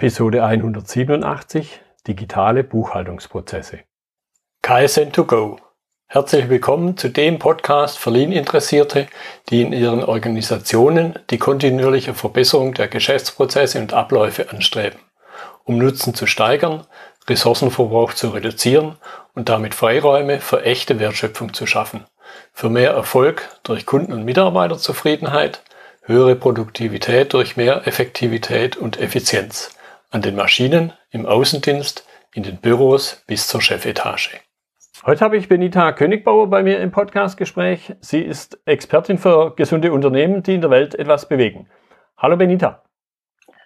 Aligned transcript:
Episode 0.00 0.44
187 0.44 1.80
Digitale 2.06 2.62
Buchhaltungsprozesse. 2.62 3.80
KSN2Go. 4.62 5.58
Herzlich 6.06 6.48
willkommen 6.48 6.96
zu 6.96 7.08
dem 7.08 7.40
Podcast 7.40 7.98
für 7.98 8.10
Lean-Interessierte, 8.10 9.08
die 9.48 9.60
in 9.60 9.72
ihren 9.72 10.04
Organisationen 10.04 11.18
die 11.30 11.38
kontinuierliche 11.38 12.14
Verbesserung 12.14 12.74
der 12.74 12.86
Geschäftsprozesse 12.86 13.80
und 13.80 13.92
Abläufe 13.92 14.50
anstreben, 14.50 15.00
um 15.64 15.78
Nutzen 15.78 16.14
zu 16.14 16.28
steigern, 16.28 16.86
Ressourcenverbrauch 17.28 18.12
zu 18.12 18.28
reduzieren 18.28 18.94
und 19.34 19.48
damit 19.48 19.74
Freiräume 19.74 20.38
für 20.38 20.62
echte 20.62 21.00
Wertschöpfung 21.00 21.54
zu 21.54 21.66
schaffen, 21.66 22.04
für 22.52 22.70
mehr 22.70 22.92
Erfolg 22.92 23.48
durch 23.64 23.84
Kunden- 23.84 24.12
und 24.12 24.24
Mitarbeiterzufriedenheit, 24.24 25.64
höhere 26.02 26.36
Produktivität 26.36 27.32
durch 27.32 27.56
mehr 27.56 27.88
Effektivität 27.88 28.76
und 28.76 29.00
Effizienz 29.00 29.72
an 30.10 30.22
den 30.22 30.36
Maschinen, 30.36 30.92
im 31.10 31.26
Außendienst, 31.26 32.06
in 32.32 32.42
den 32.42 32.56
Büros 32.56 33.22
bis 33.26 33.46
zur 33.46 33.60
Chefetage. 33.60 34.40
Heute 35.04 35.24
habe 35.24 35.36
ich 35.36 35.48
Benita 35.48 35.92
Königbauer 35.92 36.48
bei 36.48 36.62
mir 36.62 36.80
im 36.80 36.90
Podcastgespräch. 36.90 37.94
Sie 38.00 38.22
ist 38.22 38.58
Expertin 38.64 39.18
für 39.18 39.54
gesunde 39.54 39.92
Unternehmen, 39.92 40.42
die 40.42 40.54
in 40.54 40.60
der 40.60 40.70
Welt 40.70 40.94
etwas 40.94 41.28
bewegen. 41.28 41.68
Hallo 42.16 42.36
Benita. 42.36 42.82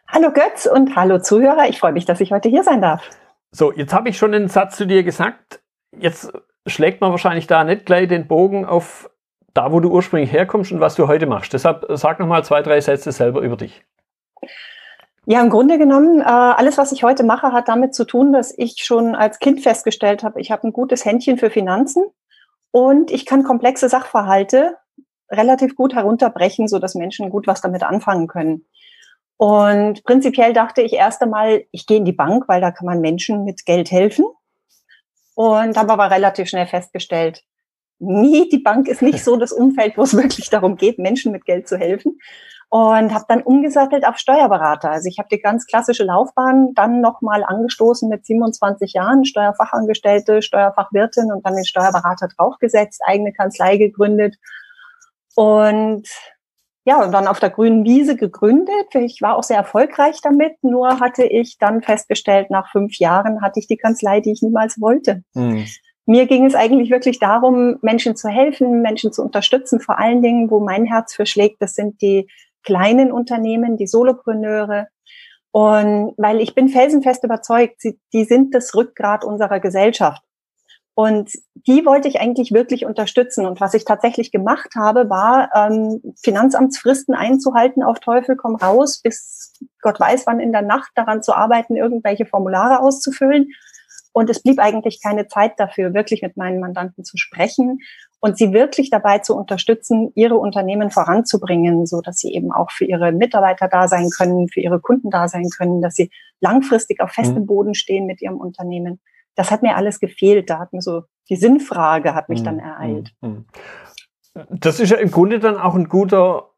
Hallo 0.09 0.33
Götz 0.33 0.67
und 0.67 0.97
hallo 0.97 1.21
Zuhörer. 1.21 1.69
Ich 1.69 1.79
freue 1.79 1.93
mich, 1.93 2.05
dass 2.05 2.21
ich 2.21 2.33
heute 2.33 2.49
hier 2.49 2.65
sein 2.65 2.83
darf. 2.83 3.09
So, 3.53 3.73
jetzt 3.73 3.95
habe 3.95 4.09
ich 4.09 4.19
schon 4.19 4.35
einen 4.35 4.49
Satz 4.49 4.77
zu 4.77 4.87
dir 4.87 5.05
gesagt. 5.05 5.61
Jetzt 5.97 6.33
schlägt 6.67 7.01
man 7.01 7.13
wahrscheinlich 7.13 7.47
da 7.47 7.65
nicht 7.65 7.87
gleich 7.87 8.09
den 8.09 8.27
Bogen 8.27 8.67
auf 8.67 9.09
da, 9.55 9.71
wo 9.71 9.81
du 9.81 9.91
ursprünglich 9.91 10.33
herkommst 10.33 10.73
und 10.73 10.81
was 10.81 10.97
du 10.97 11.07
heute 11.07 11.27
machst. 11.27 11.53
Deshalb 11.53 11.87
sag 11.91 12.19
noch 12.19 12.27
mal 12.27 12.45
zwei, 12.45 12.63
drei 12.63 12.81
Sätze 12.81 13.13
selber 13.13 13.41
über 13.43 13.57
dich. 13.57 13.85
Ja, 15.27 15.41
im 15.41 15.51
Grunde 15.51 15.79
genommen, 15.79 16.21
äh, 16.21 16.25
alles, 16.25 16.79
was 16.79 16.91
ich 16.91 17.05
heute 17.05 17.23
mache, 17.23 17.53
hat 17.53 17.69
damit 17.69 17.95
zu 17.95 18.05
tun, 18.05 18.33
dass 18.33 18.53
ich 18.57 18.85
schon 18.85 19.15
als 19.15 19.39
Kind 19.39 19.61
festgestellt 19.61 20.25
habe, 20.25 20.41
ich 20.41 20.51
habe 20.51 20.67
ein 20.67 20.73
gutes 20.73 21.05
Händchen 21.05 21.39
für 21.39 21.49
Finanzen 21.49 22.05
und 22.73 23.13
ich 23.13 23.25
kann 23.25 23.45
komplexe 23.45 23.89
Sachverhalte 23.89 24.77
relativ 25.31 25.77
gut 25.77 25.95
herunterbrechen, 25.95 26.67
so 26.67 26.81
dass 26.81 26.97
Menschen 26.97 27.31
gut 27.31 27.47
was 27.47 27.61
damit 27.61 27.85
anfangen 27.85 28.27
können. 28.27 28.67
Und 29.37 30.05
prinzipiell 30.05 30.53
dachte 30.53 30.83
ich 30.83 30.93
erst 30.93 31.23
einmal, 31.23 31.65
ich 31.71 31.87
gehe 31.87 31.97
in 31.99 32.05
die 32.05 32.13
Bank, 32.13 32.49
weil 32.49 32.61
da 32.61 32.71
kann 32.71 32.87
man 32.87 33.01
Menschen 33.01 33.45
mit 33.45 33.65
Geld 33.65 33.91
helfen. 33.91 34.25
Und 35.35 35.77
habe 35.77 35.93
aber 35.93 36.11
relativ 36.11 36.49
schnell 36.49 36.67
festgestellt, 36.67 37.43
nee, 37.99 38.49
die 38.53 38.59
Bank 38.59 38.87
ist 38.87 39.03
nicht 39.03 39.25
so 39.25 39.37
das 39.37 39.51
Umfeld, 39.51 39.97
wo 39.97 40.03
es 40.03 40.15
wirklich 40.15 40.51
darum 40.51 40.77
geht, 40.77 40.99
Menschen 40.99 41.33
mit 41.33 41.45
Geld 41.45 41.67
zu 41.67 41.79
helfen, 41.79 42.19
und 42.73 43.13
habe 43.13 43.27
dann 43.29 43.43
umgesattelt 43.43 44.07
auf 44.07 44.17
Steuerberater. 44.17 44.91
Also 44.91 45.07
ich 45.07 45.19
habe 45.19 45.29
die 45.31 45.43
ganz 45.43 45.67
klassische 45.67 46.05
Laufbahn 46.05 46.73
dann 46.73 47.03
nochmal 47.03 47.45
angestoßen 47.45 48.09
mit 48.09 48.25
27 48.25 48.95
Jahren, 48.95 49.27
Steuerfachangestellte, 49.27 50.41
Steuerfachwirtin 50.41 51.31
und 51.31 51.45
dann 51.45 51.55
den 51.55 51.67
Steuerberater 51.67 52.29
draufgesetzt, 52.35 53.03
eigene 53.05 53.35
Kanzlei 53.35 53.77
gegründet 53.77 54.37
und 55.35 56.09
ja, 56.87 57.05
und 57.05 57.13
dann 57.13 57.27
auf 57.27 57.41
der 57.41 57.51
grünen 57.51 57.85
Wiese 57.85 58.17
gegründet. 58.17 58.95
Ich 58.95 59.21
war 59.21 59.37
auch 59.37 59.43
sehr 59.43 59.59
erfolgreich 59.59 60.21
damit, 60.23 60.55
nur 60.63 60.99
hatte 60.99 61.25
ich 61.25 61.59
dann 61.59 61.83
festgestellt, 61.83 62.49
nach 62.49 62.71
fünf 62.71 62.99
Jahren 62.99 63.43
hatte 63.43 63.61
ich 63.61 63.67
die 63.67 63.77
Kanzlei, 63.77 64.21
die 64.21 64.33
ich 64.33 64.41
niemals 64.41 64.81
wollte. 64.81 65.25
Mhm. 65.35 65.67
Mir 66.07 66.27
ging 66.27 66.47
es 66.47 66.55
eigentlich 66.55 66.91
wirklich 66.91 67.19
darum, 67.19 67.77
Menschen 67.83 68.17
zu 68.17 68.31
helfen, 68.31 68.81
Menschen 68.81 69.13
zu 69.13 69.23
unterstützen, 69.23 69.79
vor 69.79 69.99
allen 69.99 70.23
Dingen, 70.23 70.51
wo 70.51 70.59
mein 70.59 70.87
Herz 70.87 71.15
für 71.15 71.27
schlägt, 71.27 71.61
das 71.61 71.75
sind 71.75 72.01
die 72.01 72.29
kleinen 72.63 73.13
Unternehmen, 73.13 73.77
die 73.77 73.87
Solopreneure. 73.87 74.89
Und 75.51 76.15
weil 76.17 76.41
ich 76.41 76.55
bin 76.55 76.69
felsenfest 76.69 77.25
überzeugt, 77.25 77.81
sie, 77.81 78.01
die 78.13 78.25
sind 78.25 78.55
das 78.55 78.75
Rückgrat 78.75 79.25
unserer 79.25 79.61
Gesellschaft. 79.61 80.23
Und 80.95 81.31
die 81.55 81.87
wollte 81.87 82.09
ich 82.09 82.21
eigentlich 82.21 82.53
wirklich 82.53 82.85
unterstützen. 82.85 83.47
Und 83.47 83.61
was 83.61 83.73
ich 83.73 83.85
tatsächlich 83.85 84.31
gemacht 84.31 84.71
habe, 84.77 85.09
war, 85.09 85.51
ähm, 85.55 86.03
Finanzamtsfristen 86.23 87.15
einzuhalten 87.15 87.83
auf 87.83 87.99
Teufel 88.01 88.37
komm 88.37 88.57
raus, 88.57 89.01
bis 89.03 89.55
Gott 89.81 89.99
weiß 89.99 90.27
wann 90.27 90.41
in 90.41 90.53
der 90.53 90.63
Nacht 90.63 90.91
daran 90.95 91.23
zu 91.23 91.33
arbeiten, 91.35 91.77
irgendwelche 91.77 92.27
Formulare 92.27 92.81
auszufüllen. 92.81 93.49
Und 94.13 94.29
es 94.29 94.43
blieb 94.43 94.59
eigentlich 94.59 95.01
keine 95.03 95.27
Zeit 95.29 95.59
dafür, 95.59 95.95
wirklich 95.95 96.21
mit 96.21 96.37
meinen 96.37 96.61
Mandanten 96.61 97.05
zu 97.05 97.17
sprechen 97.17 97.79
und 98.25 98.39
sie 98.39 98.53
wirklich 98.53 98.89
dabei 98.89 99.19
zu 99.19 99.37
unterstützen, 99.37 100.13
ihre 100.15 100.37
Unternehmen 100.37 100.93
voranzubringen, 100.93 101.87
so 101.87 102.01
dass 102.01 102.19
sie 102.19 102.33
eben 102.33 102.53
auch 102.53 102.71
für 102.71 102.85
ihre 102.85 103.11
Mitarbeiter 103.11 103.67
da 103.67 103.89
sein 103.89 104.11
können, 104.17 104.49
für 104.49 104.61
ihre 104.61 104.81
Kunden 104.81 105.11
da 105.11 105.27
sein 105.27 105.49
können, 105.57 105.83
dass 105.83 105.97
sie 105.97 106.09
langfristig 106.41 107.01
auf 107.01 107.11
festem 107.11 107.43
mhm. 107.43 107.47
Boden 107.47 107.75
stehen 107.75 108.07
mit 108.07 108.23
ihrem 108.23 108.37
Unternehmen. 108.37 109.01
Das 109.35 109.51
hat 109.51 109.63
mir 109.63 109.75
alles 109.75 109.99
gefehlt. 109.99 110.51
Da 110.51 110.61
hat 110.61 110.73
mir 110.73 110.83
so 110.83 111.03
die 111.31 111.37
Sinnfrage 111.37 112.15
hat 112.15 112.29
mich 112.29 112.41
mhm. 112.41 112.45
dann 112.45 112.59
ereilt. 112.61 113.11
Mhm. 113.23 113.47
Das 114.51 114.79
ist 114.79 114.91
ja 114.91 114.99
im 114.99 115.11
Grunde 115.11 115.41
dann 115.41 115.57
auch 115.57 115.75
ein 115.75 115.89
guter 115.89 116.51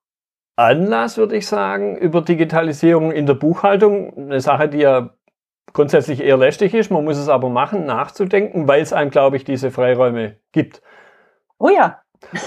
Anlass, 0.57 1.17
würde 1.17 1.37
ich 1.37 1.47
sagen, 1.47 1.97
über 1.97 2.21
Digitalisierung 2.21 3.11
in 3.11 3.25
der 3.25 3.35
Buchhaltung. 3.35 4.15
Eine 4.19 4.41
Sache, 4.43 4.69
die 4.69 4.79
ja 4.79 5.15
grundsätzlich 5.73 6.21
eher 6.21 6.37
lästig 6.37 6.75
ist. 6.75 6.91
Man 6.91 7.05
muss 7.05 7.17
es 7.17 7.31
aber 7.31 7.49
machen, 7.49 7.87
nachzudenken, 7.87 8.69
weil 8.69 8.83
es 8.83 8.93
einem, 8.93 9.11
glaube 9.11 9.39
ich, 9.39 9.45
diese 9.45 9.71
Freiräume 9.71 10.37
gibt. 10.53 10.83
Oh 11.59 11.69
ja. 11.69 12.01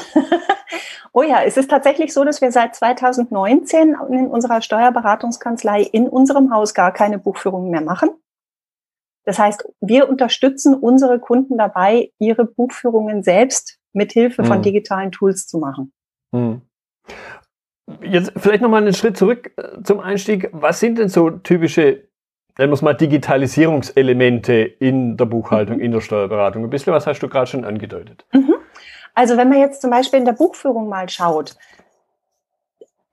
oh 1.13 1.23
ja, 1.23 1.43
es 1.43 1.57
ist 1.57 1.69
tatsächlich 1.69 2.13
so, 2.13 2.23
dass 2.23 2.41
wir 2.41 2.51
seit 2.51 2.75
2019 2.75 3.95
in 4.09 4.27
unserer 4.27 4.61
Steuerberatungskanzlei 4.61 5.81
in 5.81 6.07
unserem 6.07 6.53
Haus 6.53 6.73
gar 6.73 6.91
keine 6.91 7.19
Buchführung 7.19 7.69
mehr 7.69 7.81
machen. 7.81 8.09
Das 9.27 9.39
heißt, 9.39 9.67
wir 9.81 10.07
unterstützen 10.09 10.73
unsere 10.73 11.19
Kunden 11.19 11.57
dabei, 11.57 12.11
ihre 12.17 12.45
Buchführungen 12.45 13.23
selbst 13.23 13.77
mit 13.91 14.13
Hilfe 14.13 14.45
von 14.45 14.57
hm. 14.57 14.61
digitalen 14.61 15.11
Tools 15.11 15.47
zu 15.47 15.57
machen. 15.57 15.91
Hm. 16.33 16.61
Jetzt 18.01 18.31
vielleicht 18.37 18.61
nochmal 18.61 18.81
einen 18.81 18.93
Schritt 18.93 19.17
zurück 19.17 19.51
äh, 19.57 19.81
zum 19.83 19.99
Einstieg. 19.99 20.49
Was 20.53 20.79
sind 20.79 20.97
denn 20.97 21.09
so 21.09 21.29
typische, 21.29 22.07
nennen 22.57 22.71
wir 22.71 22.73
es 22.73 22.81
mal, 22.81 22.93
Digitalisierungselemente 22.93 24.53
in 24.53 25.17
der 25.17 25.25
Buchhaltung, 25.25 25.77
mhm. 25.77 25.81
in 25.81 25.91
der 25.91 26.01
Steuerberatung? 26.01 26.63
Ein 26.63 26.69
bisschen 26.69 26.93
was 26.93 27.07
hast 27.07 27.19
du 27.19 27.27
gerade 27.27 27.47
schon 27.47 27.65
angedeutet. 27.65 28.25
Mhm. 28.33 28.55
Also 29.17 29.35
wenn 29.35 29.49
man 29.49 29.57
jetzt 29.57 29.81
zum 29.81 29.89
Beispiel 29.89 30.19
in 30.19 30.25
der 30.25 30.33
Buchführung 30.33 30.89
mal 30.89 31.09
schaut, 31.09 31.55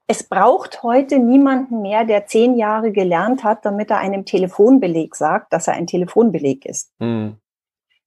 es 0.06 0.22
braucht 0.22 0.82
heute 0.82 1.18
niemanden 1.18 1.80
mehr, 1.80 2.04
der 2.04 2.26
zehn 2.26 2.58
Jahre 2.58 2.92
gelernt 2.92 3.42
hat, 3.42 3.64
damit 3.64 3.90
er 3.90 4.00
einem 4.00 4.26
Telefonbeleg 4.26 5.16
sagt, 5.16 5.54
dass 5.54 5.66
er 5.66 5.72
ein 5.72 5.86
Telefonbeleg 5.86 6.66
ist. 6.66 6.92
Mhm. 6.98 7.38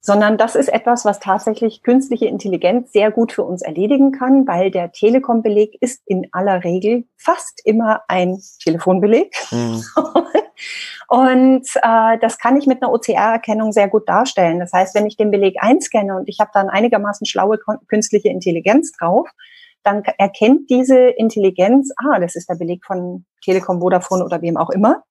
Sondern 0.07 0.38
das 0.38 0.56
ist 0.56 0.69
etwas, 0.69 1.03
was 1.03 1.19
tatsächlich 1.19 1.84
künstliche 1.84 2.28
Intelligenz 2.28 2.94
sehr 2.94 3.12
gut 3.12 3.34
für 3.34 3.44
uns 3.44 3.62
erledigen 3.62 4.13
kann, 4.13 4.47
weil 4.47 4.72
der 4.72 4.94
Telekom-Beleg 4.94 5.78
ist 5.81 6.01
in 6.06 6.29
aller 6.31 6.63
Regel 6.63 7.03
fast 7.18 7.59
immer 7.66 8.03
ein 8.07 8.41
Telefonbeleg. 8.63 9.35
Mhm. 9.51 9.84
Und 11.09 11.67
äh, 11.75 12.17
das 12.22 12.38
kann 12.38 12.56
ich 12.56 12.67
mit 12.67 12.81
einer 12.81 12.94
OCR-Erkennung 12.94 13.73
sehr 13.73 13.90
gut 13.90 14.07
darstellen. 14.07 14.59
Das 14.59 14.72
heißt, 14.72 14.96
wenn 14.96 15.07
ich 15.07 15.17
den 15.17 15.29
Beleg 15.29 15.57
einscanne 15.59 16.16
und 16.16 16.29
ich 16.29 16.40
habe 16.40 16.51
dann 16.53 16.69
einigermaßen 16.69 17.28
schlaue 17.28 17.59
künstliche 17.90 18.29
Intelligenz 18.29 18.94
drauf, 18.94 19.28
dann 19.84 20.03
erkennt 20.17 20.69
diese 20.69 21.00
Intelligenz, 21.00 21.91
ah, 21.97 22.17
das 22.22 22.38
ist 22.38 22.47
der 22.47 22.56
Beleg 22.56 22.85
von 22.85 23.25
Telekom, 23.44 23.81
Vodafone 23.81 24.23
oder 24.23 24.41
wem 24.41 24.56
auch 24.56 24.69
immer. 24.69 25.03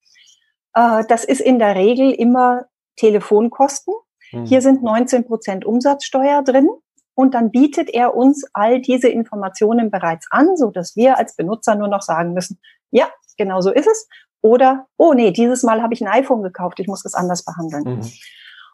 Äh, 0.73 1.03
das 1.07 1.23
ist 1.23 1.41
in 1.41 1.59
der 1.59 1.75
Regel 1.75 2.11
immer 2.11 2.65
Telefonkosten. 2.95 3.93
Mhm. 4.31 4.45
Hier 4.45 4.61
sind 4.61 4.83
19 4.83 5.25
Prozent 5.25 5.65
Umsatzsteuer 5.65 6.43
drin. 6.43 6.69
Und 7.15 7.33
dann 7.33 7.49
bietet 7.49 7.89
er 7.89 8.15
uns 8.15 8.45
all 8.53 8.79
diese 8.79 9.09
Informationen 9.09 9.89
bereits 9.89 10.27
an, 10.29 10.55
so 10.55 10.69
dass 10.69 10.95
wir 10.95 11.17
als 11.17 11.35
Benutzer 11.35 11.73
nur 11.73 11.87
noch 11.87 12.03
sagen 12.03 12.33
müssen, 12.33 12.59
ja, 12.91 13.07
genau 13.37 13.59
so 13.59 13.71
ist 13.71 13.87
es. 13.87 14.07
Oder, 14.41 14.85
oh 14.97 15.13
nee, 15.13 15.31
dieses 15.31 15.63
Mal 15.63 15.81
habe 15.81 15.95
ich 15.95 16.01
ein 16.01 16.07
iPhone 16.07 16.43
gekauft, 16.43 16.79
ich 16.79 16.87
muss 16.87 17.01
das 17.01 17.15
anders 17.15 17.43
behandeln. 17.43 17.97
Mhm. 17.97 18.11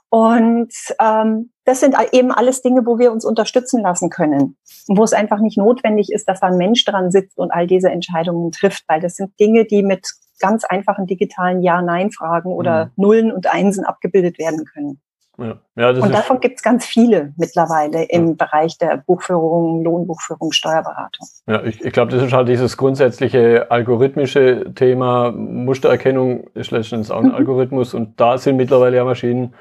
Und 0.10 0.74
ähm, 1.00 1.51
das 1.63 1.80
sind 1.80 1.95
eben 2.12 2.31
alles 2.31 2.62
Dinge, 2.62 2.86
wo 2.86 3.00
wir 3.00 3.12
uns 3.12 3.25
unterstützen 3.25 3.81
lassen 3.81 4.12
können, 4.12 4.57
wo 4.88 5.04
es 5.04 5.13
einfach 5.13 5.39
nicht 5.39 5.57
notwendig 5.57 6.12
ist, 6.12 6.30
dass 6.30 6.42
da 6.42 6.48
ein 6.48 6.57
Mensch 6.57 6.86
dran 6.86 7.10
sitzt 7.10 7.39
und 7.39 7.51
all 7.51 7.66
diese 7.66 7.89
Entscheidungen 7.89 8.51
trifft, 8.51 8.83
weil 8.88 9.00
das 9.00 9.16
sind 9.16 9.39
Dinge, 9.39 9.66
die 9.66 9.81
mit 9.81 10.07
ganz 10.39 10.66
einfachen 10.66 11.07
digitalen 11.07 11.63
Ja-Nein-Fragen 11.63 12.51
oder 12.51 12.86
mhm. 12.86 12.92
Nullen 12.98 13.31
und 13.31 13.51
Einsen 13.51 13.86
abgebildet 13.86 14.38
werden 14.38 14.66
können. 14.66 15.01
Ja. 15.38 15.59
Ja, 15.75 15.89
und 15.89 16.13
davon 16.13 16.39
gibt 16.39 16.57
es 16.57 16.62
ganz 16.62 16.85
viele 16.85 17.33
mittlerweile 17.38 18.03
im 18.03 18.27
ja. 18.27 18.33
Bereich 18.35 18.77
der 18.77 18.97
Buchführung, 18.97 19.83
Lohnbuchführung, 19.83 20.51
Steuerberatung. 20.51 21.27
Ja, 21.47 21.63
ich, 21.63 21.83
ich 21.83 21.91
glaube, 21.91 22.12
das 22.12 22.21
ist 22.21 22.33
halt 22.33 22.47
dieses 22.47 22.77
grundsätzliche 22.77 23.71
algorithmische 23.71 24.74
Thema. 24.75 25.31
Mustererkennung 25.31 26.47
ist 26.53 26.69
letztendlich 26.69 27.12
auch 27.12 27.21
ein 27.21 27.30
mhm. 27.30 27.35
Algorithmus 27.35 27.95
und 27.95 28.19
da 28.19 28.38
sind 28.38 28.57
mittlerweile 28.57 28.97
ja 28.97 29.06
Maschinen, 29.06 29.56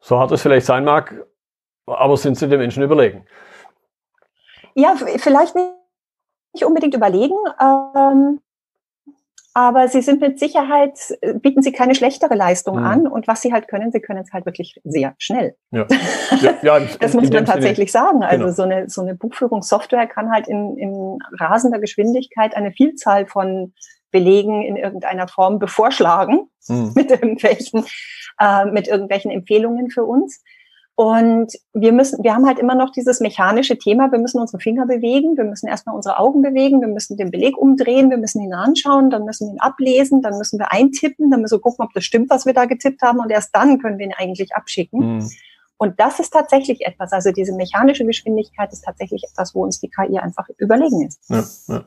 so 0.00 0.18
hart 0.18 0.32
es 0.32 0.42
vielleicht 0.42 0.66
sein 0.66 0.84
mag, 0.84 1.14
aber 1.86 2.16
sind 2.16 2.36
sie 2.36 2.48
den 2.48 2.58
Menschen 2.58 2.82
überlegen. 2.82 3.26
Ja, 4.74 4.94
vielleicht 4.96 5.54
nicht 5.54 6.64
unbedingt 6.64 6.94
überlegen. 6.94 7.36
Ähm, 7.60 8.40
aber 9.56 9.88
sie 9.88 10.02
sind 10.02 10.20
mit 10.20 10.38
Sicherheit, 10.38 11.16
äh, 11.22 11.32
bieten 11.32 11.62
sie 11.62 11.72
keine 11.72 11.94
schlechtere 11.94 12.34
Leistung 12.34 12.76
mhm. 12.76 12.84
an. 12.84 13.06
Und 13.08 13.26
was 13.26 13.40
sie 13.40 13.54
halt 13.54 13.68
können, 13.68 13.90
sie 13.90 14.00
können 14.00 14.22
es 14.22 14.30
halt 14.30 14.44
wirklich 14.44 14.78
sehr 14.84 15.14
schnell. 15.16 15.56
Ja. 15.70 15.86
ja, 16.42 16.54
ja 16.60 16.80
das 17.00 17.14
muss 17.14 17.30
man 17.30 17.46
tatsächlich 17.46 17.90
Sinne. 17.90 18.04
sagen. 18.04 18.22
Also 18.22 18.44
genau. 18.44 18.54
so 18.54 18.62
eine, 18.64 18.90
so 18.90 19.00
eine 19.00 19.14
Buchführungssoftware 19.14 20.08
kann 20.08 20.30
halt 20.30 20.46
in, 20.46 20.76
in 20.76 21.18
rasender 21.40 21.78
Geschwindigkeit 21.78 22.54
eine 22.54 22.70
Vielzahl 22.70 23.24
von 23.24 23.72
Belegen 24.10 24.60
in 24.62 24.76
irgendeiner 24.76 25.26
Form 25.26 25.58
bevorschlagen 25.58 26.50
mhm. 26.68 26.92
mit 26.94 27.10
irgendwelchen, 27.10 27.86
äh, 28.38 28.66
mit 28.66 28.88
irgendwelchen 28.88 29.30
Empfehlungen 29.30 29.88
für 29.88 30.04
uns. 30.04 30.42
Und 30.98 31.52
wir 31.74 31.92
müssen, 31.92 32.24
wir 32.24 32.34
haben 32.34 32.46
halt 32.46 32.58
immer 32.58 32.74
noch 32.74 32.90
dieses 32.90 33.20
mechanische 33.20 33.76
Thema, 33.76 34.10
wir 34.10 34.18
müssen 34.18 34.40
unsere 34.40 34.60
Finger 34.60 34.86
bewegen, 34.86 35.36
wir 35.36 35.44
müssen 35.44 35.68
erstmal 35.68 35.94
unsere 35.94 36.18
Augen 36.18 36.40
bewegen, 36.40 36.80
wir 36.80 36.88
müssen 36.88 37.18
den 37.18 37.30
Beleg 37.30 37.58
umdrehen, 37.58 38.08
wir 38.08 38.16
müssen 38.16 38.40
ihn 38.40 38.54
anschauen, 38.54 39.10
dann 39.10 39.26
müssen 39.26 39.46
wir 39.46 39.52
ihn 39.52 39.60
ablesen, 39.60 40.22
dann 40.22 40.38
müssen 40.38 40.58
wir 40.58 40.72
eintippen, 40.72 41.30
dann 41.30 41.42
müssen 41.42 41.56
wir 41.56 41.60
gucken, 41.60 41.84
ob 41.84 41.92
das 41.92 42.04
stimmt, 42.04 42.30
was 42.30 42.46
wir 42.46 42.54
da 42.54 42.64
getippt 42.64 43.02
haben 43.02 43.18
und 43.18 43.30
erst 43.30 43.54
dann 43.54 43.78
können 43.78 43.98
wir 43.98 44.06
ihn 44.06 44.14
eigentlich 44.16 44.56
abschicken. 44.56 45.16
Mhm. 45.16 45.30
Und 45.78 46.00
das 46.00 46.20
ist 46.20 46.30
tatsächlich 46.30 46.86
etwas, 46.86 47.12
also 47.12 47.32
diese 47.32 47.54
mechanische 47.54 48.06
Geschwindigkeit 48.06 48.72
ist 48.72 48.82
tatsächlich 48.82 49.24
etwas, 49.30 49.54
wo 49.54 49.62
uns 49.62 49.78
die 49.78 49.90
KI 49.90 50.18
einfach 50.18 50.48
überlegen 50.56 51.06
ist. 51.06 51.20
Ja, 51.28 51.44
ja. 51.68 51.84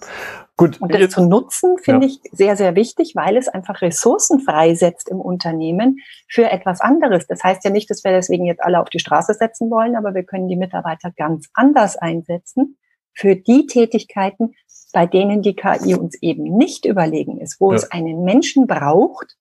Gut. 0.58 0.80
Und 0.80 0.94
das 0.94 1.02
jetzt, 1.02 1.14
zu 1.14 1.26
nutzen, 1.26 1.78
finde 1.80 2.06
ja. 2.06 2.14
ich 2.14 2.32
sehr, 2.32 2.56
sehr 2.56 2.76
wichtig, 2.76 3.14
weil 3.16 3.36
es 3.36 3.48
einfach 3.48 3.82
Ressourcen 3.82 4.42
freisetzt 4.42 5.10
im 5.10 5.20
Unternehmen 5.20 5.98
für 6.28 6.50
etwas 6.50 6.82
anderes. 6.82 7.26
Das 7.26 7.44
heißt 7.44 7.64
ja 7.64 7.72
nicht, 7.72 7.90
dass 7.90 8.04
wir 8.04 8.12
deswegen 8.12 8.46
jetzt 8.46 8.62
alle 8.62 8.80
auf 8.80 8.90
die 8.90 9.00
Straße 9.00 9.34
setzen 9.34 9.72
wollen, 9.72 9.96
aber 9.96 10.14
wir 10.14 10.24
können 10.24 10.48
die 10.48 10.58
Mitarbeiter 10.58 11.12
ganz 11.16 11.50
anders 11.54 11.98
einsetzen 11.98 12.78
für 13.14 13.36
die 13.36 13.66
Tätigkeiten, 13.66 14.54
bei 14.94 15.08
denen 15.08 15.42
die 15.42 15.56
KI 15.56 15.96
uns 15.96 16.22
eben 16.22 16.44
nicht 16.44 16.86
überlegen 16.86 17.40
ist, 17.40 17.60
wo 17.60 17.74
es 17.74 17.92
einen 17.92 18.24
Menschen 18.24 18.68
braucht 18.68 19.36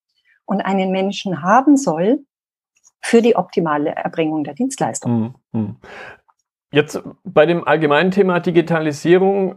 und 0.46 0.62
einen 0.62 0.90
Menschen 0.90 1.42
haben 1.42 1.76
soll, 1.76 2.24
für 3.00 3.22
die 3.22 3.36
optimale 3.36 3.90
Erbringung 3.90 4.44
der 4.44 4.54
Dienstleistung. 4.54 5.34
Mhm. 5.52 5.76
Jetzt 6.70 7.02
bei 7.24 7.46
dem 7.46 7.66
allgemeinen 7.66 8.10
Thema 8.10 8.40
Digitalisierung 8.40 9.56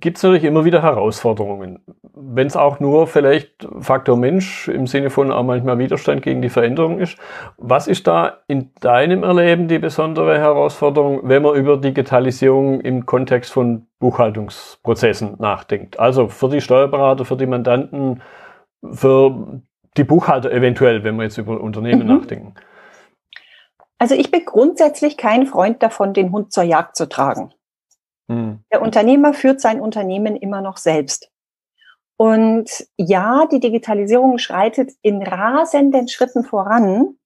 gibt 0.00 0.16
es 0.16 0.22
natürlich 0.22 0.44
immer 0.44 0.64
wieder 0.64 0.82
Herausforderungen. 0.82 1.80
Wenn 2.14 2.46
es 2.46 2.56
auch 2.56 2.78
nur 2.78 3.06
vielleicht 3.06 3.66
Faktor 3.80 4.16
Mensch 4.16 4.68
im 4.68 4.86
Sinne 4.86 5.10
von 5.10 5.32
auch 5.32 5.42
manchmal 5.42 5.78
Widerstand 5.78 6.22
gegen 6.22 6.40
die 6.40 6.48
Veränderung 6.48 7.00
ist. 7.00 7.18
Was 7.56 7.88
ist 7.88 8.06
da 8.06 8.38
in 8.46 8.70
deinem 8.80 9.24
Erleben 9.24 9.66
die 9.68 9.78
besondere 9.78 10.38
Herausforderung, 10.38 11.20
wenn 11.24 11.42
man 11.42 11.56
über 11.56 11.76
Digitalisierung 11.78 12.80
im 12.80 13.06
Kontext 13.06 13.52
von 13.52 13.86
Buchhaltungsprozessen 13.98 15.36
nachdenkt? 15.38 15.98
Also 15.98 16.28
für 16.28 16.48
die 16.48 16.60
Steuerberater, 16.60 17.24
für 17.24 17.36
die 17.36 17.46
Mandanten, 17.46 18.22
für 18.92 19.62
die 19.96 20.04
Buchhalter 20.04 20.52
eventuell, 20.52 21.02
wenn 21.04 21.16
wir 21.16 21.24
jetzt 21.24 21.38
über 21.38 21.60
Unternehmen 21.60 22.06
mhm. 22.06 22.18
nachdenken. 22.18 22.54
Also 24.02 24.16
ich 24.16 24.32
bin 24.32 24.44
grundsätzlich 24.44 25.16
kein 25.16 25.46
Freund 25.46 25.80
davon, 25.80 26.12
den 26.12 26.32
Hund 26.32 26.52
zur 26.52 26.64
Jagd 26.64 26.96
zu 26.96 27.08
tragen. 27.08 27.54
Mhm. 28.26 28.64
Der 28.72 28.82
Unternehmer 28.82 29.32
führt 29.32 29.60
sein 29.60 29.80
Unternehmen 29.80 30.34
immer 30.34 30.60
noch 30.60 30.76
selbst. 30.76 31.30
Und 32.16 32.84
ja, 32.96 33.46
die 33.46 33.60
Digitalisierung 33.60 34.38
schreitet 34.38 34.90
in 35.02 35.22
rasenden 35.22 36.08
Schritten 36.08 36.42
voran. 36.42 37.16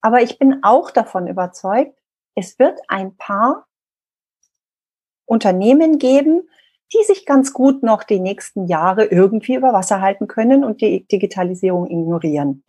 Aber 0.00 0.22
ich 0.22 0.38
bin 0.38 0.60
auch 0.62 0.92
davon 0.92 1.26
überzeugt, 1.26 1.98
es 2.36 2.56
wird 2.60 2.78
ein 2.86 3.16
paar 3.16 3.66
Unternehmen 5.24 5.98
geben, 5.98 6.48
die 6.94 7.02
sich 7.02 7.26
ganz 7.26 7.52
gut 7.52 7.82
noch 7.82 8.04
die 8.04 8.20
nächsten 8.20 8.68
Jahre 8.68 9.06
irgendwie 9.06 9.56
über 9.56 9.72
Wasser 9.72 10.00
halten 10.00 10.28
können 10.28 10.62
und 10.62 10.82
die 10.82 11.04
Digitalisierung 11.08 11.90
ignorieren. 11.90 12.62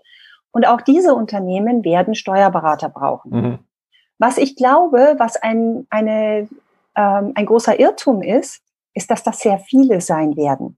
Und 0.52 0.68
auch 0.68 0.82
diese 0.82 1.14
Unternehmen 1.14 1.84
werden 1.84 2.16
Steuerberater 2.16 2.90
brauchen. 2.90 3.32
Mhm. 3.32 3.60
Was 4.18 4.38
ich 4.38 4.56
glaube, 4.56 5.16
was 5.18 5.36
ein, 5.38 5.86
eine, 5.90 6.48
ähm, 6.96 7.32
ein 7.36 7.46
großer 7.46 7.80
Irrtum 7.80 8.22
ist, 8.22 8.62
ist, 8.94 9.12
dass 9.12 9.24
das 9.24 9.40
sehr 9.40 9.60
viele 9.60 10.02
sein 10.02 10.36
werden. 10.36 10.78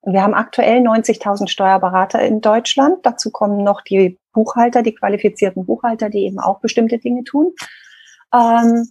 Und 0.00 0.14
wir 0.14 0.22
haben 0.22 0.34
aktuell 0.34 0.80
90.000 0.80 1.48
Steuerberater 1.48 2.20
in 2.20 2.40
Deutschland. 2.40 3.04
Dazu 3.04 3.30
kommen 3.30 3.62
noch 3.62 3.82
die 3.82 4.18
Buchhalter, 4.32 4.82
die 4.82 4.94
qualifizierten 4.94 5.66
Buchhalter, 5.66 6.08
die 6.08 6.24
eben 6.24 6.38
auch 6.38 6.60
bestimmte 6.60 6.98
Dinge 6.98 7.22
tun. 7.24 7.52
Ähm, 8.32 8.88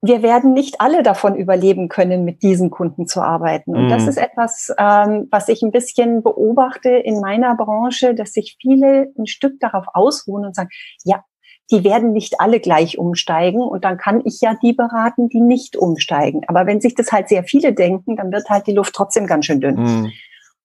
wir 0.00 0.22
werden 0.22 0.52
nicht 0.52 0.80
alle 0.80 1.02
davon 1.02 1.34
überleben 1.34 1.88
können, 1.88 2.24
mit 2.24 2.42
diesen 2.42 2.70
Kunden 2.70 3.06
zu 3.06 3.20
arbeiten. 3.20 3.74
Und 3.74 3.86
mhm. 3.86 3.88
das 3.88 4.06
ist 4.06 4.16
etwas, 4.16 4.72
ähm, 4.78 5.26
was 5.30 5.48
ich 5.48 5.62
ein 5.62 5.72
bisschen 5.72 6.22
beobachte 6.22 6.90
in 6.90 7.20
meiner 7.20 7.56
Branche, 7.56 8.14
dass 8.14 8.32
sich 8.32 8.56
viele 8.60 9.12
ein 9.18 9.26
Stück 9.26 9.58
darauf 9.58 9.86
ausruhen 9.94 10.44
und 10.44 10.54
sagen, 10.54 10.70
ja, 11.04 11.24
die 11.70 11.84
werden 11.84 12.12
nicht 12.12 12.40
alle 12.40 12.60
gleich 12.60 12.96
umsteigen 12.96 13.60
und 13.60 13.84
dann 13.84 13.98
kann 13.98 14.22
ich 14.24 14.40
ja 14.40 14.54
die 14.62 14.72
beraten, 14.72 15.28
die 15.28 15.40
nicht 15.40 15.76
umsteigen. 15.76 16.42
Aber 16.46 16.66
wenn 16.66 16.80
sich 16.80 16.94
das 16.94 17.12
halt 17.12 17.28
sehr 17.28 17.44
viele 17.44 17.74
denken, 17.74 18.16
dann 18.16 18.32
wird 18.32 18.48
halt 18.48 18.66
die 18.66 18.72
Luft 18.72 18.94
trotzdem 18.94 19.26
ganz 19.26 19.46
schön 19.46 19.60
dünn. 19.60 19.74
Mhm. 19.74 20.12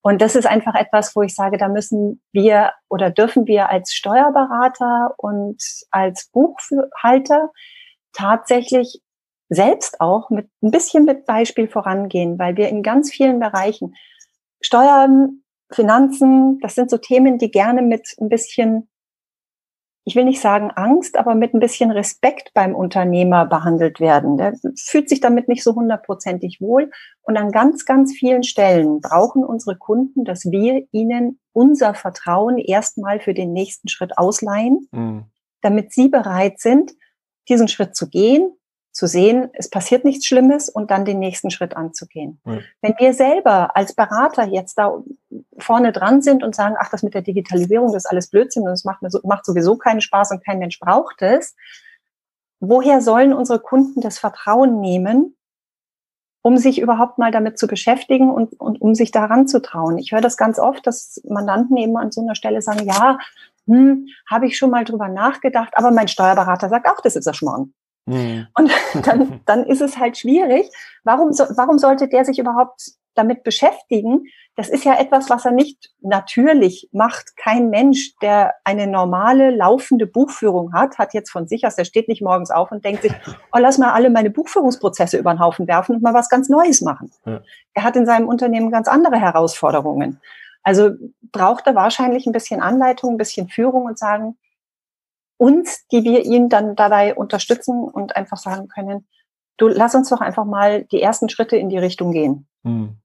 Und 0.02 0.22
das 0.22 0.36
ist 0.36 0.46
einfach 0.46 0.76
etwas, 0.76 1.16
wo 1.16 1.22
ich 1.22 1.34
sage, 1.34 1.58
da 1.58 1.70
müssen 1.70 2.22
wir 2.32 2.72
oder 2.90 3.10
dürfen 3.10 3.48
wir 3.48 3.70
als 3.70 3.94
Steuerberater 3.94 5.14
und 5.18 5.62
als 5.92 6.30
Buchhalter 6.32 7.50
tatsächlich 8.14 9.02
selbst 9.54 10.02
auch 10.02 10.30
mit 10.30 10.50
ein 10.62 10.72
bisschen 10.72 11.06
mit 11.06 11.26
Beispiel 11.26 11.68
vorangehen, 11.68 12.40
weil 12.40 12.58
wir 12.58 12.70
in 12.70 12.84
ganz 12.84 13.12
vielen 13.12 13.40
Bereichen 13.40 13.96
Steuern, 14.64 15.44
Finanzen, 15.72 16.60
das 16.62 16.76
sind 16.76 16.90
so 16.90 16.98
Themen, 16.98 17.38
die 17.38 17.52
gerne 17.52 17.82
mit 17.82 18.16
ein 18.20 18.30
bisschen, 18.30 18.90
ich 20.06 20.16
will 20.16 20.24
nicht 20.24 20.40
sagen 20.40 20.72
Angst, 20.72 21.18
aber 21.18 21.36
mit 21.36 21.54
ein 21.54 21.60
bisschen 21.60 21.92
Respekt 21.92 22.52
beim 22.54 22.76
Unternehmer 22.76 23.46
behandelt 23.46 24.00
werden. 24.00 24.38
Der 24.38 24.54
fühlt 24.78 25.10
sich 25.10 25.20
damit 25.20 25.48
nicht 25.48 25.64
so 25.64 25.76
hundertprozentig 25.76 26.62
wohl. 26.62 26.92
Und 27.24 27.38
an 27.38 27.52
ganz, 27.52 27.86
ganz 27.86 28.14
vielen 28.14 28.44
Stellen 28.44 29.02
brauchen 29.02 29.44
unsere 29.44 29.78
Kunden, 29.78 30.26
dass 30.26 30.46
wir 30.46 30.86
ihnen 30.92 31.40
unser 31.52 31.94
Vertrauen 31.94 32.58
erstmal 32.58 33.20
für 33.20 33.34
den 33.34 33.52
nächsten 33.52 33.88
Schritt 33.88 34.18
ausleihen, 34.18 34.88
mhm. 34.92 35.26
damit 35.62 35.92
sie 35.92 36.08
bereit 36.08 36.60
sind, 36.60 36.94
diesen 37.50 37.68
Schritt 37.68 37.96
zu 37.96 38.10
gehen, 38.10 38.56
zu 38.94 39.08
sehen, 39.08 39.50
es 39.54 39.70
passiert 39.70 40.06
nichts 40.06 40.28
Schlimmes 40.28 40.70
und 40.70 40.92
dann 40.92 41.04
den 41.04 41.18
nächsten 41.18 41.50
Schritt 41.50 41.76
anzugehen. 41.76 42.40
Ja. 42.46 42.60
Wenn 42.82 42.94
wir 43.00 43.14
selber 43.14 43.76
als 43.76 43.96
Berater 43.96 44.46
jetzt 44.46 44.78
da 44.78 45.04
vorne 45.58 45.92
dran 45.92 46.22
sind 46.22 46.44
und 46.44 46.56
sagen, 46.56 46.76
ach, 46.80 46.90
das 46.90 47.02
mit 47.02 47.16
der 47.16 47.24
Digitalisierung, 47.24 47.88
das 47.88 48.06
ist 48.06 48.12
alles 48.12 48.30
Blödsinn 48.30 48.64
und 48.64 48.74
es 48.74 48.86
macht, 48.86 49.02
macht 49.24 49.46
sowieso 49.46 49.78
keinen 49.78 50.00
Spaß 50.00 50.32
und 50.32 50.46
kein 50.46 50.60
Mensch 50.60 50.80
braucht 50.80 51.24
es, 51.24 51.56
woher 52.60 53.02
sollen 53.02 53.34
unsere 53.34 53.60
Kunden 53.60 54.00
das 54.00 54.20
Vertrauen 54.20 54.80
nehmen, 54.80 55.36
um 56.44 56.58
sich 56.58 56.80
überhaupt 56.80 57.18
mal 57.18 57.32
damit 57.32 57.58
zu 57.58 57.66
beschäftigen 57.66 58.30
und, 58.30 58.60
und 58.60 58.80
um 58.80 58.94
sich 58.94 59.10
daran 59.10 59.48
zu 59.48 59.60
trauen? 59.60 59.98
Ich 59.98 60.12
höre 60.12 60.22
das 60.22 60.38
ganz 60.38 60.60
oft, 60.60 60.86
dass 60.86 61.20
Mandanten 61.28 61.78
eben 61.78 61.98
an 61.98 62.12
so 62.12 62.22
einer 62.22 62.36
Stelle 62.36 62.62
sagen, 62.62 62.86
ja, 62.86 63.18
hm, 63.66 64.08
habe 64.30 64.46
ich 64.46 64.56
schon 64.56 64.70
mal 64.70 64.84
drüber 64.84 65.08
nachgedacht, 65.08 65.74
aber 65.76 65.90
mein 65.90 66.08
Steuerberater 66.08 66.70
sagt 66.70 66.88
auch, 66.88 67.02
das 67.02 67.16
ist 67.16 67.26
der 67.26 67.34
Schmarrn. 67.34 67.74
Mhm. 68.06 68.48
Und 68.58 68.72
dann, 69.06 69.42
dann 69.46 69.64
ist 69.66 69.82
es 69.82 69.98
halt 69.98 70.18
schwierig. 70.18 70.70
Warum, 71.04 71.32
so, 71.34 71.46
warum 71.56 71.78
sollte 71.78 72.08
der 72.08 72.26
sich 72.26 72.40
überhaupt 72.40 72.92
damit 73.16 73.44
beschäftigen? 73.44 74.26
Das 74.56 74.70
ist 74.70 74.86
ja 74.86 75.00
etwas, 75.00 75.30
was 75.30 75.46
er 75.46 75.52
nicht 75.52 75.92
natürlich 76.02 76.90
macht. 76.92 77.36
Kein 77.38 77.70
Mensch, 77.70 78.14
der 78.22 78.54
eine 78.64 78.86
normale 78.86 79.50
laufende 79.50 80.06
Buchführung 80.06 80.74
hat, 80.74 81.00
hat 81.00 81.14
jetzt 81.14 81.32
von 81.32 81.48
sich 81.48 81.66
aus, 81.66 81.76
der 81.76 81.86
steht 81.86 82.08
nicht 82.08 82.22
morgens 82.22 82.52
auf 82.52 82.72
und 82.72 82.86
denkt 82.86 83.02
sich, 83.02 83.14
oh, 83.52 83.58
lass 83.58 83.80
mal 83.80 83.94
alle 83.94 84.12
meine 84.12 84.30
Buchführungsprozesse 84.30 85.18
über 85.18 85.34
den 85.34 85.40
Haufen 85.40 85.68
werfen 85.68 85.96
und 85.96 86.04
mal 86.04 86.14
was 86.14 86.30
ganz 86.30 86.50
Neues 86.50 86.82
machen. 86.82 87.12
Ja. 87.26 87.42
Er 87.74 87.84
hat 87.84 87.96
in 87.96 88.06
seinem 88.06 88.28
Unternehmen 88.28 88.70
ganz 88.70 88.88
andere 88.88 89.20
Herausforderungen. 89.20 90.20
Also 90.62 90.92
braucht 91.32 91.68
er 91.68 91.76
wahrscheinlich 91.76 92.26
ein 92.26 92.32
bisschen 92.32 92.62
Anleitung, 92.62 93.16
ein 93.16 93.18
bisschen 93.18 93.50
Führung 93.50 93.86
und 93.86 93.98
sagen, 93.98 94.38
uns, 95.38 95.86
die 95.92 96.04
wir 96.04 96.26
ihn 96.26 96.50
dann 96.50 96.76
dabei 96.76 97.16
unterstützen 97.16 97.84
und 97.84 98.16
einfach 98.16 98.38
sagen 98.38 98.68
können, 98.68 99.08
du 99.58 99.68
lass 99.68 99.96
uns 99.96 100.10
doch 100.10 100.22
einfach 100.22 100.46
mal 100.46 100.84
die 100.86 101.02
ersten 101.02 101.30
Schritte 101.30 101.58
in 101.58 101.70
die 101.70 101.78
Richtung 101.78 102.12
gehen. 102.12 102.48
Hm. 102.64 102.98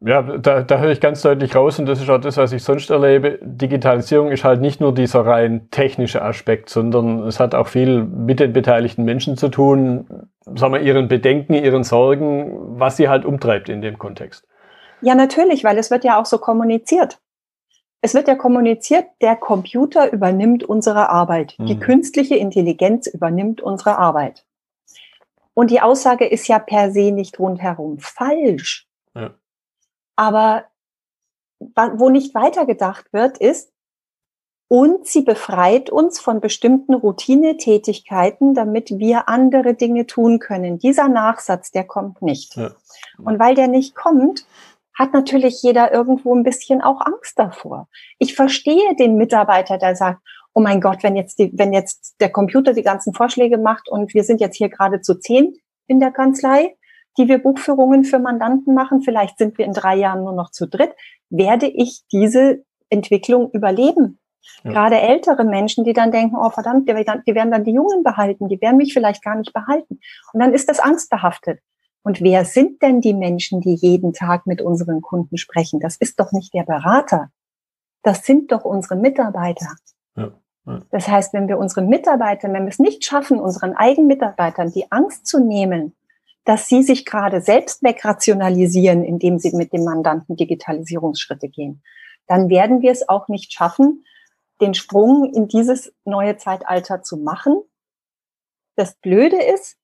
Ja, 0.00 0.20
da, 0.20 0.62
da 0.62 0.78
höre 0.78 0.90
ich 0.90 1.00
ganz 1.00 1.22
deutlich 1.22 1.56
raus 1.56 1.78
und 1.78 1.86
das 1.86 2.00
ist 2.00 2.10
auch 2.10 2.18
das, 2.18 2.36
was 2.36 2.52
ich 2.52 2.62
sonst 2.62 2.90
erlebe. 2.90 3.38
Digitalisierung 3.40 4.30
ist 4.30 4.44
halt 4.44 4.60
nicht 4.60 4.78
nur 4.78 4.92
dieser 4.92 5.24
rein 5.24 5.68
technische 5.70 6.20
Aspekt, 6.20 6.68
sondern 6.68 7.20
es 7.20 7.40
hat 7.40 7.54
auch 7.54 7.68
viel 7.68 8.04
mit 8.04 8.38
den 8.38 8.52
beteiligten 8.52 9.04
Menschen 9.04 9.38
zu 9.38 9.48
tun, 9.48 10.28
sagen 10.44 10.74
wir, 10.74 10.80
ihren 10.80 11.08
Bedenken, 11.08 11.54
ihren 11.54 11.84
Sorgen, 11.84 12.78
was 12.78 12.98
sie 12.98 13.08
halt 13.08 13.24
umtreibt 13.24 13.70
in 13.70 13.80
dem 13.80 13.98
Kontext. 13.98 14.46
Ja, 15.00 15.14
natürlich, 15.14 15.64
weil 15.64 15.78
es 15.78 15.90
wird 15.90 16.04
ja 16.04 16.20
auch 16.20 16.26
so 16.26 16.36
kommuniziert. 16.38 17.18
Es 18.04 18.12
wird 18.12 18.28
ja 18.28 18.34
kommuniziert, 18.34 19.06
der 19.22 19.34
Computer 19.34 20.12
übernimmt 20.12 20.62
unsere 20.62 21.08
Arbeit. 21.08 21.54
Mhm. 21.56 21.64
Die 21.64 21.78
künstliche 21.78 22.36
Intelligenz 22.36 23.06
übernimmt 23.06 23.62
unsere 23.62 23.96
Arbeit. 23.96 24.44
Und 25.54 25.70
die 25.70 25.80
Aussage 25.80 26.26
ist 26.26 26.46
ja 26.46 26.58
per 26.58 26.90
se 26.90 27.12
nicht 27.12 27.38
rundherum 27.38 27.98
falsch. 28.00 28.86
Ja. 29.14 29.32
Aber 30.16 30.64
wo 31.94 32.10
nicht 32.10 32.34
weitergedacht 32.34 33.10
wird, 33.14 33.38
ist, 33.38 33.72
und 34.68 35.06
sie 35.06 35.22
befreit 35.22 35.88
uns 35.88 36.20
von 36.20 36.42
bestimmten 36.42 36.92
Routinetätigkeiten, 36.92 38.52
damit 38.52 38.98
wir 38.98 39.30
andere 39.30 39.72
Dinge 39.72 40.06
tun 40.06 40.40
können. 40.40 40.78
Dieser 40.78 41.08
Nachsatz, 41.08 41.70
der 41.70 41.84
kommt 41.84 42.20
nicht. 42.20 42.56
Ja. 42.56 42.72
Und 43.16 43.38
weil 43.38 43.54
der 43.54 43.68
nicht 43.68 43.94
kommt, 43.94 44.44
hat 44.94 45.12
natürlich 45.12 45.62
jeder 45.62 45.92
irgendwo 45.92 46.34
ein 46.34 46.44
bisschen 46.44 46.80
auch 46.80 47.00
Angst 47.00 47.38
davor. 47.38 47.88
Ich 48.18 48.34
verstehe 48.34 48.94
den 48.96 49.16
Mitarbeiter, 49.16 49.78
der 49.78 49.96
sagt, 49.96 50.20
oh 50.54 50.60
mein 50.60 50.80
Gott, 50.80 51.02
wenn 51.02 51.16
jetzt 51.16 51.38
die, 51.38 51.50
wenn 51.54 51.72
jetzt 51.72 52.14
der 52.20 52.30
Computer 52.30 52.72
die 52.72 52.82
ganzen 52.82 53.12
Vorschläge 53.12 53.58
macht 53.58 53.88
und 53.88 54.14
wir 54.14 54.22
sind 54.22 54.40
jetzt 54.40 54.56
hier 54.56 54.68
gerade 54.68 55.00
zu 55.00 55.18
zehn 55.18 55.54
in 55.88 56.00
der 56.00 56.12
Kanzlei, 56.12 56.76
die 57.18 57.28
wir 57.28 57.38
Buchführungen 57.38 58.04
für 58.04 58.18
Mandanten 58.18 58.74
machen, 58.74 59.02
vielleicht 59.02 59.38
sind 59.38 59.58
wir 59.58 59.64
in 59.64 59.72
drei 59.72 59.96
Jahren 59.96 60.22
nur 60.22 60.32
noch 60.32 60.50
zu 60.50 60.66
dritt, 60.66 60.92
werde 61.28 61.66
ich 61.66 62.02
diese 62.12 62.64
Entwicklung 62.88 63.50
überleben? 63.50 64.20
Ja. 64.62 64.72
Gerade 64.72 65.00
ältere 65.00 65.44
Menschen, 65.44 65.84
die 65.84 65.92
dann 65.92 66.12
denken, 66.12 66.36
oh 66.36 66.50
verdammt, 66.50 66.88
die, 66.88 66.94
die 66.94 67.34
werden 67.34 67.50
dann 67.50 67.64
die 67.64 67.72
Jungen 67.72 68.02
behalten, 68.02 68.48
die 68.48 68.60
werden 68.60 68.76
mich 68.76 68.92
vielleicht 68.92 69.22
gar 69.24 69.36
nicht 69.36 69.52
behalten. 69.52 70.00
Und 70.32 70.40
dann 70.40 70.52
ist 70.52 70.68
das 70.68 70.80
angstbehaftet. 70.80 71.60
Und 72.04 72.20
wer 72.20 72.44
sind 72.44 72.82
denn 72.82 73.00
die 73.00 73.14
Menschen, 73.14 73.60
die 73.60 73.74
jeden 73.74 74.12
Tag 74.12 74.46
mit 74.46 74.62
unseren 74.62 75.02
Kunden 75.02 75.38
sprechen? 75.38 75.80
Das 75.80 75.96
ist 75.96 76.20
doch 76.20 76.30
nicht 76.30 76.54
der 76.54 76.62
Berater. 76.62 77.30
Das 78.02 78.24
sind 78.24 78.52
doch 78.52 78.64
unsere 78.64 78.96
Mitarbeiter. 78.96 79.74
Ja. 80.16 80.32
Ja. 80.66 80.80
Das 80.90 81.08
heißt, 81.08 81.34
wenn 81.34 81.48
wir 81.48 81.58
unseren 81.58 81.88
Mitarbeitern, 81.88 82.52
wenn 82.52 82.64
wir 82.64 82.70
es 82.70 82.78
nicht 82.78 83.04
schaffen, 83.04 83.40
unseren 83.40 83.74
eigenen 83.74 84.06
Mitarbeitern 84.06 84.72
die 84.72 84.90
Angst 84.90 85.26
zu 85.26 85.40
nehmen, 85.40 85.94
dass 86.44 86.68
sie 86.68 86.82
sich 86.82 87.06
gerade 87.06 87.40
selbst 87.40 87.82
wegrationalisieren, 87.82 89.02
indem 89.02 89.38
sie 89.38 89.54
mit 89.56 89.72
dem 89.72 89.84
Mandanten 89.84 90.36
Digitalisierungsschritte 90.36 91.48
gehen, 91.48 91.82
dann 92.26 92.48
werden 92.48 92.82
wir 92.82 92.92
es 92.92 93.08
auch 93.08 93.28
nicht 93.28 93.52
schaffen, 93.52 94.04
den 94.60 94.74
Sprung 94.74 95.32
in 95.34 95.48
dieses 95.48 95.92
neue 96.04 96.36
Zeitalter 96.36 97.02
zu 97.02 97.16
machen. 97.16 97.62
Das 98.76 98.94
Blöde 98.96 99.42
ist, 99.42 99.76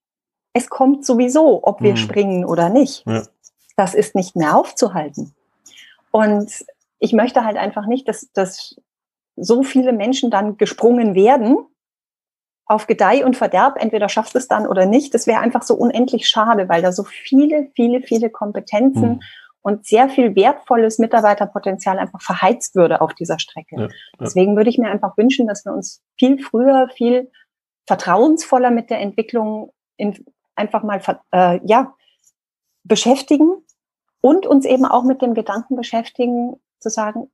es 0.52 0.68
kommt 0.68 1.04
sowieso, 1.04 1.60
ob 1.62 1.80
wir 1.80 1.92
mhm. 1.92 1.96
springen 1.96 2.44
oder 2.44 2.68
nicht. 2.68 3.04
Ja. 3.06 3.22
Das 3.76 3.94
ist 3.94 4.14
nicht 4.14 4.36
mehr 4.36 4.56
aufzuhalten. 4.56 5.34
Und 6.10 6.50
ich 6.98 7.12
möchte 7.12 7.44
halt 7.44 7.56
einfach 7.56 7.86
nicht, 7.86 8.08
dass, 8.08 8.30
dass 8.32 8.76
so 9.36 9.62
viele 9.62 9.92
Menschen 9.92 10.30
dann 10.30 10.56
gesprungen 10.56 11.14
werden 11.14 11.56
auf 12.66 12.86
Gedeih 12.86 13.24
und 13.24 13.36
Verderb. 13.36 13.76
Entweder 13.80 14.08
schafft 14.08 14.34
es 14.34 14.48
dann 14.48 14.66
oder 14.66 14.86
nicht. 14.86 15.14
Das 15.14 15.26
wäre 15.26 15.40
einfach 15.40 15.62
so 15.62 15.74
unendlich 15.74 16.28
schade, 16.28 16.68
weil 16.68 16.82
da 16.82 16.92
so 16.92 17.04
viele, 17.04 17.70
viele, 17.74 18.02
viele 18.02 18.30
Kompetenzen 18.30 19.08
mhm 19.08 19.20
und 19.62 19.86
sehr 19.86 20.08
viel 20.08 20.34
wertvolles 20.36 20.98
Mitarbeiterpotenzial 20.98 21.98
einfach 21.98 22.22
verheizt 22.22 22.74
würde 22.74 23.00
auf 23.00 23.14
dieser 23.14 23.38
Strecke. 23.38 23.76
Ja, 23.76 23.82
ja. 23.82 23.88
Deswegen 24.20 24.56
würde 24.56 24.70
ich 24.70 24.78
mir 24.78 24.90
einfach 24.90 25.16
wünschen, 25.16 25.46
dass 25.46 25.64
wir 25.64 25.72
uns 25.72 26.02
viel 26.18 26.42
früher, 26.42 26.88
viel 26.88 27.30
vertrauensvoller 27.86 28.70
mit 28.70 28.90
der 28.90 29.00
Entwicklung 29.00 29.72
in, 29.96 30.24
einfach 30.60 30.82
mal 30.82 31.00
äh, 31.32 31.60
ja, 31.64 31.94
beschäftigen 32.84 33.50
und 34.20 34.46
uns 34.46 34.64
eben 34.66 34.84
auch 34.84 35.04
mit 35.04 35.22
dem 35.22 35.34
Gedanken 35.34 35.76
beschäftigen, 35.76 36.56
zu 36.78 36.90
sagen, 36.90 37.30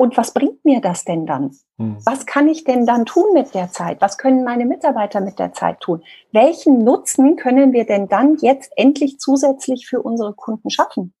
und 0.00 0.16
was 0.16 0.32
bringt 0.32 0.64
mir 0.64 0.80
das 0.80 1.04
denn 1.04 1.26
dann? 1.26 1.50
Hm. 1.78 1.98
Was 2.06 2.24
kann 2.24 2.48
ich 2.48 2.64
denn 2.64 2.86
dann 2.86 3.04
tun 3.04 3.34
mit 3.34 3.54
der 3.54 3.68
Zeit? 3.68 4.00
Was 4.00 4.16
können 4.16 4.44
meine 4.44 4.64
Mitarbeiter 4.64 5.20
mit 5.20 5.38
der 5.38 5.52
Zeit 5.52 5.80
tun? 5.80 6.02
Welchen 6.32 6.78
Nutzen 6.78 7.36
können 7.36 7.74
wir 7.74 7.84
denn 7.84 8.08
dann 8.08 8.38
jetzt 8.40 8.72
endlich 8.76 9.18
zusätzlich 9.18 9.86
für 9.86 10.00
unsere 10.00 10.32
Kunden 10.32 10.70
schaffen? 10.70 11.12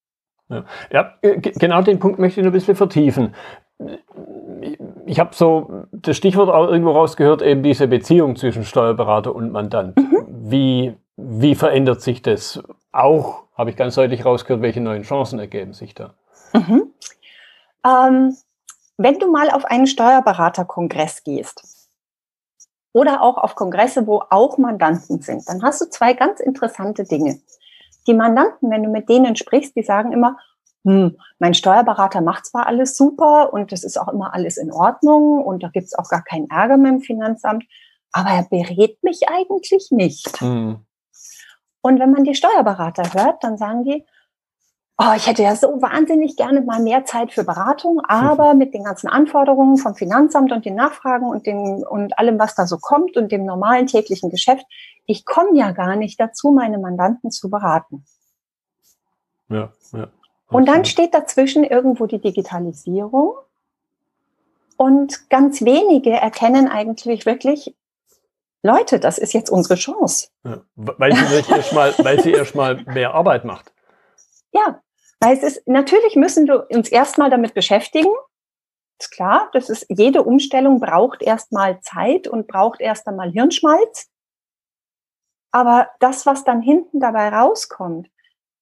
Ja, 0.48 0.64
ja 0.90 1.12
genau 1.20 1.82
den 1.82 1.98
Punkt 1.98 2.18
möchte 2.18 2.40
ich 2.40 2.44
noch 2.44 2.52
ein 2.52 2.54
bisschen 2.54 2.74
vertiefen. 2.74 3.34
Ich 5.04 5.20
habe 5.20 5.34
so 5.34 5.84
das 5.92 6.16
Stichwort 6.16 6.48
auch 6.48 6.68
irgendwo 6.68 6.92
rausgehört, 6.92 7.42
eben 7.42 7.62
diese 7.62 7.86
Beziehung 7.86 8.36
zwischen 8.36 8.64
Steuerberater 8.64 9.34
und 9.34 9.52
Mandant. 9.52 9.98
Mhm. 9.98 10.26
Wie, 10.26 10.94
wie 11.22 11.54
verändert 11.54 12.00
sich 12.00 12.22
das? 12.22 12.62
Auch 12.92 13.44
habe 13.54 13.70
ich 13.70 13.76
ganz 13.76 13.94
deutlich 13.94 14.24
rausgehört, 14.24 14.62
welche 14.62 14.80
neuen 14.80 15.02
Chancen 15.02 15.38
ergeben 15.38 15.72
sich 15.72 15.94
da? 15.94 16.14
Mhm. 16.52 16.92
Ähm, 17.86 18.36
wenn 18.96 19.18
du 19.18 19.30
mal 19.30 19.50
auf 19.50 19.64
einen 19.64 19.86
Steuerberaterkongress 19.86 21.24
gehst 21.24 21.88
oder 22.92 23.22
auch 23.22 23.38
auf 23.38 23.54
Kongresse, 23.54 24.06
wo 24.06 24.22
auch 24.30 24.58
Mandanten 24.58 25.22
sind, 25.22 25.48
dann 25.48 25.62
hast 25.62 25.80
du 25.80 25.88
zwei 25.88 26.14
ganz 26.14 26.40
interessante 26.40 27.04
Dinge 27.04 27.40
die 28.06 28.14
Mandanten, 28.14 28.70
wenn 28.70 28.82
du 28.82 28.90
mit 28.90 29.08
denen 29.08 29.36
sprichst, 29.36 29.76
die 29.76 29.82
sagen 29.82 30.12
immer, 30.12 30.36
hm, 30.84 31.16
mein 31.38 31.54
Steuerberater 31.54 32.20
macht 32.20 32.46
zwar 32.46 32.66
alles 32.66 32.96
super 32.96 33.52
und 33.52 33.72
das 33.72 33.84
ist 33.84 33.98
auch 33.98 34.08
immer 34.08 34.34
alles 34.34 34.56
in 34.56 34.72
Ordnung 34.72 35.44
und 35.44 35.62
da 35.62 35.68
gibt's 35.68 35.94
auch 35.94 36.08
gar 36.08 36.22
keinen 36.22 36.48
Ärger 36.50 36.76
mit 36.76 36.92
dem 36.92 37.00
Finanzamt, 37.00 37.64
aber 38.12 38.30
er 38.30 38.44
berät 38.44 39.02
mich 39.02 39.28
eigentlich 39.28 39.88
nicht. 39.90 40.40
Mhm. 40.40 40.80
Und 41.82 41.98
wenn 41.98 42.10
man 42.10 42.24
die 42.24 42.34
Steuerberater 42.34 43.14
hört, 43.14 43.42
dann 43.42 43.56
sagen 43.56 43.84
die, 43.84 44.04
oh, 44.98 45.12
ich 45.16 45.26
hätte 45.26 45.42
ja 45.42 45.56
so 45.56 45.80
wahnsinnig 45.80 46.36
gerne 46.36 46.60
mal 46.60 46.80
mehr 46.80 47.04
Zeit 47.04 47.32
für 47.32 47.44
Beratung, 47.44 48.00
aber 48.08 48.54
mit 48.54 48.74
den 48.74 48.84
ganzen 48.84 49.08
Anforderungen 49.08 49.78
vom 49.78 49.94
Finanzamt 49.94 50.52
und 50.52 50.64
den 50.64 50.74
Nachfragen 50.74 51.26
und, 51.26 51.46
den, 51.46 51.84
und 51.84 52.18
allem, 52.18 52.38
was 52.38 52.54
da 52.54 52.66
so 52.66 52.78
kommt 52.78 53.16
und 53.16 53.32
dem 53.32 53.44
normalen 53.44 53.86
täglichen 53.86 54.30
Geschäft, 54.30 54.66
ich 55.06 55.24
komme 55.24 55.56
ja 55.58 55.72
gar 55.72 55.96
nicht 55.96 56.20
dazu, 56.20 56.50
meine 56.50 56.78
Mandanten 56.78 57.30
zu 57.30 57.50
beraten. 57.50 58.04
Ja, 59.48 59.72
ja. 59.92 60.08
Und 60.48 60.66
dann 60.66 60.84
steht 60.84 61.14
dazwischen 61.14 61.64
irgendwo 61.64 62.06
die 62.06 62.20
Digitalisierung. 62.20 63.34
Und 64.76 65.28
ganz 65.30 65.62
wenige 65.62 66.10
erkennen 66.10 66.68
eigentlich 66.68 67.26
wirklich, 67.26 67.76
Leute, 68.62 69.00
das 69.00 69.18
ist 69.18 69.32
jetzt 69.32 69.50
unsere 69.50 69.76
Chance. 69.76 70.28
Ja, 70.44 70.62
weil 70.74 71.14
sie 71.14 71.50
erst 71.50 71.72
mal, 71.72 71.94
weil 71.98 72.20
sie 72.20 72.32
erst 72.32 72.54
mal 72.54 72.82
mehr 72.84 73.14
Arbeit 73.14 73.44
macht. 73.44 73.72
Ja, 74.52 74.82
weil 75.20 75.36
es 75.36 75.42
ist, 75.42 75.66
natürlich 75.66 76.16
müssen 76.16 76.46
wir 76.46 76.66
uns 76.70 76.88
erstmal 76.88 77.30
damit 77.30 77.54
beschäftigen. 77.54 78.10
Ist 78.98 79.12
klar, 79.12 79.48
das 79.52 79.70
ist, 79.70 79.86
jede 79.88 80.22
Umstellung 80.24 80.80
braucht 80.80 81.22
erstmal 81.22 81.80
Zeit 81.80 82.28
und 82.28 82.48
braucht 82.48 82.80
erst 82.80 83.06
einmal 83.06 83.30
Hirnschmalz. 83.30 84.10
Aber 85.52 85.88
das, 86.00 86.26
was 86.26 86.44
dann 86.44 86.60
hinten 86.60 87.00
dabei 87.00 87.30
rauskommt, 87.30 88.08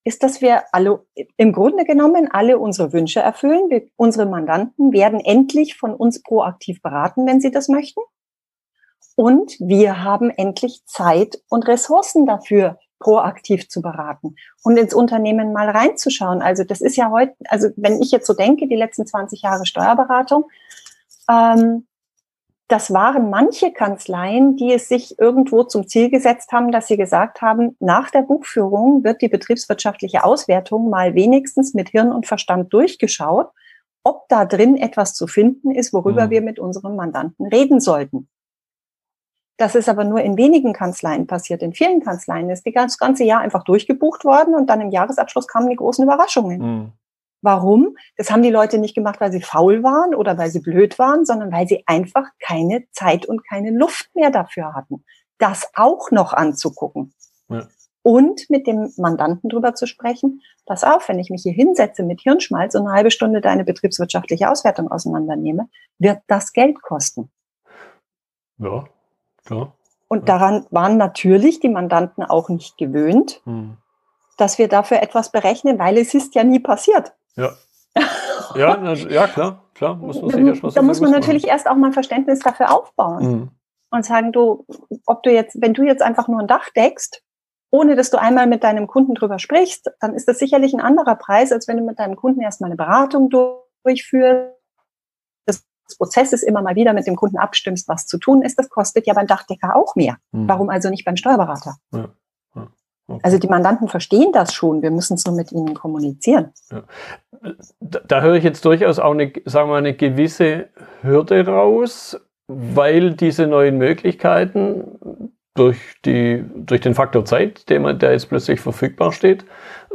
ist, 0.05 0.23
dass 0.23 0.41
wir 0.41 0.63
alle, 0.73 1.05
im 1.37 1.53
Grunde 1.53 1.85
genommen 1.85 2.31
alle 2.31 2.59
unsere 2.59 2.93
Wünsche 2.93 3.21
erfüllen. 3.21 3.69
Wir, 3.69 3.89
unsere 3.97 4.27
Mandanten 4.27 4.93
werden 4.93 5.21
endlich 5.21 5.77
von 5.77 5.95
uns 5.95 6.23
proaktiv 6.23 6.81
beraten, 6.81 7.27
wenn 7.27 7.41
sie 7.41 7.51
das 7.51 7.69
möchten. 7.69 8.01
Und 9.17 9.59
wir 9.59 10.05
haben 10.05 10.31
endlich 10.31 10.83
Zeit 10.87 11.41
und 11.49 11.67
Ressourcen 11.67 12.27
dafür, 12.27 12.79
proaktiv 12.99 13.69
zu 13.69 13.81
beraten 13.81 14.37
und 14.65 14.77
ins 14.77 14.95
Unternehmen 14.95 15.53
mal 15.53 15.71
reinzuschauen. 15.71 16.43
Also 16.43 16.65
das 16.65 16.81
ist 16.81 16.97
ja 16.97 17.11
heute, 17.11 17.35
also 17.49 17.69
wenn 17.77 18.03
ich 18.03 18.11
jetzt 18.11 18.27
so 18.27 18.35
denke, 18.35 18.67
die 18.67 18.77
letzten 18.77 19.07
20 19.07 19.43
Jahre 19.43 19.67
Steuerberatung, 19.67 20.49
ähm, 21.31 21.87
das 22.69 22.93
waren 22.93 23.31
manche 23.31 23.73
Kanzleien, 23.73 24.57
die 24.57 24.75
es 24.75 24.89
sich 24.89 25.19
irgendwo 25.19 25.63
zum 25.63 25.89
Ziel 25.89 26.11
gesetzt 26.11 26.53
haben, 26.53 26.71
dass 26.71 26.87
sie 26.87 26.99
gesagt 26.99 27.41
haben, 27.41 27.77
nach 27.81 28.11
der 28.11 28.23
Buchführung 28.23 29.05
wird 29.05 29.23
die 29.23 29.29
betriebswirtschaftliche 29.29 30.23
Auswertung 30.23 30.91
mal 30.91 31.15
wenigstens 31.15 31.73
mit 31.73 31.89
Hirn 31.89 32.13
und 32.13 32.27
Verstand 32.27 32.73
durchgeschaut, 32.75 33.49
ob 34.05 34.29
da 34.29 34.45
drin 34.45 34.77
etwas 34.77 35.15
zu 35.15 35.27
finden 35.27 35.71
ist, 35.71 35.95
worüber 35.95 36.27
mhm. 36.27 36.31
wir 36.31 36.43
mit 36.43 36.59
unserem 36.59 36.95
Mandanten 36.95 37.47
reden 37.47 37.81
sollten. 37.81 38.29
Das 39.59 39.75
ist 39.75 39.89
aber 39.89 40.05
nur 40.05 40.21
in 40.21 40.39
wenigen 40.39 40.73
Kanzleien 40.73 41.27
passiert. 41.27 41.63
In 41.63 41.75
vielen 41.75 42.01
Kanzleien 42.01 42.49
ist 42.49 42.65
das 42.65 42.99
ganze 42.99 43.25
Jahr 43.25 43.41
einfach 43.41 43.65
durchgebucht 43.65 44.25
worden 44.25 44.55
und 44.55 44.71
dann 44.71 44.81
im 44.81 44.91
Jahresabschluss 44.91 45.49
kamen 45.49 45.69
die 45.69 45.77
großen 45.77 46.05
Überraschungen. 46.05 46.61
Mhm. 46.61 46.93
Warum? 47.43 47.97
Das 48.17 48.31
haben 48.31 48.43
die 48.43 48.51
Leute 48.51 48.79
nicht 48.79 48.95
gemacht, 48.95 49.21
weil 49.21 49.33
sie 49.33 49.43
faul 49.43 49.83
waren 49.83 50.15
oder 50.15 50.39
weil 50.39 50.51
sie 50.51 50.61
blöd 50.61 50.99
waren, 50.99 51.25
sondern 51.25 51.53
weil 51.53 51.67
sie 51.67 51.83
einfach 51.87 52.29
keine 52.41 52.85
Zeit 52.93 53.27
und 53.27 53.47
keine 53.47 53.71
Luft 53.71 54.15
mehr 54.15 54.31
dafür 54.31 54.75
hatten, 54.75 55.05
das 55.39 55.69
auch 55.75 56.13
noch 56.13 56.33
anzugucken. 56.33 57.13
Ja. 57.49 57.67
Und 58.03 58.49
mit 58.51 58.69
dem 58.69 58.93
Mandanten 58.97 59.51
drüber 59.51 59.75
zu 59.75 59.87
sprechen, 59.87 60.41
pass 60.67 60.85
auf, 60.85 61.09
wenn 61.09 61.19
ich 61.19 61.31
mich 61.31 61.43
hier 61.43 61.53
hinsetze 61.53 62.05
mit 62.05 62.21
Hirnschmalz 62.21 62.77
und 62.77 62.87
eine 62.87 62.95
halbe 62.95 63.11
Stunde 63.11 63.41
deine 63.41 63.65
betriebswirtschaftliche 63.65 64.51
Auswertung 64.51 64.91
auseinandernehme, 64.91 65.69
wird 65.99 66.21
das 66.29 66.53
Geld 66.53 66.81
kosten. 66.81 67.31
Ja, 68.59 68.85
klar. 69.49 69.73
Und 70.09 70.29
daran 70.29 70.67
waren 70.71 70.97
natürlich 70.97 71.61
die 71.61 71.69
Mandanten 71.69 72.25
auch 72.25 72.49
nicht 72.49 72.79
gewöhnt, 72.79 73.43
hm. 73.45 73.77
dass 74.39 74.59
wir 74.59 74.69
dafür 74.69 75.03
etwas 75.03 75.31
berechnen, 75.31 75.79
weil 75.79 75.99
es 75.99 76.15
ist 76.15 76.35
ja 76.35 76.45
nie 76.45 76.61
passiert. 76.61 77.13
Ja. 77.37 77.51
Ja, 78.55 78.95
ja 78.95 79.27
klar, 79.27 79.65
klar, 79.75 79.97
muss 79.97 80.21
man 80.21 80.31
sich 80.31 80.75
Da 80.75 80.83
muss 80.83 81.01
man 81.01 81.11
natürlich 81.11 81.43
machen. 81.43 81.53
erst 81.53 81.69
auch 81.69 81.77
mal 81.77 81.93
Verständnis 81.93 82.39
dafür 82.39 82.75
aufbauen 82.75 83.31
mhm. 83.31 83.51
und 83.91 84.05
sagen, 84.07 84.33
du, 84.33 84.65
ob 85.05 85.23
du 85.23 85.31
jetzt, 85.31 85.61
wenn 85.61 85.75
du 85.75 85.83
jetzt 85.83 86.03
einfach 86.03 86.29
nur 86.29 86.41
ein 86.41 86.47
Dach 86.47 86.71
deckst, 86.71 87.23
ohne 87.71 87.97
dass 87.97 88.11
du 88.11 88.19
einmal 88.19 88.47
mit 88.47 88.65
deinem 88.65 88.87
Kunden 88.87 89.15
drüber 89.15 89.39
sprichst, 89.39 89.91
dann 90.01 90.15
ist 90.15 90.29
das 90.29 90.39
sicherlich 90.39 90.73
ein 90.73 90.81
anderer 90.81 91.17
Preis, 91.17 91.53
als 91.53 91.69
wenn 91.69 91.77
du 91.77 91.85
mit 91.85 91.99
deinem 91.99 92.17
Kunden 92.17 92.41
erstmal 92.41 92.69
eine 92.69 92.77
Beratung 92.77 93.29
durchführst, 93.29 94.58
Prozesses 95.97 96.43
immer 96.43 96.63
mal 96.63 96.77
wieder 96.77 96.93
mit 96.93 97.07
dem 97.07 97.17
Kunden 97.17 97.39
abstimmst, 97.39 97.89
was 97.89 98.07
zu 98.07 98.19
tun 98.19 98.43
ist, 98.43 98.59
das 98.59 98.69
kostet 98.69 99.07
ja 99.07 99.15
beim 99.15 99.27
Dachdecker 99.27 99.77
auch 99.77 99.97
mehr. 99.97 100.17
Mhm. 100.33 100.49
Warum 100.49 100.69
also 100.69 100.91
nicht 100.91 101.05
beim 101.05 101.17
Steuerberater? 101.17 101.77
Ja. 101.93 102.09
Okay. 103.11 103.21
Also 103.23 103.39
die 103.39 103.49
Mandanten 103.49 103.89
verstehen 103.89 104.33
das 104.33 104.53
schon, 104.53 104.83
wir 104.83 104.91
müssen 104.91 105.15
es 105.15 105.25
nur 105.25 105.35
mit 105.35 105.51
ihnen 105.51 105.73
kommunizieren. 105.73 106.53
Ja. 106.71 106.83
Da, 107.81 108.01
da, 108.07 108.21
höre 108.21 108.35
ich 108.35 108.45
jetzt 108.45 108.65
durchaus 108.67 108.99
auch 108.99 109.13
eine, 109.13 109.33
sagen 109.47 109.71
wir, 109.71 109.77
eine 109.77 109.95
gewisse 109.95 110.69
Hürde 111.01 111.47
raus, 111.47 112.21
weil 112.49 113.15
diese 113.15 113.47
neuen 113.47 113.79
Möglichkeiten 113.79 115.33
durch, 115.55 115.79
die, 116.05 116.45
durch 116.55 116.83
den 116.83 116.95
Faktor 116.95 117.25
Zeit, 117.25 117.69
der, 117.71 117.95
der 117.95 118.13
jetzt 118.13 118.29
plötzlich 118.29 118.61
verfügbar 118.61 119.13
steht, 119.13 119.47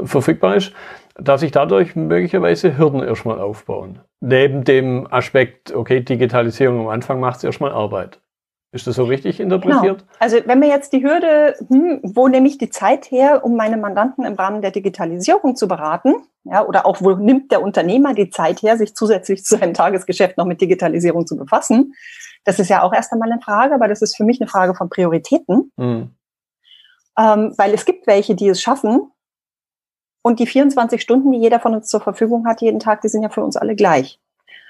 verfügbar 0.04 0.56
ist, 0.56 0.74
dass 1.16 1.42
sich 1.42 1.52
dadurch 1.52 1.96
möglicherweise 1.96 2.78
Hürden 2.78 3.04
erstmal 3.04 3.40
aufbauen. 3.40 4.00
Neben 4.20 4.64
dem 4.64 5.08
Aspekt, 5.12 5.74
okay, 5.74 6.02
Digitalisierung 6.02 6.82
am 6.82 6.88
Anfang 6.88 7.20
macht 7.20 7.38
es 7.38 7.44
erstmal 7.44 7.72
Arbeit. 7.72 8.20
Ist 8.74 8.88
das 8.88 8.96
so 8.96 9.04
richtig 9.04 9.40
interpretiert? 9.40 10.00
Genau. 10.00 10.12
Also 10.18 10.38
wenn 10.46 10.60
wir 10.60 10.68
jetzt 10.68 10.94
die 10.94 11.04
Hürde, 11.04 11.56
hm, 11.68 12.00
wo 12.02 12.28
nehme 12.28 12.48
ich 12.48 12.58
die 12.58 12.72
Zeit 12.72 13.12
her, 13.12 13.46
um 13.46 13.56
meine 13.56 13.78
Mandanten 13.78 14.26
im 14.26 14.34
Rahmen 14.34 14.64
der 14.64 14.72
Digitalisierung 14.72 15.56
zu 15.56 15.68
beraten? 15.68 16.16
Ja, 16.44 16.66
oder 16.66 16.88
auch 16.88 17.00
wo 17.00 17.12
nimmt 17.12 17.52
der 17.52 17.62
Unternehmer 17.62 18.16
die 18.16 18.32
Zeit 18.32 18.64
her, 18.64 18.76
sich 18.76 18.96
zusätzlich 18.96 19.46
zu 19.46 19.58
seinem 19.58 19.76
Tagesgeschäft 19.76 20.38
noch 20.38 20.46
mit 20.46 20.60
Digitalisierung 20.60 21.28
zu 21.28 21.38
befassen? 21.38 21.94
Das 22.46 22.58
ist 22.58 22.70
ja 22.70 22.82
auch 22.82 22.94
erst 22.94 23.14
einmal 23.14 23.32
eine 23.32 23.40
Frage, 23.42 23.76
aber 23.76 23.88
das 23.88 24.02
ist 24.02 24.18
für 24.18 24.24
mich 24.24 24.42
eine 24.42 24.50
Frage 24.50 24.74
von 24.74 24.90
Prioritäten. 24.90 25.72
Mhm. 25.78 26.16
Ähm, 27.18 27.54
weil 27.58 27.76
es 27.76 27.86
gibt 27.86 28.08
welche, 28.08 28.34
die 28.34 28.50
es 28.50 28.60
schaffen. 28.60 29.12
Und 30.24 30.40
die 30.40 30.48
24 30.48 31.02
Stunden, 31.02 31.32
die 31.32 31.40
jeder 31.40 31.60
von 31.60 31.76
uns 31.76 31.88
zur 31.88 32.02
Verfügung 32.02 32.48
hat, 32.48 32.62
jeden 32.62 32.80
Tag, 32.80 33.02
die 33.02 33.10
sind 33.10 33.22
ja 33.22 33.30
für 33.30 33.44
uns 33.44 33.58
alle 33.58 33.76
gleich. 33.76 34.20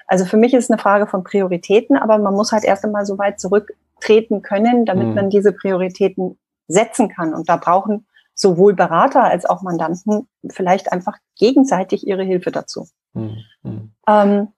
Also 0.06 0.26
für 0.26 0.36
mich 0.36 0.52
ist 0.52 0.64
es 0.64 0.70
eine 0.70 0.80
Frage 0.80 1.06
von 1.06 1.24
Prioritäten, 1.24 1.96
aber 1.96 2.18
man 2.18 2.34
muss 2.34 2.52
halt 2.52 2.64
erst 2.64 2.84
einmal 2.84 3.06
so 3.06 3.16
weit 3.16 3.40
zurücktreten 3.40 4.42
können, 4.42 4.84
damit 4.84 5.08
mhm. 5.08 5.14
man 5.14 5.30
diese 5.30 5.52
Prioritäten 5.52 6.38
setzen 6.66 7.08
kann. 7.08 7.32
Und 7.32 7.48
da 7.48 7.56
brauchen 7.56 8.06
sowohl 8.34 8.74
Berater 8.74 9.22
als 9.22 9.46
auch 9.46 9.62
Mandanten 9.62 10.28
vielleicht 10.50 10.92
einfach 10.92 11.16
gegenseitig 11.38 12.06
ihre 12.06 12.24
Hilfe 12.24 12.50
dazu. 12.50 12.88
Mhm. 13.14 13.36
mhm. 13.62 13.92
Ähm, 14.06 14.48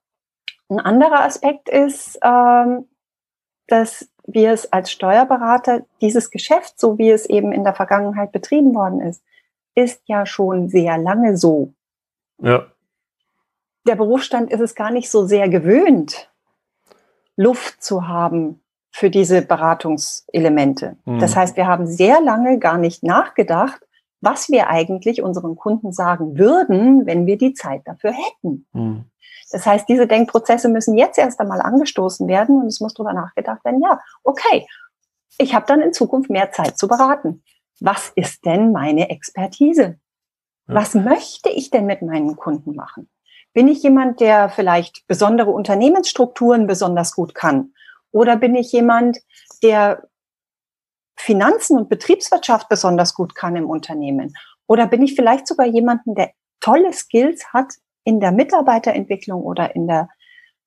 ein 0.69 0.79
anderer 0.81 1.23
Aspekt 1.23 1.69
ist, 1.69 2.19
ähm, 2.21 2.89
dass 3.67 4.09
wir 4.25 4.51
es 4.51 4.73
als 4.73 4.91
Steuerberater, 4.91 5.83
dieses 6.01 6.29
Geschäft, 6.29 6.77
so 6.77 6.97
wie 6.97 7.09
es 7.09 7.25
eben 7.25 7.53
in 7.53 7.63
der 7.63 7.73
Vergangenheit 7.73 8.33
betrieben 8.33 8.75
worden 8.75 8.99
ist, 8.99 9.23
ist 9.77 10.01
ja 10.07 10.25
schon 10.25 10.69
sehr 10.69 10.97
lange 10.97 11.37
so. 11.37 11.73
Ja. 12.41 12.65
Der 13.85 13.95
Berufsstand 13.95 14.51
ist 14.51 14.59
es 14.59 14.73
gar 14.73 14.89
nicht 14.89 15.09
so 15.11 15.27
sehr 15.27 15.49
gewöhnt, 15.49 16.31
Luft 17.35 17.83
zu 17.83 18.07
haben 18.07 18.59
für 18.91 19.11
diese 19.11 19.43
Beratungselemente. 19.43 20.97
Mhm. 21.05 21.19
Das 21.19 21.35
heißt, 21.35 21.55
wir 21.55 21.67
haben 21.67 21.85
sehr 21.85 22.19
lange 22.21 22.57
gar 22.57 22.79
nicht 22.79 23.03
nachgedacht, 23.03 23.79
was 24.19 24.49
wir 24.49 24.67
eigentlich 24.67 25.21
unseren 25.21 25.55
Kunden 25.55 25.93
sagen 25.93 26.39
würden, 26.39 27.05
wenn 27.05 27.27
wir 27.27 27.37
die 27.37 27.53
Zeit 27.53 27.83
dafür 27.85 28.13
hätten. 28.13 28.65
Mhm. 28.73 29.05
Das 29.51 29.63
heißt, 29.67 29.87
diese 29.87 30.07
Denkprozesse 30.07 30.69
müssen 30.69 30.97
jetzt 30.97 31.19
erst 31.19 31.39
einmal 31.39 31.61
angestoßen 31.61 32.27
werden 32.27 32.59
und 32.59 32.67
es 32.67 32.79
muss 32.79 32.95
darüber 32.95 33.13
nachgedacht 33.13 33.63
werden, 33.63 33.81
ja, 33.83 34.01
okay, 34.23 34.67
ich 35.37 35.53
habe 35.53 35.67
dann 35.67 35.81
in 35.81 35.93
Zukunft 35.93 36.31
mehr 36.31 36.51
Zeit 36.51 36.79
zu 36.79 36.87
beraten. 36.87 37.43
Was 37.79 38.11
ist 38.15 38.45
denn 38.45 38.71
meine 38.71 39.09
Expertise? 39.09 39.99
Ja. 40.67 40.75
Was 40.75 40.93
möchte 40.93 41.49
ich 41.49 41.69
denn 41.69 41.85
mit 41.85 42.01
meinen 42.01 42.35
Kunden 42.35 42.75
machen? 42.75 43.09
Bin 43.53 43.67
ich 43.67 43.81
jemand, 43.81 44.19
der 44.19 44.49
vielleicht 44.49 45.07
besondere 45.07 45.51
Unternehmensstrukturen 45.51 46.67
besonders 46.67 47.13
gut 47.15 47.33
kann? 47.33 47.73
Oder 48.11 48.37
bin 48.37 48.55
ich 48.55 48.71
jemand, 48.71 49.19
der 49.63 50.07
Finanzen 51.15 51.77
und 51.77 51.89
Betriebswirtschaft 51.89 52.69
besonders 52.69 53.13
gut 53.13 53.35
kann 53.35 53.55
im 53.55 53.69
Unternehmen? 53.69 54.35
Oder 54.67 54.87
bin 54.87 55.01
ich 55.01 55.15
vielleicht 55.15 55.47
sogar 55.47 55.65
jemanden, 55.65 56.13
der 56.13 56.31
tolle 56.59 56.93
Skills 56.93 57.51
hat 57.53 57.73
in 58.03 58.19
der 58.19 58.31
Mitarbeiterentwicklung 58.31 59.41
oder 59.41 59.75
in 59.75 59.87
der, 59.87 60.09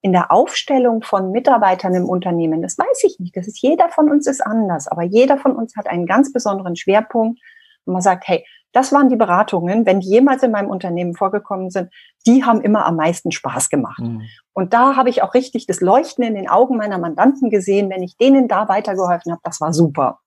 in 0.03 0.13
der 0.13 0.33
Aufstellung 0.33 1.03
von 1.03 1.31
Mitarbeitern 1.31 1.95
im 1.95 2.09
Unternehmen, 2.09 2.63
das 2.63 2.79
weiß 2.79 3.05
ich 3.05 3.19
nicht. 3.19 3.37
Das 3.37 3.47
ist 3.47 3.61
jeder 3.61 3.89
von 3.91 4.11
uns 4.11 4.27
ist 4.27 4.41
anders, 4.41 4.89
aber 4.89 5.03
jeder 5.03 5.37
von 5.37 5.55
uns 5.55 5.77
hat 5.77 5.89
einen 5.89 6.07
ganz 6.07 6.33
besonderen 6.33 6.77
Schwerpunkt. 6.77 7.41
Und 7.85 7.93
man 7.93 8.03
sagt, 8.03 8.27
hey, 8.27 8.45
das 8.73 8.93
waren 8.93 9.09
die 9.09 9.17
Beratungen, 9.17 9.85
wenn 9.85 10.01
die 10.01 10.09
jemals 10.09 10.43
in 10.43 10.53
meinem 10.53 10.71
Unternehmen 10.71 11.15
vorgekommen 11.15 11.71
sind, 11.71 11.93
die 12.27 12.45
haben 12.45 12.61
immer 12.61 12.87
am 12.87 12.97
meisten 12.97 13.33
Spaß 13.33 13.69
gemacht. 13.69 14.01
Mhm. 14.01 14.23
Und 14.53 14.73
da 14.73 14.97
habe 14.97 15.11
ich 15.11 15.23
auch 15.23 15.35
richtig 15.35 15.67
das 15.67 15.81
Leuchten 15.81 16.25
in 16.25 16.35
den 16.35 16.49
Augen 16.49 16.77
meiner 16.77 16.99
Mandanten 16.99 17.51
gesehen, 17.51 17.91
wenn 17.91 18.03
ich 18.03 18.17
denen 18.17 18.49
da 18.49 18.69
weitergeholfen 18.69 19.33
habe, 19.33 19.43
das 19.45 19.61
war 19.61 19.73
super. 19.73 20.21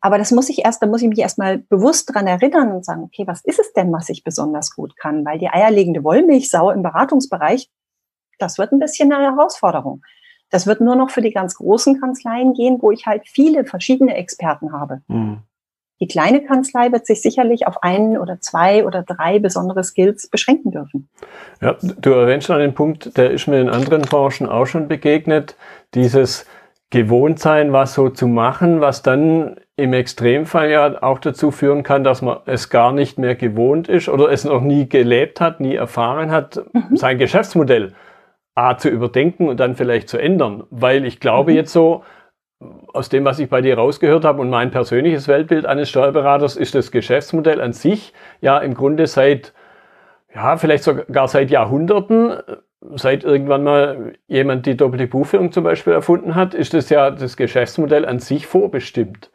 Aber 0.00 0.18
das 0.18 0.32
muss 0.32 0.50
ich 0.50 0.64
erst, 0.64 0.82
da 0.82 0.86
muss 0.86 1.00
ich 1.00 1.08
mich 1.08 1.18
erstmal 1.18 1.58
bewusst 1.58 2.12
dran 2.12 2.26
erinnern 2.26 2.72
und 2.72 2.84
sagen, 2.84 3.04
okay, 3.04 3.26
was 3.26 3.42
ist 3.42 3.58
es 3.58 3.72
denn, 3.72 3.90
was 3.90 4.10
ich 4.10 4.22
besonders 4.22 4.74
gut 4.74 4.96
kann? 4.96 5.24
Weil 5.24 5.38
die 5.38 5.48
eierlegende 5.48 6.04
Wollmilchsau 6.04 6.70
im 6.70 6.82
Beratungsbereich, 6.82 7.70
das 8.38 8.58
wird 8.58 8.72
ein 8.72 8.78
bisschen 8.78 9.12
eine 9.12 9.24
Herausforderung. 9.24 10.02
Das 10.50 10.66
wird 10.66 10.80
nur 10.80 10.96
noch 10.96 11.10
für 11.10 11.22
die 11.22 11.32
ganz 11.32 11.56
großen 11.56 12.00
Kanzleien 12.00 12.54
gehen, 12.54 12.78
wo 12.80 12.90
ich 12.90 13.06
halt 13.06 13.22
viele 13.26 13.64
verschiedene 13.64 14.14
Experten 14.14 14.72
habe. 14.72 15.02
Mhm. 15.08 15.38
Die 16.00 16.08
kleine 16.08 16.42
Kanzlei 16.42 16.92
wird 16.92 17.06
sich 17.06 17.22
sicherlich 17.22 17.66
auf 17.66 17.82
einen 17.82 18.18
oder 18.18 18.40
zwei 18.40 18.84
oder 18.84 19.02
drei 19.02 19.38
besondere 19.38 19.84
Skills 19.84 20.28
beschränken 20.28 20.72
dürfen. 20.72 21.08
Ja, 21.60 21.76
du 21.80 22.10
erwähnst 22.10 22.48
schon 22.48 22.58
den 22.58 22.74
Punkt, 22.74 23.16
der 23.16 23.30
ist 23.30 23.46
mir 23.46 23.60
in 23.60 23.68
anderen 23.68 24.02
Branchen 24.02 24.48
auch 24.48 24.66
schon 24.66 24.88
begegnet. 24.88 25.56
Dieses 25.94 26.46
gewohnt 26.90 27.38
sein, 27.38 27.72
was 27.72 27.94
so 27.94 28.08
zu 28.08 28.26
machen, 28.26 28.80
was 28.80 29.02
dann 29.02 29.56
im 29.76 29.92
Extremfall 29.92 30.70
ja 30.70 31.02
auch 31.02 31.18
dazu 31.18 31.50
führen 31.50 31.82
kann, 31.82 32.04
dass 32.04 32.22
man 32.22 32.38
es 32.46 32.70
gar 32.70 32.92
nicht 32.92 33.18
mehr 33.18 33.34
gewohnt 33.34 33.88
ist 33.88 34.08
oder 34.08 34.30
es 34.30 34.44
noch 34.44 34.60
nie 34.60 34.88
gelebt 34.88 35.40
hat, 35.40 35.58
nie 35.58 35.74
erfahren 35.74 36.30
hat, 36.30 36.60
mhm. 36.72 36.96
sein 36.96 37.18
Geschäftsmodell 37.18 37.94
A 38.54 38.76
zu 38.76 38.88
überdenken 38.88 39.48
und 39.48 39.58
dann 39.58 39.74
vielleicht 39.74 40.08
zu 40.08 40.18
ändern. 40.18 40.64
Weil 40.70 41.04
ich 41.04 41.20
glaube 41.20 41.52
mhm. 41.52 41.56
jetzt 41.56 41.72
so, 41.72 42.04
aus 42.92 43.08
dem, 43.08 43.24
was 43.24 43.38
ich 43.38 43.48
bei 43.48 43.60
dir 43.60 43.76
rausgehört 43.76 44.24
habe 44.24 44.40
und 44.40 44.50
mein 44.50 44.70
persönliches 44.70 45.28
Weltbild 45.28 45.66
eines 45.66 45.88
Steuerberaters, 45.90 46.56
ist 46.56 46.74
das 46.74 46.90
Geschäftsmodell 46.90 47.60
an 47.60 47.72
sich 47.72 48.12
ja 48.40 48.58
im 48.58 48.74
Grunde 48.74 49.06
seit, 49.06 49.52
ja, 50.34 50.56
vielleicht 50.56 50.84
sogar 50.84 51.28
seit 51.28 51.50
Jahrhunderten 51.50 52.38
seit 52.96 53.24
irgendwann 53.24 53.64
mal 53.64 54.12
jemand 54.26 54.66
die 54.66 54.76
doppelte 54.76 55.06
Buchführung 55.06 55.52
zum 55.52 55.64
Beispiel 55.64 55.92
erfunden 55.92 56.34
hat, 56.34 56.54
ist 56.54 56.74
das 56.74 56.90
ja 56.90 57.10
das 57.10 57.36
Geschäftsmodell 57.36 58.04
an 58.04 58.18
sich 58.18 58.46
vorbestimmt. 58.46 59.30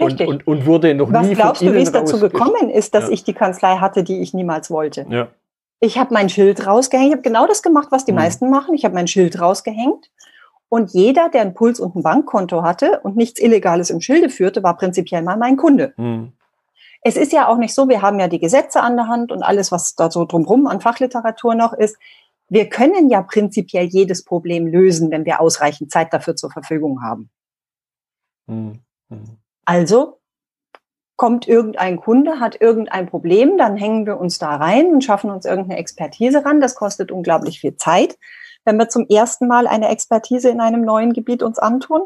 Richtig. 0.00 0.28
Und, 0.28 0.46
und, 0.46 0.60
und 0.60 0.66
wurde 0.66 0.94
noch 0.94 1.12
Was 1.12 1.26
nie 1.26 1.34
glaubst 1.34 1.62
du, 1.62 1.74
wie 1.74 1.82
es 1.82 1.92
dazu 1.92 2.18
gekommen 2.18 2.70
ist, 2.70 2.94
dass 2.94 3.08
ja. 3.08 3.12
ich 3.12 3.24
die 3.24 3.34
Kanzlei 3.34 3.76
hatte, 3.76 4.02
die 4.02 4.22
ich 4.22 4.32
niemals 4.32 4.70
wollte? 4.70 5.04
Ja. 5.10 5.28
Ich 5.80 5.98
habe 5.98 6.12
mein 6.14 6.28
Schild 6.28 6.66
rausgehängt. 6.66 7.08
Ich 7.08 7.12
habe 7.12 7.22
genau 7.22 7.46
das 7.46 7.62
gemacht, 7.62 7.88
was 7.90 8.04
die 8.04 8.12
mhm. 8.12 8.18
meisten 8.18 8.50
machen. 8.50 8.74
Ich 8.74 8.84
habe 8.84 8.94
mein 8.94 9.08
Schild 9.08 9.40
rausgehängt. 9.40 10.10
Und 10.68 10.92
jeder, 10.92 11.28
der 11.30 11.40
einen 11.40 11.54
Puls 11.54 11.80
und 11.80 11.96
ein 11.96 12.02
Bankkonto 12.02 12.62
hatte 12.62 13.00
und 13.00 13.16
nichts 13.16 13.40
Illegales 13.40 13.90
im 13.90 14.00
Schilde 14.00 14.30
führte, 14.30 14.62
war 14.62 14.76
prinzipiell 14.76 15.22
mal 15.22 15.36
mein 15.36 15.56
Kunde. 15.56 15.94
Mhm. 15.96 16.32
Es 17.02 17.16
ist 17.16 17.32
ja 17.32 17.48
auch 17.48 17.56
nicht 17.56 17.74
so, 17.74 17.88
wir 17.88 18.02
haben 18.02 18.20
ja 18.20 18.28
die 18.28 18.38
Gesetze 18.38 18.82
an 18.82 18.96
der 18.96 19.08
Hand 19.08 19.32
und 19.32 19.42
alles, 19.42 19.72
was 19.72 19.94
da 19.96 20.10
so 20.10 20.26
drumherum 20.26 20.66
an 20.66 20.80
Fachliteratur 20.80 21.54
noch 21.54 21.72
ist 21.72 21.96
wir 22.50 22.68
können 22.68 23.08
ja 23.08 23.22
prinzipiell 23.22 23.86
jedes 23.86 24.24
Problem 24.24 24.66
lösen, 24.66 25.10
wenn 25.10 25.24
wir 25.24 25.40
ausreichend 25.40 25.90
Zeit 25.90 26.12
dafür 26.12 26.36
zur 26.36 26.50
Verfügung 26.50 27.00
haben. 27.00 27.30
Mhm. 28.46 28.80
Also 29.64 30.19
kommt 31.20 31.46
irgendein 31.46 32.00
Kunde, 32.00 32.40
hat 32.40 32.58
irgendein 32.62 33.06
Problem, 33.06 33.58
dann 33.58 33.76
hängen 33.76 34.06
wir 34.06 34.18
uns 34.18 34.38
da 34.38 34.56
rein 34.56 34.86
und 34.86 35.04
schaffen 35.04 35.30
uns 35.30 35.44
irgendeine 35.44 35.78
Expertise 35.78 36.46
ran. 36.46 36.62
Das 36.62 36.74
kostet 36.74 37.12
unglaublich 37.12 37.60
viel 37.60 37.76
Zeit, 37.76 38.16
wenn 38.64 38.78
wir 38.78 38.88
zum 38.88 39.06
ersten 39.06 39.46
Mal 39.46 39.66
eine 39.66 39.90
Expertise 39.90 40.48
in 40.48 40.62
einem 40.62 40.80
neuen 40.80 41.12
Gebiet 41.12 41.42
uns 41.42 41.58
antun 41.58 42.04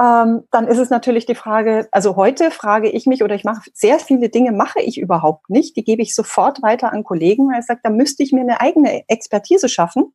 ähm, 0.00 0.44
dann 0.50 0.66
ist 0.66 0.78
es 0.78 0.90
natürlich 0.90 1.26
die 1.26 1.36
Frage, 1.36 1.88
also 1.92 2.16
heute 2.16 2.50
frage 2.50 2.88
ich 2.88 3.06
mich 3.06 3.22
oder 3.22 3.36
ich 3.36 3.44
mache 3.44 3.70
sehr 3.72 4.00
viele 4.00 4.28
Dinge, 4.28 4.50
mache 4.50 4.80
ich 4.80 4.98
überhaupt 4.98 5.48
nicht, 5.48 5.76
die 5.76 5.84
gebe 5.84 6.02
ich 6.02 6.14
sofort 6.14 6.60
weiter 6.60 6.92
an 6.92 7.04
Kollegen, 7.04 7.50
weil 7.50 7.60
ich 7.60 7.66
sage, 7.66 7.80
da 7.84 7.90
müsste 7.90 8.24
ich 8.24 8.32
mir 8.32 8.40
eine 8.40 8.60
eigene 8.60 9.08
Expertise 9.08 9.68
schaffen. 9.68 10.12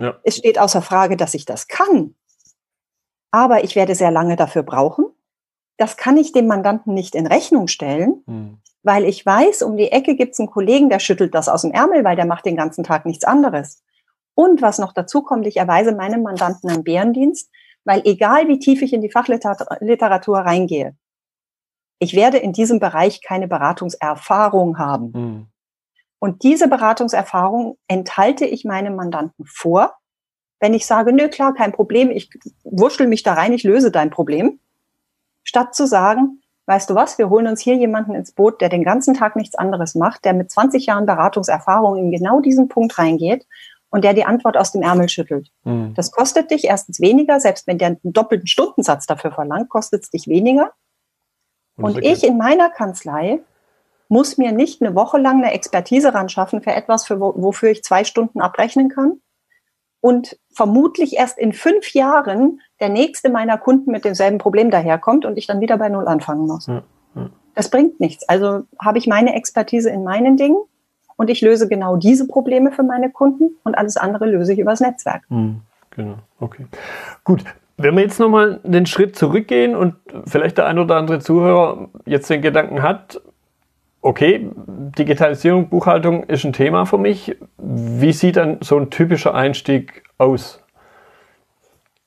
Ja. 0.00 0.18
Es 0.24 0.36
steht 0.36 0.58
außer 0.58 0.82
Frage, 0.82 1.16
dass 1.16 1.34
ich 1.34 1.44
das 1.44 1.66
kann, 1.66 2.14
aber 3.32 3.64
ich 3.64 3.74
werde 3.74 3.96
sehr 3.96 4.12
lange 4.12 4.36
dafür 4.36 4.62
brauchen. 4.62 5.06
Das 5.78 5.96
kann 5.96 6.16
ich 6.16 6.32
dem 6.32 6.46
Mandanten 6.46 6.92
nicht 6.92 7.14
in 7.14 7.26
Rechnung 7.26 7.68
stellen, 7.68 8.22
hm. 8.26 8.58
weil 8.82 9.04
ich 9.04 9.24
weiß, 9.24 9.62
um 9.62 9.76
die 9.76 9.90
Ecke 9.90 10.16
gibt 10.16 10.34
es 10.34 10.40
einen 10.40 10.50
Kollegen, 10.50 10.90
der 10.90 10.98
schüttelt 10.98 11.34
das 11.34 11.48
aus 11.48 11.62
dem 11.62 11.70
Ärmel, 11.70 12.04
weil 12.04 12.16
der 12.16 12.26
macht 12.26 12.44
den 12.44 12.56
ganzen 12.56 12.84
Tag 12.84 13.06
nichts 13.06 13.24
anderes. 13.24 13.82
Und 14.34 14.60
was 14.60 14.78
noch 14.78 14.92
dazu 14.92 15.22
kommt, 15.22 15.46
ich 15.46 15.56
erweise 15.56 15.92
meinem 15.92 16.22
Mandanten 16.22 16.68
einen 16.70 16.84
Bärendienst, 16.84 17.50
weil 17.84 18.02
egal 18.04 18.48
wie 18.48 18.58
tief 18.58 18.82
ich 18.82 18.92
in 18.92 19.00
die 19.00 19.10
Fachliteratur 19.10 20.38
reingehe, 20.38 20.94
ich 22.00 22.14
werde 22.14 22.38
in 22.38 22.52
diesem 22.52 22.78
Bereich 22.80 23.22
keine 23.22 23.48
Beratungserfahrung 23.48 24.78
haben. 24.78 25.10
Mhm. 25.12 25.46
Und 26.20 26.42
diese 26.42 26.68
Beratungserfahrung 26.68 27.78
enthalte 27.86 28.44
ich 28.44 28.64
meinem 28.64 28.96
Mandanten 28.96 29.44
vor, 29.46 29.94
wenn 30.60 30.74
ich 30.74 30.86
sage, 30.86 31.12
nö, 31.12 31.28
klar, 31.28 31.54
kein 31.54 31.72
Problem, 31.72 32.10
ich 32.10 32.30
wurschtel 32.64 33.06
mich 33.06 33.22
da 33.22 33.34
rein, 33.34 33.52
ich 33.52 33.62
löse 33.62 33.92
dein 33.92 34.10
Problem, 34.10 34.60
statt 35.48 35.74
zu 35.74 35.86
sagen, 35.86 36.42
weißt 36.66 36.90
du 36.90 36.94
was, 36.94 37.16
wir 37.16 37.30
holen 37.30 37.46
uns 37.46 37.62
hier 37.62 37.74
jemanden 37.74 38.14
ins 38.14 38.32
Boot, 38.32 38.60
der 38.60 38.68
den 38.68 38.84
ganzen 38.84 39.14
Tag 39.14 39.34
nichts 39.34 39.54
anderes 39.54 39.94
macht, 39.94 40.26
der 40.26 40.34
mit 40.34 40.50
20 40.50 40.84
Jahren 40.84 41.06
Beratungserfahrung 41.06 41.96
in 41.96 42.10
genau 42.10 42.40
diesen 42.40 42.68
Punkt 42.68 42.98
reingeht 42.98 43.46
und 43.88 44.04
der 44.04 44.12
die 44.12 44.26
Antwort 44.26 44.58
aus 44.58 44.72
dem 44.72 44.82
Ärmel 44.82 45.08
schüttelt. 45.08 45.50
Mhm. 45.64 45.94
Das 45.94 46.10
kostet 46.10 46.50
dich 46.50 46.64
erstens 46.64 47.00
weniger, 47.00 47.40
selbst 47.40 47.66
wenn 47.66 47.78
der 47.78 47.88
einen 47.88 47.98
doppelten 48.02 48.46
Stundensatz 48.46 49.06
dafür 49.06 49.32
verlangt, 49.32 49.70
kostet 49.70 50.04
es 50.04 50.10
dich 50.10 50.28
weniger. 50.28 50.72
Und, 51.76 51.96
und 51.96 52.04
ich 52.04 52.22
in 52.22 52.36
meiner 52.36 52.68
Kanzlei 52.68 53.40
muss 54.08 54.36
mir 54.36 54.52
nicht 54.52 54.82
eine 54.82 54.94
Woche 54.94 55.16
lang 55.16 55.42
eine 55.42 55.52
Expertise 55.54 56.12
ran 56.12 56.28
schaffen 56.28 56.60
für 56.60 56.72
etwas, 56.72 57.06
für 57.06 57.18
wofür 57.18 57.70
ich 57.70 57.82
zwei 57.82 58.04
Stunden 58.04 58.42
abrechnen 58.42 58.90
kann. 58.90 59.22
Und 60.00 60.38
vermutlich 60.58 61.16
erst 61.16 61.38
in 61.38 61.52
fünf 61.52 61.94
Jahren 61.94 62.60
der 62.80 62.88
nächste 62.88 63.30
meiner 63.30 63.58
Kunden 63.58 63.92
mit 63.92 64.04
demselben 64.04 64.38
Problem 64.38 64.72
daherkommt 64.72 65.24
und 65.24 65.38
ich 65.38 65.46
dann 65.46 65.60
wieder 65.60 65.78
bei 65.78 65.88
Null 65.88 66.08
anfangen 66.08 66.48
muss. 66.48 66.66
Ja, 66.66 66.82
ja. 67.14 67.30
Das 67.54 67.70
bringt 67.70 68.00
nichts. 68.00 68.28
Also 68.28 68.64
habe 68.80 68.98
ich 68.98 69.06
meine 69.06 69.36
Expertise 69.36 69.88
in 69.88 70.02
meinen 70.02 70.36
Dingen 70.36 70.58
und 71.16 71.30
ich 71.30 71.42
löse 71.42 71.68
genau 71.68 71.94
diese 71.94 72.26
Probleme 72.26 72.72
für 72.72 72.82
meine 72.82 73.08
Kunden 73.08 73.50
und 73.62 73.78
alles 73.78 73.96
andere 73.96 74.26
löse 74.26 74.52
ich 74.52 74.58
übers 74.58 74.80
Netzwerk. 74.80 75.22
Mhm, 75.28 75.60
genau, 75.90 76.16
okay. 76.40 76.66
Gut, 77.22 77.44
wenn 77.76 77.94
wir 77.94 78.02
jetzt 78.02 78.18
nochmal 78.18 78.58
den 78.64 78.86
Schritt 78.86 79.14
zurückgehen 79.14 79.76
und 79.76 79.94
vielleicht 80.26 80.58
der 80.58 80.66
ein 80.66 80.80
oder 80.80 80.96
andere 80.96 81.20
Zuhörer 81.20 81.88
jetzt 82.04 82.28
den 82.30 82.42
Gedanken 82.42 82.82
hat, 82.82 83.20
okay, 84.00 84.50
Digitalisierung, 84.66 85.68
Buchhaltung 85.68 86.24
ist 86.24 86.44
ein 86.44 86.52
Thema 86.52 86.84
für 86.84 86.98
mich. 86.98 87.36
Wie 87.58 88.12
sieht 88.12 88.36
dann 88.36 88.58
so 88.60 88.76
ein 88.76 88.90
typischer 88.90 89.36
Einstieg 89.36 90.02
aus? 90.18 90.60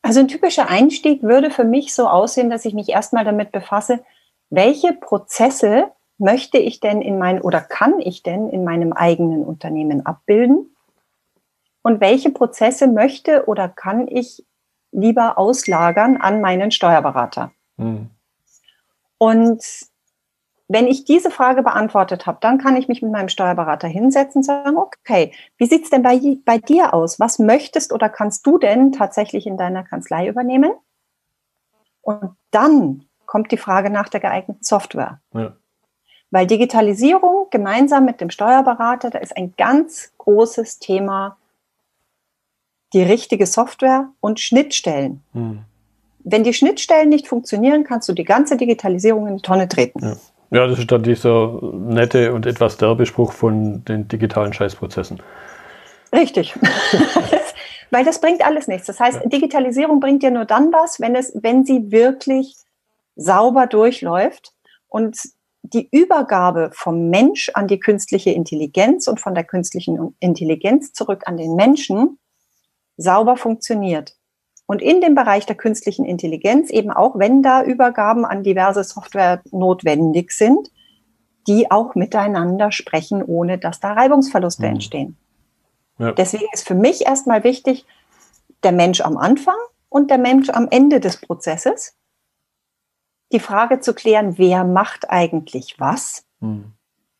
Also 0.01 0.19
ein 0.19 0.27
typischer 0.27 0.69
Einstieg 0.69 1.23
würde 1.23 1.51
für 1.51 1.63
mich 1.63 1.93
so 1.93 2.07
aussehen, 2.07 2.49
dass 2.49 2.65
ich 2.65 2.73
mich 2.73 2.89
erstmal 2.89 3.23
damit 3.23 3.51
befasse, 3.51 4.03
welche 4.49 4.93
Prozesse 4.93 5.91
möchte 6.17 6.57
ich 6.57 6.79
denn 6.79 7.01
in 7.01 7.17
mein 7.17 7.41
oder 7.41 7.61
kann 7.61 7.99
ich 7.99 8.23
denn 8.23 8.49
in 8.49 8.63
meinem 8.63 8.93
eigenen 8.93 9.43
Unternehmen 9.43 10.05
abbilden? 10.05 10.75
Und 11.83 11.99
welche 11.99 12.29
Prozesse 12.29 12.87
möchte 12.87 13.45
oder 13.47 13.67
kann 13.67 14.07
ich 14.07 14.45
lieber 14.91 15.37
auslagern 15.37 16.17
an 16.17 16.41
meinen 16.41 16.69
Steuerberater? 16.71 17.51
Mhm. 17.77 18.09
Und 19.17 19.63
wenn 20.71 20.87
ich 20.87 21.03
diese 21.03 21.31
Frage 21.31 21.63
beantwortet 21.63 22.25
habe, 22.25 22.37
dann 22.39 22.57
kann 22.57 22.77
ich 22.77 22.87
mich 22.87 23.01
mit 23.01 23.11
meinem 23.11 23.27
Steuerberater 23.27 23.89
hinsetzen 23.89 24.39
und 24.39 24.43
sagen, 24.43 24.77
okay, 24.77 25.33
wie 25.57 25.65
sieht's 25.65 25.89
denn 25.89 26.01
bei, 26.01 26.19
bei 26.45 26.59
dir 26.59 26.93
aus? 26.93 27.19
Was 27.19 27.39
möchtest 27.39 27.91
oder 27.91 28.07
kannst 28.07 28.47
du 28.47 28.57
denn 28.57 28.93
tatsächlich 28.93 29.45
in 29.45 29.57
deiner 29.57 29.83
Kanzlei 29.83 30.27
übernehmen? 30.29 30.71
Und 32.01 32.37
dann 32.51 33.03
kommt 33.25 33.51
die 33.51 33.57
Frage 33.57 33.89
nach 33.89 34.07
der 34.07 34.21
geeigneten 34.21 34.63
Software. 34.63 35.19
Ja. 35.33 35.57
Weil 36.31 36.47
Digitalisierung 36.47 37.47
gemeinsam 37.51 38.05
mit 38.05 38.21
dem 38.21 38.29
Steuerberater, 38.29 39.09
da 39.09 39.19
ist 39.19 39.35
ein 39.35 39.53
ganz 39.57 40.13
großes 40.19 40.79
Thema 40.79 41.37
die 42.93 43.03
richtige 43.03 43.45
Software 43.45 44.09
und 44.21 44.39
Schnittstellen. 44.39 45.21
Hm. 45.33 45.63
Wenn 46.19 46.43
die 46.43 46.53
Schnittstellen 46.53 47.09
nicht 47.09 47.27
funktionieren, 47.27 47.83
kannst 47.83 48.07
du 48.07 48.13
die 48.13 48.23
ganze 48.23 48.55
Digitalisierung 48.55 49.27
in 49.27 49.37
die 49.37 49.41
Tonne 49.41 49.67
treten. 49.67 49.99
Ja. 49.99 50.15
Ja, 50.51 50.67
das 50.67 50.79
ist 50.79 50.91
dann 50.91 51.01
dieser 51.01 51.59
nette 51.73 52.33
und 52.33 52.45
etwas 52.45 52.77
derbe 52.77 53.05
Spruch 53.05 53.31
von 53.31 53.85
den 53.85 54.09
digitalen 54.09 54.51
Scheißprozessen. 54.51 55.21
Richtig. 56.13 56.53
Weil 57.89 58.03
das 58.03 58.19
bringt 58.19 58.45
alles 58.45 58.67
nichts. 58.67 58.87
Das 58.87 58.99
heißt, 58.99 59.21
ja. 59.23 59.29
Digitalisierung 59.29 60.01
bringt 60.01 60.23
dir 60.23 60.31
nur 60.31 60.45
dann 60.45 60.73
was, 60.73 60.99
wenn 60.99 61.15
es, 61.15 61.31
wenn 61.41 61.63
sie 61.63 61.91
wirklich 61.91 62.55
sauber 63.15 63.65
durchläuft 63.65 64.53
und 64.87 65.17
die 65.63 65.87
Übergabe 65.91 66.71
vom 66.73 67.09
Mensch 67.09 67.49
an 67.53 67.67
die 67.67 67.79
künstliche 67.79 68.31
Intelligenz 68.31 69.07
und 69.07 69.21
von 69.21 69.33
der 69.33 69.45
künstlichen 69.45 70.15
Intelligenz 70.19 70.91
zurück 70.91 71.23
an 71.27 71.37
den 71.37 71.55
Menschen 71.55 72.19
sauber 72.97 73.37
funktioniert. 73.37 74.15
Und 74.71 74.81
in 74.81 75.01
dem 75.01 75.15
Bereich 75.15 75.45
der 75.45 75.57
künstlichen 75.57 76.05
Intelligenz, 76.05 76.69
eben 76.69 76.91
auch 76.91 77.19
wenn 77.19 77.43
da 77.43 77.61
Übergaben 77.61 78.23
an 78.23 78.41
diverse 78.41 78.85
Software 78.85 79.41
notwendig 79.51 80.31
sind, 80.31 80.71
die 81.45 81.69
auch 81.69 81.93
miteinander 81.93 82.71
sprechen, 82.71 83.21
ohne 83.21 83.57
dass 83.57 83.81
da 83.81 83.91
Reibungsverluste 83.91 84.61
mhm. 84.61 84.69
entstehen. 84.69 85.17
Ja. 85.99 86.13
Deswegen 86.13 86.45
ist 86.53 86.65
für 86.65 86.75
mich 86.75 87.05
erstmal 87.05 87.43
wichtig, 87.43 87.85
der 88.63 88.71
Mensch 88.71 89.01
am 89.01 89.17
Anfang 89.17 89.57
und 89.89 90.09
der 90.09 90.17
Mensch 90.17 90.49
am 90.49 90.69
Ende 90.71 91.01
des 91.01 91.19
Prozesses. 91.19 91.97
Die 93.33 93.41
Frage 93.41 93.81
zu 93.81 93.93
klären, 93.93 94.37
wer 94.37 94.63
macht 94.63 95.09
eigentlich 95.09 95.81
was? 95.81 96.23
Mhm. 96.39 96.71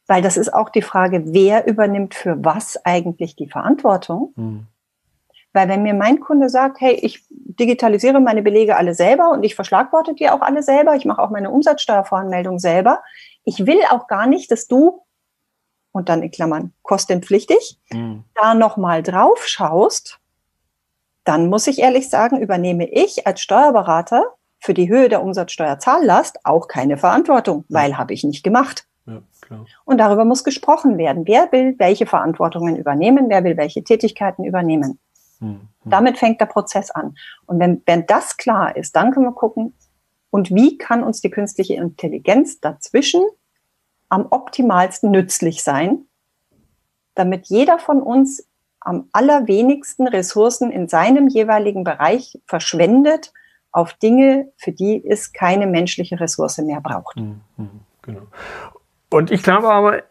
Weil 0.07 0.21
das 0.21 0.37
ist 0.37 0.53
auch 0.53 0.69
die 0.69 0.81
Frage, 0.81 1.33
wer 1.33 1.67
übernimmt 1.67 2.15
für 2.15 2.45
was 2.45 2.79
eigentlich 2.85 3.35
die 3.35 3.49
Verantwortung? 3.49 4.31
Mhm. 4.37 4.67
Weil 5.53 5.67
wenn 5.67 5.83
mir 5.83 5.93
mein 5.93 6.19
Kunde 6.19 6.49
sagt, 6.49 6.79
hey, 6.79 6.93
ich 6.93 7.25
digitalisiere 7.29 8.19
meine 8.19 8.41
Belege 8.41 8.77
alle 8.77 8.93
selber 8.93 9.29
und 9.31 9.43
ich 9.43 9.55
verschlagworte 9.55 10.13
die 10.13 10.29
auch 10.29 10.41
alle 10.41 10.63
selber, 10.63 10.95
ich 10.95 11.05
mache 11.05 11.21
auch 11.21 11.29
meine 11.29 11.51
Umsatzsteuervoranmeldung 11.51 12.59
selber, 12.59 13.01
ich 13.43 13.65
will 13.65 13.79
auch 13.89 14.07
gar 14.07 14.27
nicht, 14.27 14.51
dass 14.51 14.67
du, 14.67 15.01
und 15.91 16.07
dann 16.07 16.23
in 16.23 16.31
Klammern 16.31 16.73
kostenpflichtig, 16.83 17.79
mhm. 17.91 18.23
da 18.33 18.53
nochmal 18.53 19.03
drauf 19.03 19.45
schaust, 19.45 20.19
dann 21.23 21.49
muss 21.49 21.67
ich 21.67 21.79
ehrlich 21.79 22.09
sagen, 22.09 22.39
übernehme 22.39 22.87
ich 22.89 23.27
als 23.27 23.41
Steuerberater 23.41 24.23
für 24.59 24.73
die 24.73 24.89
Höhe 24.89 25.09
der 25.09 25.21
Umsatzsteuerzahllast 25.21 26.45
auch 26.45 26.67
keine 26.67 26.97
Verantwortung, 26.97 27.65
weil 27.67 27.97
habe 27.97 28.13
ich 28.13 28.23
nicht 28.23 28.43
gemacht. 28.43 28.87
Ja, 29.05 29.21
und 29.83 29.97
darüber 29.97 30.23
muss 30.23 30.43
gesprochen 30.43 30.97
werden. 30.97 31.27
Wer 31.27 31.51
will 31.51 31.75
welche 31.77 32.05
Verantwortungen 32.05 32.77
übernehmen? 32.77 33.25
Wer 33.27 33.43
will 33.43 33.57
welche 33.57 33.83
Tätigkeiten 33.83 34.45
übernehmen? 34.45 34.99
Mhm. 35.41 35.67
Damit 35.85 36.17
fängt 36.17 36.39
der 36.39 36.45
Prozess 36.45 36.91
an. 36.91 37.15
Und 37.45 37.59
wenn, 37.59 37.81
wenn 37.85 38.05
das 38.05 38.37
klar 38.37 38.75
ist, 38.75 38.95
dann 38.95 39.11
können 39.11 39.25
wir 39.25 39.33
gucken, 39.33 39.73
und 40.29 40.49
wie 40.51 40.77
kann 40.77 41.03
uns 41.03 41.19
die 41.19 41.29
künstliche 41.29 41.75
Intelligenz 41.75 42.61
dazwischen 42.61 43.21
am 44.07 44.27
optimalsten 44.29 45.11
nützlich 45.11 45.61
sein, 45.61 46.05
damit 47.15 47.47
jeder 47.47 47.79
von 47.79 48.01
uns 48.01 48.47
am 48.79 49.09
allerwenigsten 49.11 50.07
Ressourcen 50.07 50.71
in 50.71 50.87
seinem 50.87 51.27
jeweiligen 51.27 51.83
Bereich 51.83 52.39
verschwendet 52.45 53.33
auf 53.71 53.93
Dinge, 53.93 54.51
für 54.57 54.71
die 54.71 55.05
es 55.05 55.33
keine 55.33 55.67
menschliche 55.67 56.19
Ressource 56.19 56.57
mehr 56.59 56.81
braucht. 56.81 57.17
Mhm, 57.17 57.41
genau. 58.01 58.21
Und 59.09 59.31
ich 59.31 59.43
glaube 59.43 59.69
aber, 59.69 60.03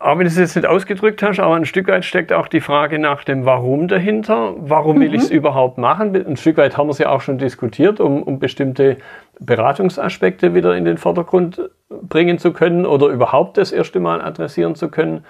auch 0.00 0.18
wenn 0.18 0.24
du 0.24 0.28
es 0.28 0.38
jetzt 0.38 0.56
nicht 0.56 0.66
ausgedrückt 0.66 1.22
hast, 1.22 1.38
aber 1.40 1.54
ein 1.54 1.66
Stück 1.66 1.86
weit 1.88 2.06
steckt 2.06 2.32
auch 2.32 2.48
die 2.48 2.62
Frage 2.62 2.98
nach 2.98 3.22
dem 3.22 3.44
Warum 3.44 3.86
dahinter. 3.86 4.54
Warum 4.56 4.98
will 4.98 5.08
mhm. 5.08 5.14
ich 5.14 5.22
es 5.24 5.30
überhaupt 5.30 5.76
machen? 5.76 6.16
Ein 6.16 6.38
Stück 6.38 6.56
weit 6.56 6.78
haben 6.78 6.86
wir 6.86 6.92
es 6.92 6.98
ja 6.98 7.10
auch 7.10 7.20
schon 7.20 7.36
diskutiert, 7.36 8.00
um, 8.00 8.22
um 8.22 8.38
bestimmte 8.38 8.96
Beratungsaspekte 9.40 10.54
wieder 10.54 10.74
in 10.74 10.86
den 10.86 10.96
Vordergrund 10.96 11.70
bringen 11.90 12.38
zu 12.38 12.54
können 12.54 12.86
oder 12.86 13.08
überhaupt 13.08 13.58
das 13.58 13.72
erste 13.72 14.00
Mal 14.00 14.22
adressieren 14.22 14.74
zu 14.74 14.90
können. 14.90 15.26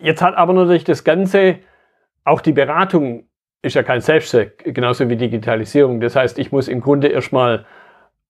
Jetzt 0.00 0.22
hat 0.22 0.36
aber 0.36 0.52
natürlich 0.52 0.84
das 0.84 1.02
Ganze, 1.02 1.58
auch 2.24 2.40
die 2.40 2.52
Beratung 2.52 3.24
ist 3.60 3.74
ja 3.74 3.82
kein 3.82 4.00
Selbstzweck, 4.00 4.72
genauso 4.72 5.08
wie 5.08 5.16
Digitalisierung. 5.16 6.00
Das 6.00 6.14
heißt, 6.14 6.38
ich 6.38 6.52
muss 6.52 6.68
im 6.68 6.80
Grunde 6.80 7.08
erstmal 7.08 7.66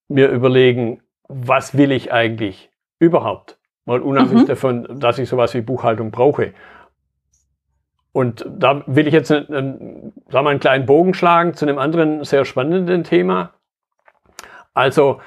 mir 0.09 0.29
überlegen, 0.31 1.03
was 1.29 1.77
will 1.77 1.93
ich 1.93 2.13
eigentlich 2.13 2.71
überhaupt? 2.99 3.60
Mal 3.85 4.01
unabhängig 4.01 4.45
mhm. 4.45 4.49
davon, 4.49 5.01
dass 5.01 5.19
ich 5.19 5.29
sowas 5.29 5.55
wie 5.55 5.61
Buchhaltung 5.61 6.11
brauche. 6.11 6.53
Und 8.13 8.45
da 8.49 8.83
will 8.87 9.07
ich 9.07 9.15
jetzt 9.15 9.31
einen, 9.31 10.13
sagen 10.29 10.45
wir, 10.45 10.51
einen 10.51 10.61
kleinen 10.61 10.87
Bogen 10.87 11.15
schlagen 11.15 11.55
zu 11.55 11.65
einem 11.65 11.79
anderen 11.79 12.25
sehr 12.25 12.45
spannenden 12.45 13.05
Thema. 13.05 13.55
Also 14.75 15.21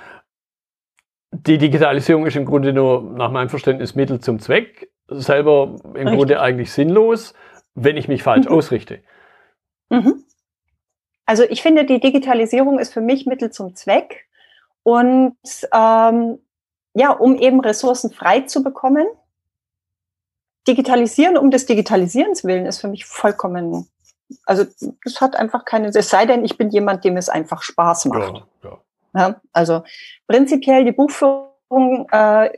die 1.32 1.58
Digitalisierung 1.58 2.26
ist 2.26 2.36
im 2.36 2.46
Grunde 2.46 2.74
nur 2.74 3.02
nach 3.02 3.32
meinem 3.32 3.50
Verständnis 3.50 3.96
Mittel 3.96 4.20
zum 4.20 4.40
Zweck, 4.40 4.92
selber 5.08 5.76
im 5.84 5.96
Richtig. 5.96 6.16
Grunde 6.16 6.42
eigentlich 6.42 6.72
sinnlos, 6.72 7.34
wenn 7.74 7.98
ich 7.98 8.08
mich 8.08 8.22
falsch 8.22 8.48
mhm. 8.48 8.54
ausrichte. 8.54 9.00
Mhm. 9.90 10.24
Also 11.26 11.44
ich 11.44 11.62
finde, 11.62 11.86
die 11.86 12.00
Digitalisierung 12.00 12.80
ist 12.80 12.94
für 12.94 13.02
mich 13.02 13.26
Mittel 13.26 13.52
zum 13.52 13.76
Zweck. 13.76 14.28
Und 14.84 15.38
ähm, 15.74 16.40
ja, 16.94 17.12
um 17.12 17.36
eben 17.36 17.60
Ressourcen 17.60 18.12
frei 18.12 18.42
zu 18.42 18.64
bekommen. 18.64 19.08
Digitalisieren 20.68 21.38
um 21.38 21.52
des 21.52 21.66
Digitalisierens 21.66 22.44
willen 22.44 22.66
ist 22.66 22.80
für 22.80 22.88
mich 22.88 23.06
vollkommen, 23.06 23.90
also 24.46 24.66
das 25.04 25.22
hat 25.22 25.36
einfach 25.36 25.66
keine, 25.66 25.90
es 25.90 26.10
sei 26.10 26.26
denn, 26.26 26.46
ich 26.46 26.58
bin 26.58 26.70
jemand, 26.70 27.04
dem 27.04 27.18
es 27.18 27.30
einfach 27.30 27.62
Spaß 27.62 28.06
macht. 28.06 28.46
Ja, 28.64 28.70
ja. 28.70 28.80
ja 29.20 29.42
also 29.52 29.84
prinzipiell 30.28 30.86
die 30.86 30.92
Buchführung, 30.92 32.08
äh, 32.12 32.58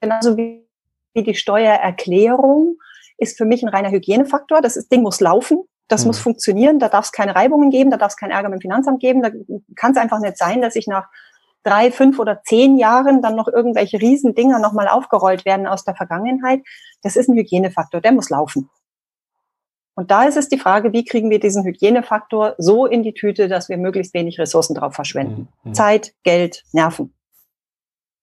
genauso 0.00 0.36
wie 0.36 0.66
die 1.16 1.34
Steuererklärung 1.34 2.78
ist 3.16 3.36
für 3.36 3.44
mich 3.44 3.62
ein 3.62 3.68
reiner 3.68 3.90
Hygienefaktor. 3.90 4.60
Das 4.60 4.76
ist, 4.76 4.92
Ding 4.92 5.02
muss 5.02 5.20
laufen. 5.20 5.64
Das 5.88 6.02
mhm. 6.02 6.08
muss 6.08 6.18
funktionieren. 6.20 6.78
Da 6.78 6.88
darf 6.88 7.06
es 7.06 7.12
keine 7.12 7.34
Reibungen 7.34 7.70
geben. 7.70 7.90
Da 7.90 7.96
darf 7.96 8.12
es 8.12 8.16
keinen 8.16 8.30
Ärger 8.30 8.48
mit 8.48 8.58
dem 8.58 8.62
Finanzamt 8.62 9.00
geben. 9.00 9.22
Da 9.22 9.30
kann 9.74 9.92
es 9.92 9.96
einfach 9.96 10.20
nicht 10.20 10.38
sein, 10.38 10.62
dass 10.62 10.76
ich 10.76 10.86
nach 10.86 11.08
drei, 11.62 11.90
fünf 11.90 12.18
oder 12.18 12.42
zehn 12.44 12.78
Jahren 12.78 13.22
dann 13.22 13.36
noch 13.36 13.48
irgendwelche 13.48 14.00
Riesendinger 14.00 14.58
nochmal 14.58 14.88
aufgerollt 14.88 15.44
werden 15.44 15.66
aus 15.66 15.84
der 15.84 15.94
Vergangenheit. 15.94 16.62
Das 17.02 17.16
ist 17.16 17.28
ein 17.28 17.36
Hygienefaktor. 17.36 18.00
Der 18.00 18.12
muss 18.12 18.30
laufen. 18.30 18.70
Und 19.98 20.12
da 20.12 20.22
ist 20.24 20.36
es 20.36 20.48
die 20.48 20.58
Frage, 20.58 20.92
wie 20.92 21.04
kriegen 21.04 21.28
wir 21.28 21.40
diesen 21.40 21.64
Hygienefaktor 21.64 22.54
so 22.58 22.86
in 22.86 23.02
die 23.02 23.14
Tüte, 23.14 23.48
dass 23.48 23.68
wir 23.68 23.78
möglichst 23.78 24.14
wenig 24.14 24.38
Ressourcen 24.38 24.76
drauf 24.76 24.94
verschwenden. 24.94 25.48
Mhm. 25.64 25.70
mhm. 25.70 25.74
Zeit, 25.74 26.14
Geld, 26.22 26.62
Nerven. 26.72 27.12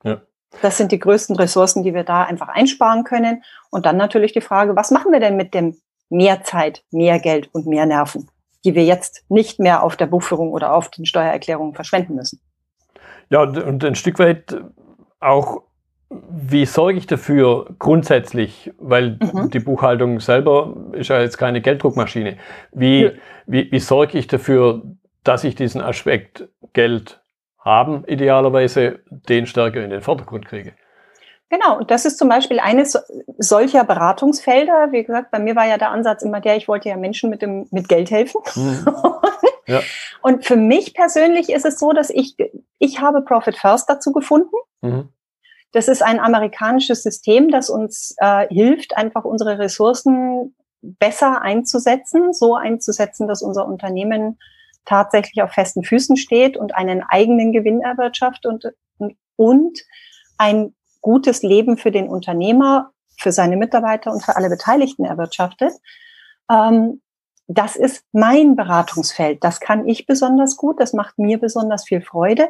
Ja. 0.03 0.21
Das 0.61 0.77
sind 0.77 0.93
die 0.93 0.99
größten 0.99 1.35
Ressourcen, 1.35 1.83
die 1.83 1.93
wir 1.93 2.05
da 2.05 2.23
einfach 2.23 2.47
einsparen 2.47 3.03
können. 3.03 3.43
Und 3.71 3.85
dann 3.85 3.97
natürlich 3.97 4.31
die 4.31 4.39
Frage, 4.39 4.77
was 4.77 4.89
machen 4.89 5.11
wir 5.11 5.19
denn 5.19 5.35
mit 5.35 5.53
dem 5.53 5.75
mehr 6.09 6.43
Zeit, 6.43 6.85
mehr 6.91 7.19
Geld 7.19 7.49
und 7.53 7.67
mehr 7.67 7.85
Nerven, 7.85 8.29
die 8.63 8.73
wir 8.73 8.85
jetzt 8.85 9.25
nicht 9.27 9.59
mehr 9.59 9.83
auf 9.83 9.97
der 9.97 10.05
Buchführung 10.05 10.53
oder 10.53 10.73
auf 10.73 10.89
den 10.89 11.05
Steuererklärungen 11.05 11.75
verschwenden 11.75 12.15
müssen? 12.15 12.39
Ja, 13.29 13.41
und 13.41 13.83
ein 13.83 13.95
Stück 13.95 14.19
weit 14.19 14.55
auch, 15.19 15.63
wie 16.09 16.65
sorge 16.65 16.97
ich 16.97 17.07
dafür 17.07 17.67
grundsätzlich, 17.79 18.71
weil 18.77 19.17
mhm. 19.21 19.49
die 19.49 19.59
Buchhaltung 19.59 20.19
selber 20.19 20.75
ist 20.93 21.09
ja 21.09 21.19
jetzt 21.19 21.37
keine 21.37 21.61
Gelddruckmaschine. 21.61 22.37
Wie, 22.71 23.03
ja. 23.03 23.11
wie, 23.47 23.71
wie 23.71 23.79
sorge 23.79 24.17
ich 24.17 24.27
dafür, 24.27 24.83
dass 25.23 25.43
ich 25.43 25.55
diesen 25.55 25.81
Aspekt 25.81 26.47
Geld 26.73 27.21
haben, 27.59 28.03
idealerweise 28.05 28.99
den 29.09 29.47
stärker 29.47 29.83
in 29.83 29.89
den 29.89 30.01
Vordergrund 30.01 30.45
kriege. 30.45 30.73
Genau, 31.49 31.77
und 31.77 31.91
das 31.91 32.05
ist 32.05 32.17
zum 32.17 32.29
Beispiel 32.29 32.59
eines 32.59 32.97
solcher 33.37 33.83
Beratungsfelder. 33.83 34.91
Wie 34.91 35.03
gesagt, 35.03 35.31
bei 35.31 35.39
mir 35.39 35.55
war 35.55 35.67
ja 35.67 35.77
der 35.77 35.91
Ansatz 35.91 36.23
immer 36.23 36.41
der, 36.41 36.57
ich 36.57 36.67
wollte 36.67 36.89
ja 36.89 36.97
Menschen 36.97 37.29
mit, 37.29 37.41
dem, 37.41 37.67
mit 37.71 37.87
Geld 37.87 38.11
helfen. 38.11 38.41
Mhm. 38.55 38.85
ja. 39.67 39.81
Und 40.21 40.45
für 40.45 40.55
mich 40.55 40.93
persönlich 40.93 41.49
ist 41.49 41.65
es 41.65 41.79
so, 41.79 41.91
dass 41.91 42.09
ich, 42.09 42.35
ich 42.79 42.99
habe 43.01 43.21
Profit 43.21 43.57
First 43.57 43.89
dazu 43.89 44.11
gefunden. 44.11 44.55
Mhm. 44.81 45.09
Das 45.71 45.87
ist 45.87 46.01
ein 46.01 46.19
amerikanisches 46.19 47.03
System, 47.03 47.49
das 47.49 47.69
uns 47.69 48.15
äh, 48.17 48.47
hilft, 48.47 48.95
einfach 48.95 49.25
unsere 49.25 49.59
Ressourcen 49.59 50.55
besser 50.81 51.41
einzusetzen, 51.41 52.31
so 52.31 52.55
einzusetzen, 52.55 53.27
dass 53.27 53.41
unser 53.41 53.65
Unternehmen 53.65 54.37
tatsächlich 54.85 55.41
auf 55.43 55.51
festen 55.51 55.83
Füßen 55.83 56.15
steht 56.15 56.57
und 56.57 56.75
einen 56.75 57.03
eigenen 57.03 57.51
Gewinn 57.51 57.81
erwirtschaftet 57.81 58.45
und, 58.45 58.65
und, 58.97 59.17
und 59.35 59.79
ein 60.37 60.75
gutes 61.01 61.43
Leben 61.43 61.77
für 61.77 61.91
den 61.91 62.07
Unternehmer, 62.07 62.91
für 63.17 63.31
seine 63.31 63.57
Mitarbeiter 63.57 64.11
und 64.11 64.23
für 64.23 64.35
alle 64.35 64.49
Beteiligten 64.49 65.05
erwirtschaftet. 65.05 65.73
Ähm, 66.49 67.01
das 67.47 67.75
ist 67.75 68.03
mein 68.11 68.55
Beratungsfeld. 68.55 69.43
Das 69.43 69.59
kann 69.59 69.87
ich 69.87 70.05
besonders 70.05 70.57
gut. 70.57 70.79
Das 70.79 70.93
macht 70.93 71.17
mir 71.17 71.39
besonders 71.39 71.85
viel 71.85 72.01
Freude. 72.01 72.49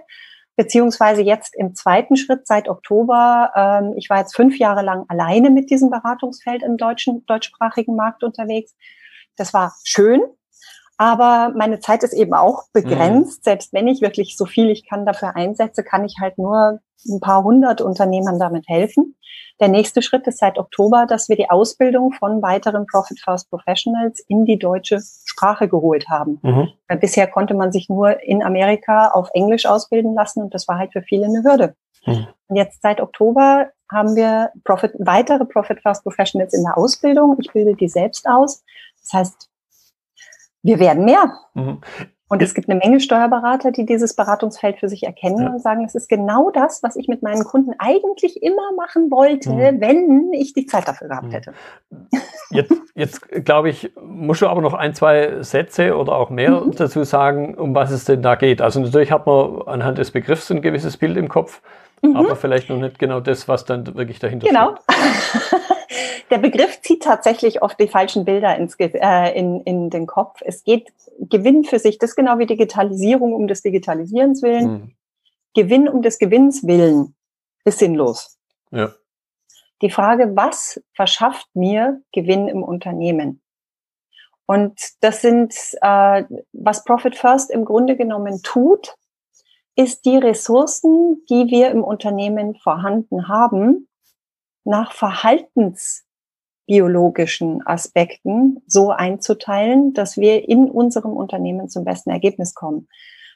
Beziehungsweise 0.56 1.22
jetzt 1.22 1.54
im 1.56 1.76
zweiten 1.76 2.16
Schritt 2.16 2.48
seit 2.48 2.70
Oktober. 2.70 3.52
Ähm, 3.56 3.94
ich 3.98 4.10
war 4.10 4.20
jetzt 4.20 4.36
fünf 4.36 4.58
Jahre 4.58 4.84
lang 4.84 5.04
alleine 5.10 5.50
mit 5.50 5.70
diesem 5.70 5.90
Beratungsfeld 5.90 6.64
im 6.64 6.78
deutschen, 6.78 7.26
deutschsprachigen 7.26 7.96
Markt 7.96 8.24
unterwegs. 8.24 8.74
Das 9.36 9.54
war 9.54 9.76
schön. 9.84 10.22
Aber 10.98 11.52
meine 11.56 11.80
Zeit 11.80 12.04
ist 12.04 12.14
eben 12.14 12.34
auch 12.34 12.64
begrenzt. 12.72 13.40
Mhm. 13.40 13.44
Selbst 13.44 13.74
wenn 13.74 13.88
ich 13.88 14.02
wirklich 14.02 14.38
so 14.38 14.46
viel 14.46 14.70
ich 14.70 14.88
kann 14.88 15.06
dafür 15.06 15.36
einsetze, 15.36 15.84
kann 15.84 16.06
ich 16.06 16.16
halt 16.22 16.38
nur 16.38 16.80
ein 17.08 17.20
paar 17.20 17.44
hundert 17.44 17.82
Unternehmern 17.82 18.40
damit 18.40 18.68
helfen. 18.68 19.16
Der 19.62 19.68
nächste 19.70 20.02
Schritt 20.02 20.28
ist 20.28 20.40
seit 20.40 20.58
Oktober, 20.58 21.06
dass 21.06 21.30
wir 21.30 21.38
die 21.38 21.50
Ausbildung 21.50 22.12
von 22.12 22.42
weiteren 22.42 22.86
Profit 22.88 23.20
First 23.22 23.50
Professionals 23.50 24.20
in 24.28 24.44
die 24.46 24.60
deutsche 24.60 25.00
Sprache 25.26 25.70
geholt 25.70 26.10
haben. 26.10 26.40
Mhm. 26.42 26.70
Weil 26.88 26.98
bisher 26.98 27.28
konnte 27.28 27.54
man 27.54 27.72
sich 27.72 27.88
nur 27.88 28.22
in 28.22 28.44
Amerika 28.44 29.10
auf 29.10 29.30
Englisch 29.34 29.66
ausbilden 29.66 30.14
lassen 30.14 30.42
und 30.42 30.54
das 30.54 30.68
war 30.68 30.78
halt 30.78 30.92
für 30.92 31.02
viele 31.02 31.26
eine 31.26 31.44
Hürde. 31.44 31.76
Mhm. 32.06 32.28
Und 32.48 32.56
jetzt 32.58 32.82
seit 32.82 33.00
Oktober 33.00 33.70
haben 33.90 34.16
wir 34.16 34.52
Profit, 34.64 34.94
weitere 35.00 35.46
Profit 35.46 35.82
First 35.82 36.04
Professionals 36.04 36.54
in 36.54 36.64
der 36.64 36.78
Ausbildung. 36.78 37.38
Ich 37.40 37.52
bilde 37.54 37.76
die 37.76 37.88
selbst 37.88 38.28
aus. 38.28 38.64
Das 39.02 39.14
heißt, 39.14 39.50
wir 40.66 40.80
werden 40.80 41.06
mehr. 41.06 41.32
Mhm. 41.54 41.80
Und 42.28 42.42
es 42.42 42.56
gibt 42.56 42.68
eine 42.68 42.80
Menge 42.80 43.00
Steuerberater, 43.00 43.72
die 43.72 43.86
dieses 43.86 44.16
Beratungsfeld 44.16 44.80
für 44.80 44.90
sich 44.90 45.04
erkennen 45.04 45.44
ja. 45.44 45.50
und 45.52 45.62
sagen, 45.62 45.86
es 45.86 45.94
ist 45.94 46.10
genau 46.10 46.50
das, 46.50 46.82
was 46.82 46.96
ich 46.96 47.08
mit 47.08 47.22
meinen 47.22 47.44
Kunden 47.44 47.74
eigentlich 47.78 48.42
immer 48.42 48.74
machen 48.76 49.12
wollte, 49.12 49.52
mhm. 49.52 49.80
wenn 49.80 50.34
ich 50.34 50.54
die 50.54 50.66
Zeit 50.66 50.88
dafür 50.88 51.08
gehabt 51.08 51.28
mhm. 51.28 51.32
hätte. 51.32 51.54
Jetzt, 52.50 52.74
jetzt 52.96 53.46
glaube 53.46 53.70
ich, 53.70 53.92
musst 54.02 54.42
du 54.42 54.48
aber 54.48 54.62
noch 54.62 54.74
ein, 54.74 54.96
zwei 54.96 55.44
Sätze 55.44 55.96
oder 55.96 56.14
auch 56.14 56.32
mehr 56.32 56.62
mhm. 56.62 56.72
dazu 56.72 57.04
sagen, 57.04 57.54
um 57.54 57.76
was 57.76 57.92
es 57.92 58.06
denn 58.06 58.24
da 58.24 58.34
geht. 58.34 58.60
Also 58.60 58.80
natürlich 58.80 59.12
hat 59.12 59.28
man 59.28 59.62
anhand 59.68 60.00
des 60.00 60.10
Begriffs 60.10 60.50
ein 60.50 60.64
gewisses 60.64 60.98
Bild 60.98 61.18
im 61.18 61.30
Kopf, 61.30 61.62
mhm. 62.02 62.16
aber 62.16 62.36
vielleicht 62.36 62.72
noch 62.72 62.78
nicht 62.78 62.98
genau 62.98 63.20
das, 63.20 63.48
was 63.48 63.66
dann 63.66 63.86
wirklich 63.96 64.18
dahinter 64.18 64.48
genau. 64.48 64.78
steht. 64.78 65.52
Genau. 65.52 65.64
der 66.30 66.38
Begriff 66.38 66.82
zieht 66.82 67.04
tatsächlich 67.04 67.62
oft 67.62 67.80
die 67.80 67.88
falschen 67.88 68.26
Bilder 68.26 68.56
ins, 68.58 68.76
äh, 68.80 69.38
in, 69.38 69.62
in 69.62 69.90
den 69.90 70.08
Kopf. 70.08 70.42
Es 70.44 70.64
geht 70.64 70.92
Gewinn 71.20 71.64
für 71.64 71.80
sich, 71.80 71.98
das 71.98 72.12
ist 72.12 72.16
genau 72.16 72.40
wie 72.40 72.46
Digitalisierung 72.46 73.34
um 73.34 73.48
des 73.48 73.62
Digitalisierens 73.62 74.42
willen. 74.42 74.72
Mhm. 74.72 74.96
Gewinn 75.54 75.88
um 75.88 76.02
des 76.02 76.20
Gewinns 76.20 76.68
willen 76.68 77.16
ist 77.64 77.80
sinnlos. 77.80 78.38
Ja. 78.72 78.94
Die 79.82 79.90
Frage, 79.90 80.36
was 80.36 80.82
verschafft 80.94 81.48
mir 81.54 82.02
Gewinn 82.12 82.48
im 82.48 82.64
Unternehmen? 82.64 83.42
Und 84.46 84.80
das 85.02 85.22
sind, 85.22 85.54
äh, 85.82 86.24
was 86.54 86.84
Profit 86.84 87.16
First 87.16 87.50
im 87.50 87.66
Grunde 87.66 87.98
genommen 87.98 88.42
tut, 88.44 88.96
ist 89.76 90.06
die 90.06 90.18
Ressourcen, 90.18 91.26
die 91.30 91.48
wir 91.48 91.72
im 91.72 91.84
Unternehmen 91.84 92.56
vorhanden 92.56 93.28
haben, 93.28 93.90
nach 94.64 94.94
Verhaltens 94.94 96.05
biologischen 96.68 97.66
Aspekten 97.66 98.62
so 98.68 98.92
einzuteilen, 98.92 99.94
dass 99.94 100.18
wir 100.18 100.48
in 100.48 100.70
unserem 100.70 101.14
Unternehmen 101.14 101.70
zum 101.70 101.86
besten 101.86 102.10
Ergebnis 102.10 102.54
kommen. 102.54 102.88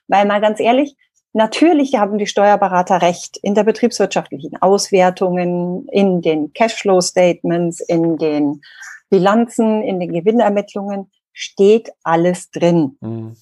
Weil 0.07 0.25
mal 0.25 0.41
ganz 0.41 0.59
ehrlich, 0.59 0.95
natürlich 1.33 1.95
haben 1.95 2.17
die 2.17 2.27
Steuerberater 2.27 3.01
recht 3.01 3.37
in 3.37 3.55
der 3.55 3.63
betriebswirtschaftlichen 3.63 4.61
Auswertungen, 4.61 5.87
in 5.89 6.21
den 6.21 6.53
Cashflow-Statements, 6.53 7.81
in 7.81 8.17
den 8.17 8.61
Bilanzen, 9.09 9.83
in 9.83 9.99
den 9.99 10.11
Gewinnermittlungen 10.11 11.11
steht 11.33 11.91
alles 12.03 12.51
drin. 12.51 12.97
Mhm. 13.01 13.35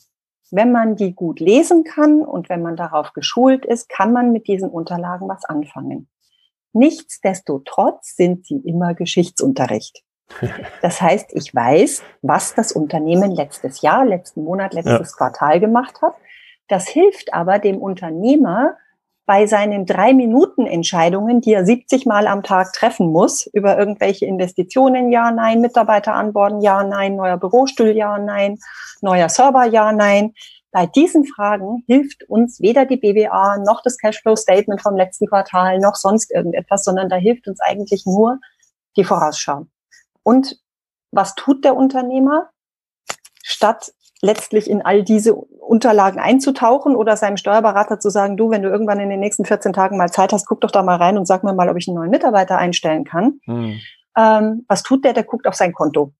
Wenn 0.51 0.71
man 0.71 0.95
die 0.95 1.13
gut 1.13 1.39
lesen 1.39 1.83
kann 1.83 2.21
und 2.21 2.47
wenn 2.47 2.61
man 2.61 2.77
darauf 2.77 3.11
geschult 3.13 3.65
ist, 3.65 3.89
kann 3.89 4.13
man 4.13 4.31
mit 4.31 4.47
diesen 4.47 4.69
Unterlagen 4.69 5.27
was 5.27 5.43
anfangen. 5.43 6.07
Nichtsdestotrotz 6.77 8.15
sind 8.15 8.45
sie 8.45 8.57
immer 8.57 8.93
Geschichtsunterricht. 8.93 10.03
Das 10.81 11.01
heißt, 11.01 11.31
ich 11.33 11.55
weiß, 11.55 12.03
was 12.21 12.53
das 12.53 12.71
Unternehmen 12.71 13.31
letztes 13.31 13.81
Jahr, 13.81 14.05
letzten 14.05 14.43
Monat, 14.43 14.73
letztes 14.73 15.11
ja. 15.11 15.17
Quartal 15.17 15.59
gemacht 15.59 16.01
hat. 16.01 16.13
Das 16.67 16.87
hilft 16.87 17.33
aber 17.33 17.59
dem 17.59 17.77
Unternehmer 17.77 18.75
bei 19.25 19.45
seinen 19.45 19.85
drei 19.85 20.13
Minuten 20.13 20.65
Entscheidungen, 20.65 21.41
die 21.41 21.53
er 21.53 21.65
70 21.65 22.05
Mal 22.05 22.27
am 22.27 22.43
Tag 22.43 22.71
treffen 22.71 23.11
muss, 23.11 23.45
über 23.45 23.77
irgendwelche 23.77 24.25
Investitionen, 24.25 25.11
ja, 25.11 25.31
nein, 25.31 25.59
Mitarbeiter 25.59 26.13
anborden, 26.13 26.61
ja, 26.61 26.83
nein, 26.83 27.17
neuer 27.17 27.37
Bürostuhl, 27.37 27.89
ja, 27.89 28.17
nein, 28.17 28.57
neuer 29.01 29.27
Server, 29.27 29.65
ja, 29.65 29.91
nein. 29.91 30.33
Bei 30.77 30.85
diesen 30.85 31.25
Fragen 31.25 31.83
hilft 31.87 32.29
uns 32.29 32.61
weder 32.61 32.85
die 32.85 32.97
BWA 32.97 33.57
noch 33.57 33.81
das 33.81 33.97
Cashflow-Statement 33.97 34.79
vom 34.79 34.95
letzten 34.95 35.25
Quartal 35.25 35.79
noch 35.79 35.95
sonst 35.95 36.31
irgendetwas, 36.31 36.83
sondern 36.83 37.09
da 37.09 37.15
hilft 37.15 37.47
uns 37.47 37.59
eigentlich 37.61 38.05
nur 38.05 38.37
die 38.95 39.03
Vorausschau. 39.03 39.65
Und 40.21 40.61
was 41.09 41.33
tut 41.33 41.65
der 41.65 41.75
Unternehmer? 41.75 42.51
Statt 43.41 43.91
letztlich 44.21 44.69
in 44.69 44.83
all 44.83 45.01
diese 45.01 45.33
Unterlagen 45.33 46.19
einzutauchen 46.19 46.95
oder 46.95 47.17
seinem 47.17 47.37
Steuerberater 47.37 47.99
zu 47.99 48.11
sagen, 48.11 48.37
du, 48.37 48.51
wenn 48.51 48.61
du 48.61 48.69
irgendwann 48.69 48.99
in 48.99 49.09
den 49.09 49.19
nächsten 49.19 49.45
14 49.45 49.73
Tagen 49.73 49.97
mal 49.97 50.11
Zeit 50.11 50.31
hast, 50.31 50.45
guck 50.45 50.61
doch 50.61 50.69
da 50.69 50.83
mal 50.83 50.97
rein 50.97 51.17
und 51.17 51.25
sag 51.25 51.43
mir 51.43 51.55
mal, 51.55 51.69
ob 51.69 51.77
ich 51.77 51.87
einen 51.87 51.97
neuen 51.97 52.11
Mitarbeiter 52.11 52.59
einstellen 52.59 53.03
kann. 53.03 53.39
Hm. 53.45 53.79
Ähm, 54.15 54.65
was 54.67 54.83
tut 54.83 55.03
der? 55.05 55.13
Der 55.13 55.23
guckt 55.23 55.47
auf 55.47 55.55
sein 55.55 55.73
Konto. 55.73 56.13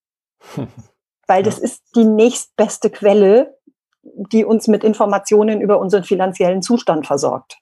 Weil 1.28 1.44
das 1.44 1.60
ist 1.60 1.84
die 1.96 2.06
nächstbeste 2.06 2.90
Quelle, 2.90 3.57
die 4.16 4.46
uns 4.46 4.68
mit 4.68 4.84
Informationen 4.84 5.62
über 5.62 5.80
unseren 5.80 6.04
finanziellen 6.04 6.62
Zustand 6.62 7.08
versorgt. 7.08 7.58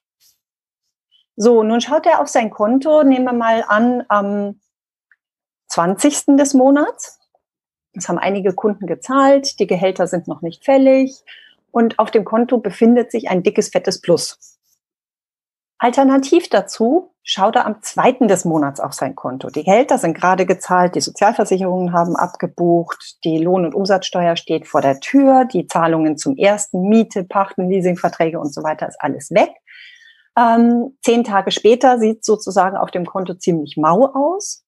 So, 1.36 1.62
nun 1.62 1.80
schaut 1.80 2.06
er 2.06 2.20
auf 2.20 2.28
sein 2.28 2.50
Konto, 2.50 3.02
nehmen 3.02 3.26
wir 3.26 3.32
mal 3.32 3.64
an, 3.68 4.04
am 4.08 4.60
20. 5.68 6.36
des 6.38 6.54
Monats. 6.54 7.20
Das 7.92 8.08
haben 8.08 8.18
einige 8.18 8.54
Kunden 8.54 8.86
gezahlt, 8.86 9.58
die 9.60 9.66
Gehälter 9.66 10.06
sind 10.06 10.28
noch 10.28 10.42
nicht 10.42 10.64
fällig 10.64 11.22
und 11.70 11.98
auf 11.98 12.10
dem 12.10 12.24
Konto 12.24 12.58
befindet 12.58 13.10
sich 13.10 13.28
ein 13.28 13.42
dickes, 13.42 13.68
fettes 13.68 14.00
Plus. 14.00 14.58
Alternativ 15.78 16.48
dazu 16.48 17.14
schaut 17.28 17.56
er 17.56 17.66
am 17.66 17.82
zweiten 17.82 18.28
des 18.28 18.44
Monats 18.44 18.78
auf 18.78 18.92
sein 18.92 19.16
Konto. 19.16 19.48
Die 19.48 19.64
Gehälter 19.64 19.98
sind 19.98 20.14
gerade 20.16 20.46
gezahlt, 20.46 20.94
die 20.94 21.00
Sozialversicherungen 21.00 21.92
haben 21.92 22.14
abgebucht, 22.14 23.18
die 23.24 23.38
Lohn- 23.38 23.66
und 23.66 23.74
Umsatzsteuer 23.74 24.36
steht 24.36 24.68
vor 24.68 24.80
der 24.80 25.00
Tür, 25.00 25.44
die 25.44 25.66
Zahlungen 25.66 26.16
zum 26.16 26.36
ersten, 26.36 26.88
Miete, 26.88 27.24
Pachten, 27.24 27.68
Leasingverträge 27.68 28.38
und 28.38 28.54
so 28.54 28.62
weiter 28.62 28.88
ist 28.88 29.00
alles 29.00 29.32
weg. 29.32 29.50
Ähm, 30.38 30.96
zehn 31.02 31.24
Tage 31.24 31.50
später 31.50 31.98
sieht 31.98 32.24
sozusagen 32.24 32.76
auf 32.76 32.92
dem 32.92 33.04
Konto 33.04 33.34
ziemlich 33.34 33.76
mau 33.76 34.06
aus. 34.06 34.62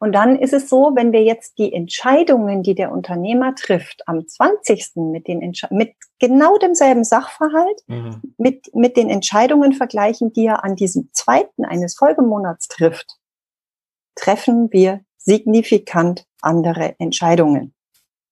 Und 0.00 0.12
dann 0.12 0.38
ist 0.38 0.52
es 0.52 0.68
so, 0.68 0.92
wenn 0.94 1.12
wir 1.12 1.22
jetzt 1.22 1.58
die 1.58 1.72
Entscheidungen, 1.72 2.62
die 2.62 2.74
der 2.74 2.92
Unternehmer 2.92 3.54
trifft, 3.56 4.02
am 4.06 4.26
20. 4.26 4.92
mit 4.96 5.26
den 5.26 5.42
Entsche 5.42 5.66
mit 5.70 5.94
genau 6.20 6.56
demselben 6.56 7.02
Sachverhalt, 7.02 7.82
mhm. 7.88 8.34
mit, 8.36 8.74
mit 8.74 8.96
den 8.96 9.10
Entscheidungen 9.10 9.72
vergleichen, 9.72 10.32
die 10.32 10.46
er 10.46 10.64
an 10.64 10.76
diesem 10.76 11.10
zweiten 11.12 11.64
eines 11.64 11.96
Folgemonats 11.96 12.68
trifft, 12.68 13.18
treffen 14.14 14.68
wir 14.72 15.00
signifikant 15.16 16.26
andere 16.40 16.94
Entscheidungen. 16.98 17.74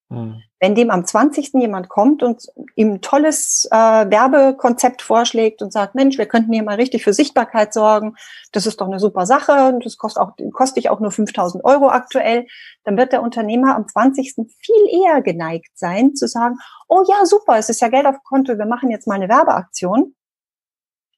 Mhm. 0.09 0.43
Wenn 0.61 0.75
dem 0.75 0.91
am 0.91 1.05
20. 1.05 1.55
jemand 1.55 1.89
kommt 1.89 2.23
und 2.23 2.47
ihm 2.77 2.95
ein 2.95 3.01
tolles 3.01 3.69
äh, 3.71 3.77
Werbekonzept 3.77 5.03
vorschlägt 5.03 5.63
und 5.63 5.73
sagt, 5.73 5.95
Mensch, 5.95 6.17
wir 6.17 6.27
könnten 6.27 6.53
hier 6.53 6.63
mal 6.63 6.77
richtig 6.77 7.03
für 7.03 7.13
Sichtbarkeit 7.13 7.75
sorgen, 7.75 8.17
das 8.53 8.67
ist 8.67 8.81
doch 8.81 8.87
eine 8.87 9.01
super 9.01 9.27
Sache 9.27 9.69
und 9.69 9.85
das 9.85 9.99
kostet 9.99 10.23
auch, 10.23 10.33
kostet 10.53 10.79
ich 10.79 10.91
auch 10.91 11.01
nur 11.01 11.11
5000 11.11 11.65
Euro 11.65 11.89
aktuell, 11.89 12.47
dann 12.85 12.97
wird 12.97 13.13
der 13.13 13.23
Unternehmer 13.23 13.75
am 13.75 13.89
20. 13.89 14.35
viel 14.59 15.05
eher 15.05 15.23
geneigt 15.23 15.77
sein 15.77 16.15
zu 16.15 16.29
sagen, 16.29 16.57
oh 16.89 17.03
ja, 17.09 17.27
super, 17.27 17.59
es 17.59 17.69
ist 17.69 17.81
ja 17.81 17.89
Geld 17.89 18.07
auf 18.07 18.23
Konto, 18.23 18.57
wir 18.57 18.67
machen 18.67 18.91
jetzt 18.91 19.09
mal 19.09 19.17
eine 19.17 19.29
Werbeaktion, 19.29 20.15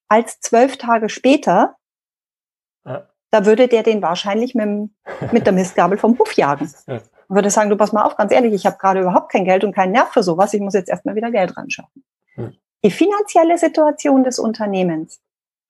als 0.08 0.40
zwölf 0.40 0.78
Tage 0.78 1.10
später, 1.10 1.76
ja. 2.86 3.06
da 3.30 3.44
würde 3.44 3.68
der 3.68 3.82
den 3.82 4.00
wahrscheinlich 4.00 4.54
mit, 4.54 4.90
mit 5.30 5.46
der 5.46 5.52
Mistgabel 5.52 5.98
vom 5.98 6.18
Hof 6.18 6.32
jagen. 6.32 6.72
Ja 6.86 7.02
und 7.28 7.36
würde 7.36 7.50
sagen, 7.50 7.70
du 7.70 7.76
pass 7.76 7.92
mal 7.92 8.04
auf, 8.04 8.16
ganz 8.16 8.32
ehrlich, 8.32 8.54
ich 8.54 8.66
habe 8.66 8.78
gerade 8.78 9.00
überhaupt 9.00 9.30
kein 9.30 9.44
Geld 9.44 9.64
und 9.64 9.74
keinen 9.74 9.92
Nerv 9.92 10.10
für 10.12 10.22
sowas, 10.22 10.54
ich 10.54 10.60
muss 10.60 10.74
jetzt 10.74 10.88
erstmal 10.88 11.14
wieder 11.14 11.30
Geld 11.30 11.56
ran 11.56 11.70
schaffen. 11.70 12.04
Hm. 12.34 12.56
Die 12.84 12.90
finanzielle 12.90 13.58
Situation 13.58 14.24
des 14.24 14.38
Unternehmens 14.38 15.20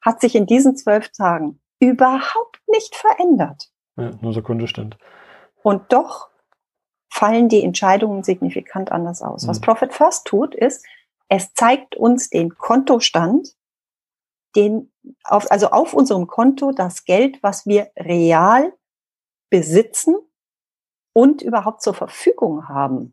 hat 0.01 0.21
sich 0.21 0.35
in 0.35 0.47
diesen 0.47 0.77
zwölf 0.77 1.11
Tagen 1.11 1.61
überhaupt 1.81 2.61
nicht 2.69 2.95
verändert. 2.95 3.71
Ja, 3.97 4.11
nur 4.21 4.33
Sekunde 4.33 4.67
Und 5.63 5.93
doch 5.93 6.29
fallen 7.11 7.49
die 7.49 7.65
Entscheidungen 7.65 8.23
signifikant 8.23 8.93
anders 8.93 9.23
aus. 9.23 9.43
Hm. 9.43 9.49
Was 9.49 9.61
Profit 9.61 9.93
First 9.93 10.27
tut, 10.27 10.55
ist, 10.55 10.87
es 11.29 11.53
zeigt 11.55 11.97
uns 11.97 12.31
den 12.31 12.57
Kontostand, 12.57 13.55
den 14.55 14.93
auf, 15.25 15.51
also 15.51 15.71
auf 15.71 15.93
unserem 15.93 16.27
Konto 16.27 16.73
das 16.73 17.05
Geld, 17.05 17.43
was 17.43 17.67
wir 17.67 17.91
real 17.97 18.73
besitzen 19.51 20.17
und 21.19 21.43
überhaupt 21.43 21.83
zur 21.83 21.95
Verfügung 21.95 22.69
haben, 22.69 23.13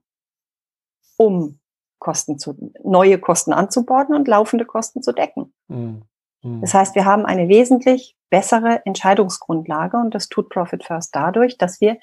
um 1.18 1.60
Kosten 1.98 2.38
zu, 2.38 2.56
neue 2.84 3.18
Kosten 3.18 3.52
anzuborden 3.52 4.14
und 4.14 4.28
laufende 4.28 4.64
Kosten 4.64 5.02
zu 5.02 5.12
decken. 5.12 5.56
Mhm. 5.70 6.04
Mhm. 6.44 6.62
Das 6.62 6.76
heißt, 6.76 6.94
wir 6.94 7.06
haben 7.06 7.26
eine 7.26 7.48
wesentlich 7.48 8.16
bessere 8.30 8.86
Entscheidungsgrundlage 8.86 9.98
und 9.98 10.14
das 10.14 10.30
tut 10.30 10.50
Profit 10.50 10.84
First 10.84 11.16
dadurch, 11.16 11.58
dass 11.58 11.82
wir 11.82 11.98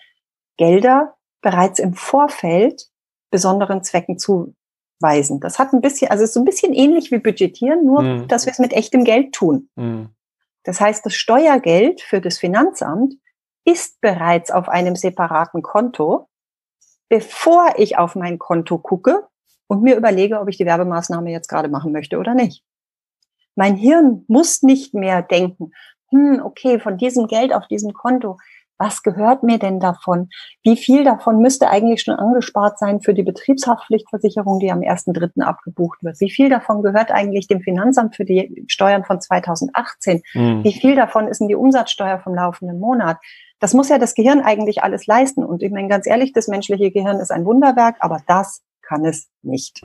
Gelder 0.56 1.14
bereits 1.40 1.78
im 1.78 1.94
Vorfeld 1.94 2.88
besonderen 3.30 3.84
Zwecken 3.84 4.18
zuweisen. 4.18 5.38
Das 5.38 5.60
hat 5.60 5.72
ein 5.72 5.82
bisschen, 5.82 6.10
also 6.10 6.24
ist 6.24 6.34
so 6.34 6.40
ein 6.40 6.44
bisschen 6.44 6.72
ähnlich 6.72 7.12
wie 7.12 7.18
budgetieren, 7.18 7.86
nur 7.86 8.02
mhm. 8.02 8.26
dass 8.26 8.44
wir 8.46 8.50
es 8.50 8.58
mit 8.58 8.72
echtem 8.72 9.04
Geld 9.04 9.34
tun. 9.34 9.68
Mhm. 9.76 10.08
Das 10.64 10.80
heißt, 10.80 11.06
das 11.06 11.14
Steuergeld 11.14 12.00
für 12.00 12.20
das 12.20 12.38
Finanzamt 12.38 13.14
ist 13.64 14.00
bereits 14.00 14.50
auf 14.50 14.68
einem 14.68 14.96
separaten 14.96 15.62
Konto, 15.62 16.28
bevor 17.08 17.74
ich 17.76 17.98
auf 17.98 18.14
mein 18.14 18.38
Konto 18.38 18.78
gucke 18.78 19.26
und 19.66 19.82
mir 19.82 19.96
überlege, 19.96 20.40
ob 20.40 20.48
ich 20.48 20.56
die 20.56 20.66
Werbemaßnahme 20.66 21.30
jetzt 21.30 21.48
gerade 21.48 21.68
machen 21.68 21.92
möchte 21.92 22.18
oder 22.18 22.34
nicht. 22.34 22.64
Mein 23.54 23.76
Hirn 23.76 24.24
muss 24.28 24.62
nicht 24.62 24.94
mehr 24.94 25.22
denken, 25.22 25.72
hm, 26.10 26.40
okay, 26.44 26.78
von 26.78 26.96
diesem 26.96 27.26
Geld 27.26 27.52
auf 27.52 27.66
diesem 27.68 27.92
Konto, 27.92 28.38
was 28.82 29.02
gehört 29.02 29.44
mir 29.44 29.58
denn 29.58 29.78
davon? 29.78 30.28
Wie 30.64 30.76
viel 30.76 31.04
davon 31.04 31.38
müsste 31.38 31.70
eigentlich 31.70 32.02
schon 32.02 32.16
angespart 32.16 32.78
sein 32.78 33.00
für 33.00 33.14
die 33.14 33.22
Betriebshaftpflichtversicherung, 33.22 34.58
die 34.58 34.72
am 34.72 34.80
1.3. 34.80 35.40
abgebucht 35.42 36.02
wird? 36.02 36.18
Wie 36.20 36.30
viel 36.30 36.48
davon 36.48 36.82
gehört 36.82 37.12
eigentlich 37.12 37.46
dem 37.46 37.60
Finanzamt 37.60 38.16
für 38.16 38.24
die 38.24 38.64
Steuern 38.66 39.04
von 39.04 39.20
2018? 39.20 40.22
Mhm. 40.34 40.64
Wie 40.64 40.72
viel 40.72 40.96
davon 40.96 41.28
ist 41.28 41.40
in 41.40 41.48
die 41.48 41.54
Umsatzsteuer 41.54 42.18
vom 42.18 42.34
laufenden 42.34 42.80
Monat? 42.80 43.18
Das 43.62 43.74
muss 43.74 43.88
ja 43.88 43.98
das 44.00 44.16
Gehirn 44.16 44.40
eigentlich 44.40 44.82
alles 44.82 45.06
leisten. 45.06 45.44
Und 45.44 45.62
ich 45.62 45.70
meine, 45.70 45.86
ganz 45.86 46.08
ehrlich, 46.08 46.32
das 46.32 46.48
menschliche 46.48 46.90
Gehirn 46.90 47.20
ist 47.20 47.30
ein 47.30 47.44
Wunderwerk, 47.44 47.94
aber 48.00 48.20
das 48.26 48.60
kann 48.82 49.04
es 49.04 49.30
nicht. 49.42 49.80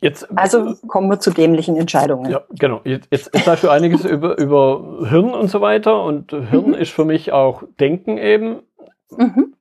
Jetzt, 0.00 0.26
also 0.34 0.74
kommen 0.86 1.10
wir 1.10 1.20
zu 1.20 1.32
dämlichen 1.32 1.76
Entscheidungen. 1.76 2.30
Ja, 2.30 2.40
genau. 2.58 2.80
Jetzt, 2.84 3.08
jetzt, 3.12 3.44
sagst 3.44 3.62
du 3.62 3.68
einiges 3.68 4.04
über, 4.06 4.38
über 4.38 5.06
Hirn 5.10 5.34
und 5.34 5.48
so 5.48 5.60
weiter. 5.60 6.02
Und 6.02 6.30
Hirn 6.30 6.68
mhm. 6.68 6.74
ist 6.74 6.92
für 6.92 7.04
mich 7.04 7.32
auch 7.32 7.62
Denken 7.78 8.16
eben. 8.16 8.60
Mhm. 9.14 9.54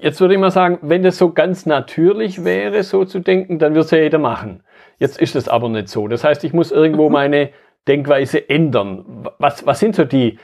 Jetzt 0.00 0.20
würde 0.20 0.34
ich 0.34 0.40
mal 0.40 0.52
sagen, 0.52 0.78
wenn 0.82 1.02
das 1.02 1.18
so 1.18 1.32
ganz 1.32 1.66
natürlich 1.66 2.44
wäre, 2.44 2.84
so 2.84 3.04
zu 3.04 3.18
denken, 3.18 3.58
dann 3.58 3.72
würde 3.72 3.86
es 3.86 3.90
ja 3.90 3.98
jeder 3.98 4.18
machen. 4.18 4.62
Jetzt 4.98 5.20
ist 5.20 5.34
es 5.34 5.48
aber 5.48 5.68
nicht 5.68 5.88
so. 5.88 6.06
Das 6.06 6.22
heißt, 6.22 6.44
ich 6.44 6.52
muss 6.52 6.70
irgendwo 6.70 7.08
mhm. 7.08 7.12
meine 7.12 7.50
Denkweise 7.88 8.48
ändern. 8.48 9.28
Was, 9.38 9.66
was 9.66 9.80
sind 9.80 9.96
so 9.96 10.04
die 10.04 10.38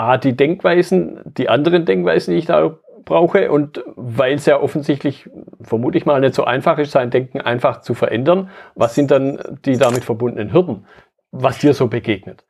A, 0.00 0.16
die 0.16 0.34
Denkweisen, 0.34 1.20
die 1.24 1.50
anderen 1.50 1.84
Denkweisen, 1.84 2.32
die 2.32 2.38
ich 2.38 2.46
da 2.46 2.78
brauche 3.04 3.52
und 3.52 3.84
weil 3.96 4.34
es 4.34 4.46
ja 4.46 4.58
offensichtlich, 4.58 5.28
vermute 5.60 5.98
ich 5.98 6.06
mal, 6.06 6.20
nicht 6.20 6.34
so 6.34 6.44
einfach 6.44 6.78
ist, 6.78 6.92
sein 6.92 7.10
Denken 7.10 7.42
einfach 7.42 7.82
zu 7.82 7.92
verändern, 7.92 8.48
was 8.74 8.94
sind 8.94 9.10
dann 9.10 9.58
die 9.66 9.76
damit 9.76 10.04
verbundenen 10.04 10.54
Hürden, 10.54 10.86
was 11.32 11.58
dir 11.58 11.74
so 11.74 11.88
begegnet? 11.88 12.44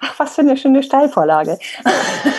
Ach, 0.00 0.18
was 0.18 0.34
für 0.34 0.40
eine 0.40 0.56
schöne 0.56 0.82
Steilvorlage. 0.82 1.58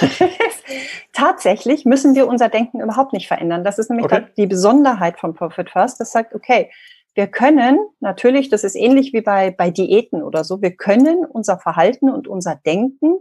Tatsächlich 1.14 1.86
müssen 1.86 2.14
wir 2.14 2.28
unser 2.28 2.50
Denken 2.50 2.82
überhaupt 2.82 3.14
nicht 3.14 3.28
verändern. 3.28 3.64
Das 3.64 3.80
ist 3.80 3.90
nämlich 3.90 4.06
okay. 4.06 4.26
die 4.36 4.48
Besonderheit 4.48 5.18
von 5.18 5.34
Profit 5.34 5.70
First. 5.70 6.02
Das 6.02 6.12
sagt, 6.12 6.36
okay, 6.36 6.70
wir 7.16 7.28
können 7.28 7.80
natürlich, 8.02 8.50
das 8.50 8.66
ist 8.66 8.76
ähnlich 8.76 9.14
wie 9.14 9.22
bei, 9.22 9.50
bei 9.50 9.70
Diäten 9.70 10.22
oder 10.24 10.44
so, 10.44 10.62
wir 10.62 10.76
können 10.76 11.26
unser 11.26 11.58
Verhalten 11.58 12.10
und 12.10 12.28
unser 12.28 12.56
Denken 12.56 13.16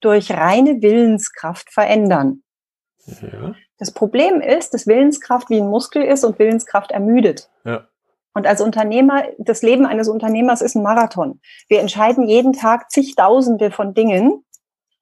durch 0.00 0.30
reine 0.30 0.80
Willenskraft 0.82 1.72
verändern. 1.72 2.42
Ja. 3.06 3.54
Das 3.78 3.92
Problem 3.92 4.40
ist, 4.40 4.74
dass 4.74 4.86
Willenskraft 4.86 5.50
wie 5.50 5.60
ein 5.60 5.68
Muskel 5.68 6.02
ist 6.02 6.24
und 6.24 6.38
Willenskraft 6.38 6.90
ermüdet. 6.90 7.48
Ja. 7.64 7.88
Und 8.34 8.46
als 8.46 8.60
Unternehmer, 8.60 9.24
das 9.38 9.62
Leben 9.62 9.86
eines 9.86 10.08
Unternehmers 10.08 10.60
ist 10.60 10.76
ein 10.76 10.82
Marathon. 10.82 11.40
Wir 11.68 11.80
entscheiden 11.80 12.28
jeden 12.28 12.52
Tag 12.52 12.90
zigtausende 12.90 13.70
von 13.70 13.94
Dingen. 13.94 14.44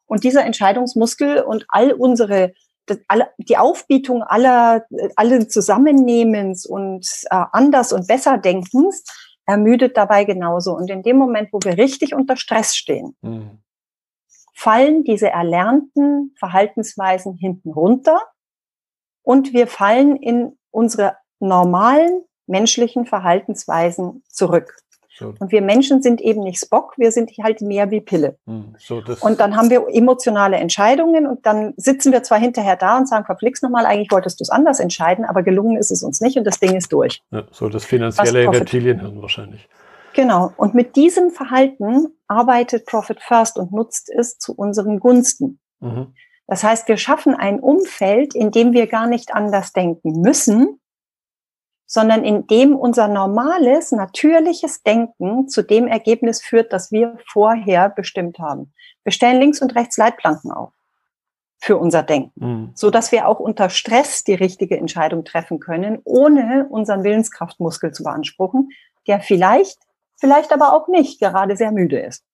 Und 0.07 0.25
dieser 0.25 0.45
Entscheidungsmuskel 0.45 1.43
und 1.43 1.65
all 1.69 1.93
unsere, 1.93 2.53
die 3.39 3.57
Aufbietung 3.57 4.23
aller, 4.23 4.85
allen 5.17 5.51
Zusammennehmens 5.51 6.65
und 6.65 7.07
äh, 7.31 7.45
anders 7.53 7.93
und 7.93 8.07
besser 8.07 8.39
Denkens 8.39 9.05
ermüdet 9.47 9.97
dabei 9.97 10.25
genauso. 10.25 10.77
Und 10.77 10.89
in 10.91 11.03
dem 11.03 11.17
Moment, 11.17 11.49
wo 11.53 11.59
wir 11.63 11.77
richtig 11.77 12.15
unter 12.15 12.37
Stress 12.37 12.77
stehen, 12.77 13.17
mhm 13.21 13.59
fallen 14.57 15.05
diese 15.05 15.29
erlernten 15.29 16.35
Verhaltensweisen 16.39 17.35
hinten 17.35 17.73
runter 17.73 18.23
und 19.23 19.53
wir 19.53 19.67
fallen 19.67 20.17
in 20.17 20.57
unsere 20.71 21.17
normalen 21.41 22.23
menschlichen 22.47 23.05
Verhaltensweisen 23.05 24.25
zurück. 24.29 24.79
So. 25.19 25.35
Und 25.39 25.53
wir 25.53 25.61
Menschen 25.61 26.03
sind 26.03 26.23
eben 26.23 26.43
nicht 26.43 26.59
Spock, 26.59 26.95
wir 26.97 27.13
sind 27.13 27.31
halt 27.43 27.61
mehr 27.61 27.91
wie 27.91 28.01
Pille. 28.01 28.39
Hm, 28.47 28.75
so, 28.79 29.03
und 29.21 29.41
dann 29.41 29.57
haben 29.57 29.69
wir 29.69 29.87
emotionale 29.91 30.57
Entscheidungen 30.57 31.27
und 31.27 31.45
dann 31.45 31.75
sitzen 31.77 32.13
wir 32.13 32.23
zwar 32.23 32.39
hinterher 32.39 32.77
da 32.77 32.97
und 32.97 33.09
sagen, 33.09 33.27
verflixt 33.27 33.63
nochmal, 33.63 33.85
eigentlich 33.85 34.11
wolltest 34.11 34.41
du 34.41 34.43
es 34.43 34.51
anders 34.51 34.81
entscheiden, 34.81 35.27
aber 35.27 35.43
gelungen 35.43 35.77
ist 35.77 35.91
es 35.91 36.03
uns 36.03 36.23
nicht 36.23 36.39
und 36.39 36.45
das 36.45 36.61
Ding 36.61 36.77
ist 36.77 36.93
durch. 36.93 37.23
Ja, 37.31 37.45
so 37.51 37.69
das 37.69 37.85
finanzielle 37.85 38.51
Reptilienhirn 38.51 39.21
wahrscheinlich. 39.21 39.69
Genau. 40.15 40.53
Und 40.57 40.75
mit 40.75 40.97
diesem 40.97 41.31
Verhalten 41.31 42.16
arbeitet 42.29 42.87
Profit 42.87 43.21
First 43.23 43.59
und 43.59 43.73
nutzt 43.73 44.11
es 44.11 44.39
zu 44.39 44.55
unseren 44.55 45.01
Gunsten. 45.01 45.61
Mhm. 45.81 46.15
Das 46.47 46.63
heißt, 46.63 46.89
wir 46.89 46.97
schaffen 46.97 47.35
ein 47.35 47.61
Umfeld, 47.61 48.35
in 48.35 48.51
dem 48.51 48.73
wir 48.73 48.87
gar 48.87 49.07
nicht 49.07 49.35
anders 49.35 49.73
denken 49.73 50.21
müssen, 50.21 50.81
sondern 51.87 52.25
in 52.25 52.47
dem 52.47 52.75
unser 52.75 53.09
normales, 53.09 53.93
natürliches 53.93 54.83
Denken 54.83 55.49
zu 55.49 55.63
dem 55.63 55.87
Ergebnis 55.87 56.43
führt, 56.43 56.73
das 56.73 56.91
wir 56.91 57.17
vorher 57.31 57.89
bestimmt 57.89 58.39
haben. 58.39 58.73
Wir 59.05 59.13
stellen 59.13 59.41
links 59.41 59.63
und 59.63 59.75
rechts 59.75 59.97
Leitplanken 59.97 60.51
auf 60.51 60.73
für 61.59 61.79
unser 61.79 62.03
Denken, 62.03 62.45
mhm. 62.45 62.71
so 62.75 62.91
dass 62.91 63.13
wir 63.13 63.27
auch 63.29 63.41
unter 63.41 63.71
Stress 63.71 64.25
die 64.25 64.35
richtige 64.35 64.77
Entscheidung 64.77 65.25
treffen 65.25 65.59
können, 65.59 66.01
ohne 66.05 66.67
unseren 66.69 67.03
Willenskraftmuskel 67.03 67.93
zu 67.93 68.03
beanspruchen, 68.03 68.69
der 69.07 69.21
vielleicht 69.21 69.79
vielleicht 70.17 70.53
aber 70.53 70.73
auch 70.73 70.89
nicht 70.89 71.21
gerade 71.21 71.57
sehr 71.57 71.73
müde 71.73 71.99
ist. 71.99 72.25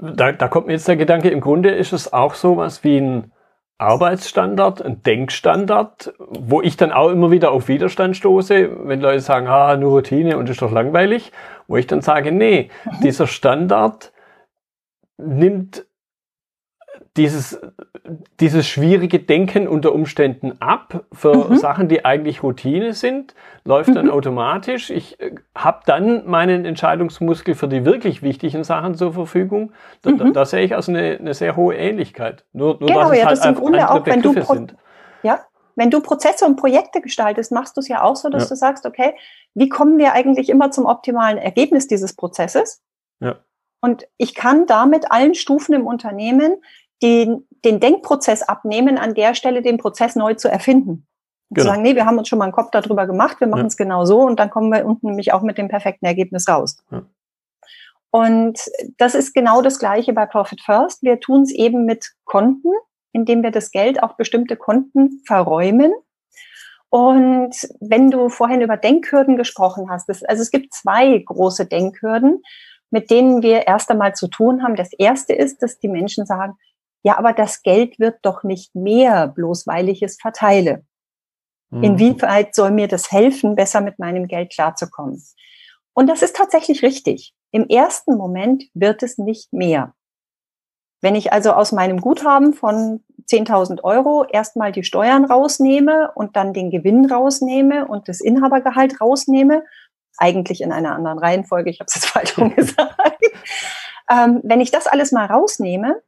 Da, 0.00 0.32
da 0.32 0.48
kommt 0.48 0.66
mir 0.66 0.72
jetzt 0.72 0.88
der 0.88 0.96
Gedanke, 0.96 1.30
im 1.30 1.40
Grunde 1.40 1.70
ist 1.70 1.92
es 1.92 2.12
auch 2.12 2.34
so 2.34 2.56
was 2.56 2.82
wie 2.82 2.98
ein 2.98 3.32
Arbeitsstandard, 3.78 4.82
ein 4.82 5.02
Denkstandard, 5.02 6.14
wo 6.18 6.62
ich 6.62 6.76
dann 6.76 6.92
auch 6.92 7.10
immer 7.10 7.30
wieder 7.30 7.50
auf 7.50 7.68
Widerstand 7.68 8.16
stoße, 8.16 8.88
wenn 8.88 9.00
Leute 9.00 9.20
sagen, 9.20 9.48
ah, 9.48 9.76
nur 9.76 9.92
Routine 9.92 10.38
und 10.38 10.48
ist 10.48 10.62
doch 10.62 10.70
langweilig, 10.70 11.32
wo 11.66 11.76
ich 11.76 11.86
dann 11.86 12.00
sage, 12.00 12.32
nee, 12.32 12.70
mhm. 12.84 13.00
dieser 13.02 13.26
Standard 13.26 14.12
nimmt 15.16 15.86
dieses, 17.16 17.60
dieses 18.40 18.66
schwierige 18.66 19.20
Denken 19.20 19.68
unter 19.68 19.92
Umständen 19.92 20.60
ab 20.60 21.04
für 21.12 21.50
mhm. 21.50 21.56
Sachen, 21.56 21.88
die 21.88 22.04
eigentlich 22.04 22.42
Routine 22.42 22.94
sind, 22.94 23.34
läuft 23.64 23.90
mhm. 23.90 23.94
dann 23.94 24.10
automatisch. 24.10 24.90
Ich 24.90 25.20
äh, 25.20 25.36
habe 25.54 25.82
dann 25.86 26.26
meinen 26.28 26.64
Entscheidungsmuskel 26.64 27.54
für 27.54 27.68
die 27.68 27.84
wirklich 27.84 28.22
wichtigen 28.22 28.64
Sachen 28.64 28.96
zur 28.96 29.12
Verfügung. 29.12 29.72
Da, 30.02 30.10
mhm. 30.10 30.18
da, 30.18 30.30
da 30.30 30.44
sehe 30.44 30.64
ich 30.64 30.74
also 30.74 30.90
eine, 30.90 31.18
eine, 31.18 31.34
sehr 31.34 31.54
hohe 31.54 31.76
Ähnlichkeit. 31.76 32.44
Nur, 32.52 32.78
nur 32.80 32.88
genau, 32.88 33.00
dass 33.02 33.12
es 33.12 33.18
ja, 33.18 33.26
halt 33.26 33.38
das 33.38 33.46
im 33.46 33.54
Grunde 33.54 33.90
auch, 33.90 34.04
wenn 34.04 34.22
du, 34.22 34.32
sind. 34.42 34.74
ja, 35.22 35.40
wenn 35.76 35.90
du 35.90 36.00
Prozesse 36.00 36.44
und 36.44 36.56
Projekte 36.56 37.00
gestaltest, 37.00 37.52
machst 37.52 37.76
du 37.76 37.80
es 37.80 37.88
ja 37.88 38.02
auch 38.02 38.16
so, 38.16 38.28
dass 38.28 38.44
ja. 38.44 38.48
du 38.48 38.56
sagst, 38.56 38.84
okay, 38.84 39.14
wie 39.54 39.68
kommen 39.68 39.98
wir 39.98 40.12
eigentlich 40.12 40.48
immer 40.48 40.72
zum 40.72 40.86
optimalen 40.86 41.38
Ergebnis 41.38 41.86
dieses 41.86 42.14
Prozesses? 42.14 42.82
Ja. 43.20 43.36
Und 43.80 44.08
ich 44.16 44.34
kann 44.34 44.66
damit 44.66 45.12
allen 45.12 45.34
Stufen 45.34 45.72
im 45.74 45.86
Unternehmen 45.86 46.56
den, 47.02 47.46
den 47.64 47.80
Denkprozess 47.80 48.42
abnehmen, 48.42 48.98
an 48.98 49.14
der 49.14 49.34
Stelle 49.34 49.62
den 49.62 49.78
Prozess 49.78 50.16
neu 50.16 50.34
zu 50.34 50.48
erfinden. 50.48 51.06
Genau. 51.50 51.64
Zu 51.64 51.70
sagen, 51.70 51.82
nee, 51.82 51.94
wir 51.94 52.06
haben 52.06 52.18
uns 52.18 52.28
schon 52.28 52.38
mal 52.38 52.46
einen 52.46 52.52
Kopf 52.52 52.70
darüber 52.70 53.06
gemacht, 53.06 53.40
wir 53.40 53.46
machen 53.46 53.66
es 53.66 53.76
ja. 53.78 53.84
genau 53.84 54.04
so 54.04 54.20
und 54.22 54.40
dann 54.40 54.50
kommen 54.50 54.72
wir 54.72 54.86
unten 54.86 55.08
nämlich 55.08 55.32
auch 55.32 55.42
mit 55.42 55.58
dem 55.58 55.68
perfekten 55.68 56.06
Ergebnis 56.06 56.48
raus. 56.48 56.82
Ja. 56.90 57.02
Und 58.10 58.58
das 58.98 59.14
ist 59.14 59.32
genau 59.32 59.62
das 59.62 59.78
Gleiche 59.78 60.12
bei 60.12 60.26
Profit 60.26 60.60
First. 60.60 61.02
Wir 61.02 61.18
tun 61.18 61.42
es 61.42 61.50
eben 61.50 61.86
mit 61.86 62.12
Konten, 62.24 62.68
indem 63.12 63.42
wir 63.42 63.50
das 63.50 63.70
Geld 63.70 64.02
auf 64.02 64.16
bestimmte 64.16 64.56
Konten 64.56 65.22
verräumen. 65.26 65.92
Und 66.90 67.54
wenn 67.80 68.10
du 68.10 68.28
vorhin 68.28 68.60
über 68.60 68.76
Denkhürden 68.76 69.38
gesprochen 69.38 69.90
hast, 69.90 70.10
das, 70.10 70.22
also 70.24 70.42
es 70.42 70.50
gibt 70.50 70.74
zwei 70.74 71.18
große 71.24 71.64
Denkhürden, 71.64 72.42
mit 72.90 73.10
denen 73.10 73.42
wir 73.42 73.66
erst 73.66 73.90
einmal 73.90 74.14
zu 74.14 74.28
tun 74.28 74.62
haben. 74.62 74.76
Das 74.76 74.92
erste 74.92 75.32
ist, 75.32 75.62
dass 75.62 75.78
die 75.78 75.88
Menschen 75.88 76.26
sagen, 76.26 76.58
ja, 77.02 77.18
aber 77.18 77.32
das 77.32 77.62
Geld 77.62 77.98
wird 77.98 78.18
doch 78.22 78.44
nicht 78.44 78.74
mehr, 78.74 79.28
bloß 79.28 79.66
weil 79.66 79.88
ich 79.88 80.02
es 80.02 80.20
verteile. 80.20 80.84
Mhm. 81.70 81.82
Inwieweit 81.82 82.54
soll 82.54 82.70
mir 82.70 82.88
das 82.88 83.10
helfen, 83.10 83.56
besser 83.56 83.80
mit 83.80 83.98
meinem 83.98 84.28
Geld 84.28 84.52
klarzukommen? 84.52 85.22
Und 85.94 86.06
das 86.06 86.22
ist 86.22 86.36
tatsächlich 86.36 86.82
richtig. 86.82 87.34
Im 87.50 87.66
ersten 87.68 88.16
Moment 88.16 88.64
wird 88.74 89.02
es 89.02 89.18
nicht 89.18 89.52
mehr. 89.52 89.94
Wenn 91.00 91.16
ich 91.16 91.32
also 91.32 91.52
aus 91.52 91.72
meinem 91.72 92.00
Guthaben 92.00 92.54
von 92.54 93.04
10.000 93.28 93.82
Euro 93.82 94.24
erstmal 94.24 94.70
die 94.70 94.84
Steuern 94.84 95.24
rausnehme 95.24 96.12
und 96.14 96.36
dann 96.36 96.52
den 96.54 96.70
Gewinn 96.70 97.10
rausnehme 97.10 97.88
und 97.88 98.08
das 98.08 98.20
Inhabergehalt 98.20 99.00
rausnehme, 99.00 99.64
eigentlich 100.16 100.60
in 100.60 100.72
einer 100.72 100.94
anderen 100.94 101.18
Reihenfolge, 101.18 101.70
ich 101.70 101.80
habe 101.80 101.88
es 101.88 101.96
jetzt 101.96 102.06
falsch 102.06 102.36
gesagt, 102.54 103.20
ähm, 104.10 104.40
wenn 104.44 104.60
ich 104.60 104.70
das 104.70 104.86
alles 104.86 105.10
mal 105.10 105.26
rausnehme, 105.26 106.00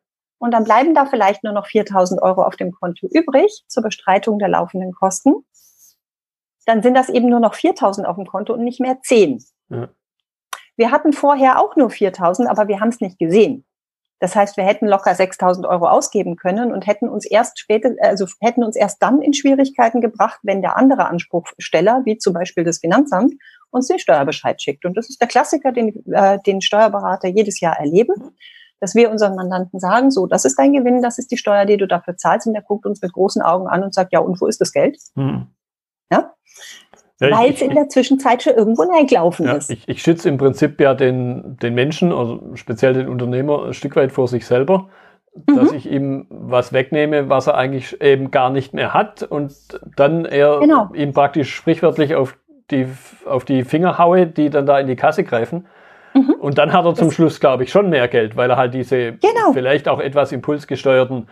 und 0.44 0.50
dann 0.50 0.64
bleiben 0.64 0.94
da 0.94 1.06
vielleicht 1.06 1.42
nur 1.42 1.54
noch 1.54 1.66
4000 1.66 2.20
Euro 2.20 2.42
auf 2.42 2.56
dem 2.56 2.70
Konto 2.70 3.08
übrig 3.10 3.64
zur 3.66 3.82
Bestreitung 3.82 4.38
der 4.38 4.48
laufenden 4.48 4.92
Kosten. 4.92 5.32
Dann 6.66 6.82
sind 6.82 6.92
das 6.92 7.08
eben 7.08 7.30
nur 7.30 7.40
noch 7.40 7.54
4000 7.54 8.06
auf 8.06 8.16
dem 8.16 8.26
Konto 8.26 8.52
und 8.52 8.62
nicht 8.62 8.78
mehr 8.78 8.98
10. 9.02 9.42
Ja. 9.70 9.88
Wir 10.76 10.90
hatten 10.90 11.14
vorher 11.14 11.58
auch 11.58 11.76
nur 11.76 11.88
4000, 11.88 12.46
aber 12.46 12.68
wir 12.68 12.80
haben 12.80 12.90
es 12.90 13.00
nicht 13.00 13.18
gesehen. 13.18 13.64
Das 14.20 14.36
heißt, 14.36 14.58
wir 14.58 14.64
hätten 14.64 14.86
locker 14.86 15.14
6000 15.14 15.66
Euro 15.66 15.88
ausgeben 15.88 16.36
können 16.36 16.74
und 16.74 16.86
hätten 16.86 17.08
uns 17.08 17.24
erst 17.24 17.58
später, 17.58 17.94
also 18.02 18.26
hätten 18.40 18.64
uns 18.64 18.76
erst 18.76 19.02
dann 19.02 19.22
in 19.22 19.32
Schwierigkeiten 19.32 20.02
gebracht, 20.02 20.40
wenn 20.42 20.60
der 20.60 20.76
andere 20.76 21.06
Anspruchsteller, 21.06 22.02
wie 22.04 22.18
zum 22.18 22.34
Beispiel 22.34 22.64
das 22.64 22.80
Finanzamt, 22.80 23.32
uns 23.70 23.88
den 23.88 23.98
Steuerbescheid 23.98 24.60
schickt. 24.60 24.84
Und 24.84 24.94
das 24.94 25.08
ist 25.08 25.22
der 25.22 25.28
Klassiker, 25.28 25.72
den, 25.72 26.04
äh, 26.12 26.38
den 26.46 26.60
Steuerberater 26.60 27.28
jedes 27.28 27.60
Jahr 27.60 27.78
erleben 27.78 28.36
dass 28.80 28.94
wir 28.94 29.10
unseren 29.10 29.34
Mandanten 29.34 29.80
sagen, 29.80 30.10
so, 30.10 30.26
das 30.26 30.44
ist 30.44 30.58
dein 30.58 30.72
Gewinn, 30.72 31.02
das 31.02 31.18
ist 31.18 31.30
die 31.30 31.36
Steuer, 31.36 31.64
die 31.64 31.76
du 31.76 31.86
dafür 31.86 32.16
zahlst. 32.16 32.46
Und 32.46 32.54
der 32.54 32.62
guckt 32.62 32.86
uns 32.86 33.00
mit 33.00 33.12
großen 33.12 33.42
Augen 33.42 33.66
an 33.66 33.82
und 33.82 33.94
sagt, 33.94 34.12
ja, 34.12 34.20
und 34.20 34.40
wo 34.40 34.46
ist 34.46 34.60
das 34.60 34.72
Geld? 34.72 34.98
Hm. 35.14 35.46
Ja? 36.10 36.34
Ja, 37.20 37.30
Weil 37.30 37.52
es 37.52 37.62
in 37.62 37.74
der 37.74 37.88
Zwischenzeit 37.88 38.42
schon 38.42 38.54
irgendwo 38.54 38.82
reingelaufen 38.82 39.46
ja, 39.46 39.52
ist. 39.52 39.70
Ich, 39.70 39.88
ich 39.88 40.02
schütze 40.02 40.28
im 40.28 40.36
Prinzip 40.36 40.80
ja 40.80 40.94
den, 40.94 41.56
den 41.58 41.74
Menschen, 41.74 42.12
also 42.12 42.40
speziell 42.54 42.92
den 42.92 43.08
Unternehmer, 43.08 43.66
ein 43.66 43.74
Stück 43.74 43.94
weit 43.94 44.10
vor 44.10 44.26
sich 44.26 44.46
selber, 44.46 44.88
mhm. 45.34 45.56
dass 45.56 45.72
ich 45.72 45.88
ihm 45.88 46.26
was 46.28 46.72
wegnehme, 46.72 47.28
was 47.28 47.46
er 47.46 47.54
eigentlich 47.54 48.00
eben 48.00 48.32
gar 48.32 48.50
nicht 48.50 48.74
mehr 48.74 48.94
hat 48.94 49.22
und 49.22 49.54
dann 49.96 50.24
er 50.24 50.58
genau. 50.58 50.90
ihm 50.92 51.12
praktisch 51.12 51.54
sprichwörtlich 51.54 52.16
auf 52.16 52.36
die, 52.70 52.88
auf 53.26 53.44
die 53.44 53.62
Finger 53.62 53.98
haue, 53.98 54.26
die 54.26 54.50
dann 54.50 54.66
da 54.66 54.80
in 54.80 54.88
die 54.88 54.96
Kasse 54.96 55.22
greifen. 55.22 55.66
Mhm. 56.14 56.34
Und 56.40 56.58
dann 56.58 56.72
hat 56.72 56.84
er 56.84 56.94
zum 56.94 57.08
das 57.08 57.14
Schluss, 57.14 57.40
glaube 57.40 57.64
ich, 57.64 57.70
schon 57.70 57.90
mehr 57.90 58.08
Geld, 58.08 58.36
weil 58.36 58.50
er 58.50 58.56
halt 58.56 58.72
diese 58.74 59.14
genau. 59.14 59.52
vielleicht 59.52 59.88
auch 59.88 60.00
etwas 60.00 60.32
impulsgesteuerten 60.32 61.28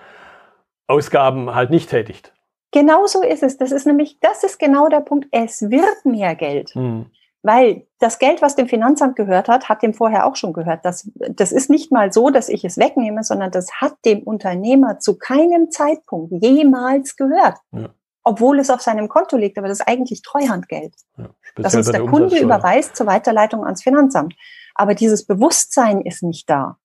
Ausgaben 0.89 1.55
halt 1.55 1.70
nicht 1.70 1.89
tätigt. 1.91 2.33
Genau 2.72 3.07
so 3.07 3.22
ist 3.22 3.43
es. 3.43 3.59
Das 3.59 3.70
ist 3.70 3.87
nämlich, 3.87 4.18
das 4.20 4.45
ist 4.45 4.59
genau 4.59 4.89
der 4.89 5.01
Punkt. 5.01 5.28
Es 5.30 5.62
wird 5.70 6.05
mehr 6.05 6.35
Geld. 6.35 6.74
Mhm. 6.74 7.07
Weil 7.43 7.87
das 7.99 8.18
Geld, 8.18 8.41
was 8.41 8.55
dem 8.55 8.68
Finanzamt 8.68 9.16
gehört 9.16 9.49
hat, 9.49 9.68
hat 9.68 9.83
dem 9.83 9.95
vorher 9.95 10.26
auch 10.26 10.37
schon 10.37 10.53
gehört. 10.53 10.85
Das, 10.85 11.11
das 11.14 11.51
ist 11.51 11.70
nicht 11.70 11.91
mal 11.91 12.12
so, 12.12 12.30
dass 12.30 12.49
ich 12.49 12.64
es 12.64 12.78
wegnehme, 12.78 13.24
sondern 13.24 13.51
das 13.51 13.72
hat 13.80 13.95
dem 14.05 14.22
Unternehmer 14.22 15.01
zu 15.01 15.18
keinem 15.18 15.70
Zeitpunkt 15.70 16.33
jemals 16.41 17.16
gehört. 17.16 17.59
Ja. 17.72 17.91
Obwohl 18.22 18.61
es 18.61 18.70
auf 18.70 18.80
seinem 18.80 19.09
Konto 19.09 19.37
liegt, 19.37 19.59
aber 19.59 19.66
das 19.66 19.80
ist 19.80 19.89
eigentlich 19.89 20.22
Treuhandgeld. 20.22 20.95
Ja, 21.18 21.30
das 21.57 21.74
uns 21.74 21.91
der, 21.91 22.01
der 22.01 22.09
Kunde 22.09 22.39
überweist 22.39 22.95
zur 22.95 23.09
Weiterleitung 23.09 23.64
ans 23.64 23.83
Finanzamt. 23.83 24.35
Aber 24.75 24.95
dieses 24.95 25.27
Bewusstsein 25.27 26.01
ist 26.01 26.23
nicht 26.23 26.49
da. 26.49 26.79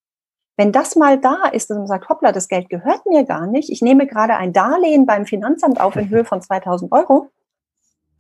Wenn 0.58 0.72
das 0.72 0.96
mal 0.96 1.20
da 1.20 1.48
ist, 1.52 1.70
dass 1.70 1.78
man 1.78 1.88
sagt, 1.88 2.10
hoppla, 2.10 2.32
das 2.32 2.48
Geld 2.48 2.70
gehört 2.70 3.06
mir 3.06 3.26
gar 3.26 3.46
nicht, 3.46 3.70
ich 3.70 3.82
nehme 3.82 4.08
gerade 4.08 4.36
ein 4.36 4.54
Darlehen 4.54 5.06
beim 5.06 5.26
Finanzamt 5.26 5.80
auf 5.80 5.96
in 5.96 6.10
Höhe 6.10 6.26
von 6.26 6.42
2000 6.42 6.92
Euro, 6.92 7.30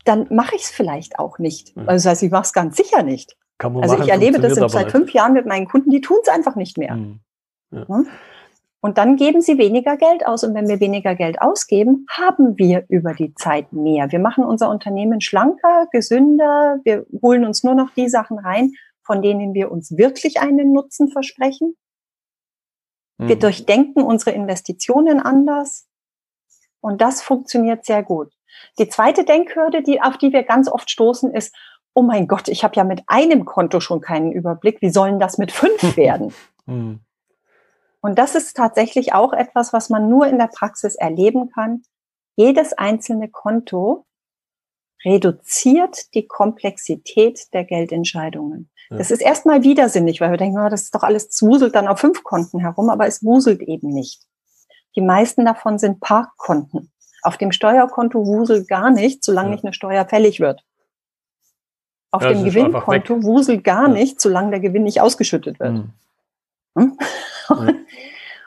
dann 0.05 0.27
mache 0.29 0.55
ich 0.55 0.63
es 0.63 0.69
vielleicht 0.69 1.19
auch 1.19 1.39
nicht. 1.39 1.75
Also 1.75 1.91
das 1.91 2.05
heißt, 2.05 2.23
ich 2.23 2.31
mache 2.31 2.43
es 2.43 2.53
ganz 2.53 2.77
sicher 2.77 3.03
nicht. 3.03 3.35
also 3.81 3.95
machen, 3.95 4.05
ich 4.05 4.11
erlebe 4.11 4.39
das 4.39 4.55
seit 4.71 4.91
fünf 4.91 5.11
Jahren 5.13 5.33
mit 5.33 5.47
meinen 5.47 5.67
Kunden, 5.67 5.89
die 5.89 6.01
tun 6.01 6.17
es 6.21 6.29
einfach 6.29 6.55
nicht 6.55 6.77
mehr. 6.77 6.95
Mhm. 6.95 7.19
Ja. 7.71 7.87
Hm? 7.87 8.07
Und 8.79 8.99
dann 8.99 9.15
geben 9.15 9.41
sie 9.41 9.57
weniger 9.57 9.97
Geld 9.97 10.25
aus. 10.25 10.43
Und 10.43 10.53
wenn 10.53 10.67
wir 10.67 10.79
weniger 10.79 11.15
Geld 11.15 11.41
ausgeben, 11.41 12.05
haben 12.09 12.57
wir 12.57 12.85
über 12.89 13.13
die 13.13 13.33
Zeit 13.33 13.73
mehr. 13.73 14.11
Wir 14.11 14.19
machen 14.19 14.45
unser 14.45 14.69
Unternehmen 14.69 15.19
schlanker, 15.19 15.87
gesünder. 15.91 16.79
Wir 16.83 17.05
holen 17.21 17.43
uns 17.43 17.63
nur 17.63 17.73
noch 17.73 17.89
die 17.95 18.07
Sachen 18.07 18.37
rein, 18.37 18.71
von 19.07 19.23
denen 19.23 19.55
wir 19.55 19.71
uns 19.71 19.97
wirklich 19.97 20.39
einen 20.39 20.73
Nutzen 20.73 21.09
versprechen. 21.09 21.75
Wir 23.17 23.37
mhm. 23.37 23.39
durchdenken 23.39 24.03
unsere 24.03 24.31
Investitionen 24.31 25.19
anders. 25.19 25.87
Und 26.81 27.01
das 27.01 27.23
funktioniert 27.23 27.85
sehr 27.85 28.03
gut. 28.03 28.31
Die 28.77 28.89
zweite 28.89 29.23
Denkhürde, 29.23 29.81
die, 29.81 30.01
auf 30.01 30.17
die 30.17 30.33
wir 30.33 30.43
ganz 30.43 30.69
oft 30.69 30.91
stoßen, 30.91 31.33
ist, 31.33 31.55
oh 31.93 32.03
mein 32.03 32.27
Gott, 32.27 32.47
ich 32.47 32.63
habe 32.63 32.75
ja 32.75 32.83
mit 32.83 33.03
einem 33.07 33.45
Konto 33.45 33.79
schon 33.79 34.01
keinen 34.01 34.31
Überblick. 34.31 34.81
Wie 34.81 34.91
sollen 34.91 35.19
das 35.19 35.37
mit 35.37 35.51
fünf 35.51 35.81
werden? 35.97 36.33
Mhm. 36.65 36.99
Und 38.01 38.19
das 38.19 38.35
ist 38.35 38.55
tatsächlich 38.55 39.13
auch 39.13 39.33
etwas, 39.33 39.73
was 39.73 39.89
man 39.89 40.09
nur 40.09 40.27
in 40.27 40.37
der 40.37 40.47
Praxis 40.47 40.95
erleben 40.95 41.49
kann. 41.49 41.81
Jedes 42.35 42.73
einzelne 42.73 43.29
Konto 43.29 44.05
reduziert 45.07 46.13
die 46.13 46.27
Komplexität 46.27 47.53
der 47.53 47.63
Geldentscheidungen. 47.63 48.69
Das 48.89 49.11
ist 49.11 49.21
erstmal 49.21 49.63
widersinnig, 49.63 50.21
weil 50.21 50.31
wir 50.31 50.37
denken, 50.37 50.59
oh, 50.59 50.69
das 50.69 50.83
ist 50.83 50.95
doch 50.95 51.03
alles, 51.03 51.27
es 51.27 51.41
wuselt 51.41 51.75
dann 51.75 51.87
auf 51.87 51.99
fünf 51.99 52.23
Konten 52.23 52.59
herum, 52.59 52.89
aber 52.89 53.05
es 53.05 53.23
wuselt 53.23 53.61
eben 53.61 53.89
nicht. 53.89 54.21
Die 54.95 55.01
meisten 55.01 55.45
davon 55.45 55.77
sind 55.77 55.99
Parkkonten. 55.99 56.91
Auf 57.21 57.37
dem 57.37 57.51
Steuerkonto 57.51 58.25
wuselt 58.25 58.67
gar 58.67 58.89
nicht, 58.89 59.23
solange 59.23 59.49
ja. 59.49 59.55
nicht 59.55 59.65
eine 59.65 59.73
Steuer 59.73 60.05
fällig 60.07 60.39
wird. 60.39 60.63
Auf 62.11 62.23
ja, 62.23 62.29
dem 62.29 62.45
Gewinnkonto 62.45 63.23
wuselt 63.23 63.63
gar 63.63 63.87
ja. 63.87 63.93
nicht, 63.93 64.21
solange 64.21 64.51
der 64.51 64.59
Gewinn 64.61 64.83
nicht 64.83 65.01
ausgeschüttet 65.01 65.59
wird. 65.59 65.73
Mhm. 65.73 65.93
Hm? 66.77 66.97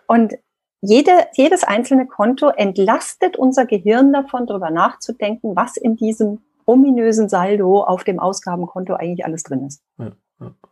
Und 0.07 0.35
jede, 0.81 1.29
jedes 1.35 1.63
einzelne 1.63 2.07
Konto 2.07 2.49
entlastet 2.49 3.37
unser 3.37 3.67
Gehirn 3.67 4.13
davon, 4.13 4.47
darüber 4.47 4.71
nachzudenken, 4.71 5.55
was 5.55 5.77
in 5.77 5.97
diesem 5.97 6.41
ominösen 6.71 7.29
Saldo 7.29 7.83
auf 7.83 8.05
dem 8.05 8.18
Ausgabenkonto 8.18 8.95
eigentlich 8.95 9.25
alles 9.25 9.43
drin 9.43 9.66
ist. 9.66 9.83
Ja. 9.99 10.12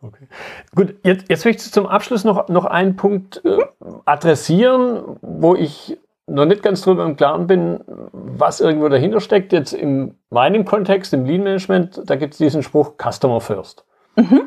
Okay. 0.01 0.27
Gut, 0.75 0.95
jetzt, 1.03 1.29
jetzt 1.29 1.45
möchte 1.45 1.63
ich 1.63 1.71
zum 1.71 1.85
Abschluss 1.85 2.23
noch, 2.23 2.47
noch 2.49 2.65
einen 2.65 2.95
Punkt 2.95 3.43
äh, 3.45 3.59
adressieren, 4.05 5.17
wo 5.21 5.55
ich 5.55 5.99
noch 6.25 6.45
nicht 6.45 6.63
ganz 6.63 6.81
drüber 6.81 7.05
im 7.05 7.15
Klaren 7.15 7.47
bin, 7.47 7.81
was 8.11 8.61
irgendwo 8.61 8.87
dahinter 8.87 9.19
steckt. 9.19 9.53
Jetzt 9.53 9.73
in 9.73 10.15
meinem 10.29 10.65
Kontext, 10.65 11.13
im 11.13 11.25
Lean 11.25 11.43
Management, 11.43 12.01
da 12.05 12.15
gibt 12.15 12.33
es 12.33 12.37
diesen 12.37 12.63
Spruch 12.63 12.93
Customer 12.97 13.41
First. 13.41 13.85
Mhm. 14.15 14.43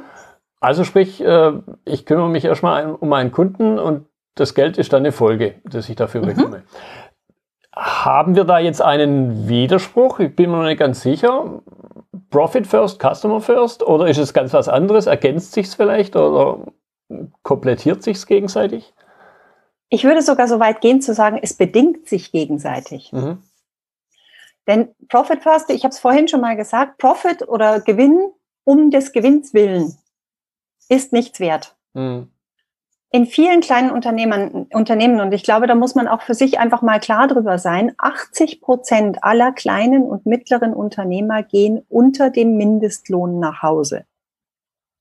Also 0.61 0.85
sprich, 0.85 1.23
äh, 1.23 1.53
ich 1.85 2.07
kümmere 2.07 2.29
mich 2.29 2.45
erstmal 2.45 2.93
um 2.93 3.09
meinen 3.09 3.33
Kunden 3.33 3.79
und 3.79 4.07
das 4.35 4.55
Geld 4.55 4.79
ist 4.79 4.93
dann 4.93 5.03
eine 5.03 5.13
Folge, 5.13 5.57
das 5.65 5.89
ich 5.89 5.97
dafür 5.97 6.23
mhm. 6.23 6.63
Haben 7.75 8.37
wir 8.37 8.45
da 8.45 8.59
jetzt 8.59 8.83
einen 8.83 9.49
Widerspruch? 9.49 10.21
Ich 10.21 10.37
bin 10.37 10.51
mir 10.51 10.59
noch 10.59 10.65
nicht 10.65 10.79
ganz 10.79 11.01
sicher. 11.01 11.63
Profit 12.31 12.67
first, 12.67 13.01
Customer 13.01 13.41
first? 13.41 13.83
Oder 13.83 14.09
ist 14.09 14.19
es 14.19 14.35
ganz 14.35 14.53
was 14.53 14.69
anderes? 14.69 15.07
Ergänzt 15.07 15.53
sich 15.53 15.67
es 15.67 15.75
vielleicht 15.75 16.15
oder 16.17 16.67
komplettiert 17.43 18.03
sich 18.03 18.19
es 18.19 18.27
gegenseitig? 18.27 18.93
Ich 19.89 20.05
würde 20.05 20.23
sogar 20.23 20.49
so 20.49 20.59
weit 20.61 20.81
gehen 20.81 21.03
zu 21.03 21.15
sagen, 21.15 21.39
es 21.43 21.55
bedingt 21.55 22.09
sich 22.09 22.33
gegenseitig. 22.33 23.13
Mhm. 23.13 23.43
Denn 24.67 24.95
Profit 25.09 25.43
First, 25.43 25.71
ich 25.71 25.85
habe 25.85 25.93
es 25.93 25.99
vorhin 25.99 26.29
schon 26.29 26.41
mal 26.41 26.57
gesagt, 26.57 26.99
Profit 26.99 27.49
oder 27.49 27.81
Gewinn 27.81 28.33
um 28.65 28.91
des 28.91 29.13
Gewinns 29.13 29.53
willen 29.55 29.97
ist 30.89 31.13
nichts 31.13 31.41
wert. 31.41 31.77
Mhm. 31.95 32.32
In 33.15 33.27
vielen 33.27 33.61
kleinen 33.61 33.91
Unternehmen, 33.91 34.69
Unternehmen, 34.73 35.21
und 35.21 35.33
ich 35.33 35.43
glaube, 35.43 35.67
da 35.67 35.75
muss 35.75 35.95
man 35.95 36.09
auch 36.09 36.23
für 36.23 36.33
sich 36.33 36.59
einfach 36.59 36.81
mal 36.81 36.99
klar 36.99 37.29
drüber 37.29 37.59
sein, 37.59 37.93
80 37.99 38.63
Prozent 38.63 39.23
aller 39.23 39.53
kleinen 39.53 40.05
und 40.05 40.25
mittleren 40.25 40.73
Unternehmer 40.73 41.43
gehen 41.43 41.85
unter 41.91 42.31
dem 42.31 42.57
Mindestlohn 42.57 43.39
nach 43.39 43.63
Hause. 43.63 44.07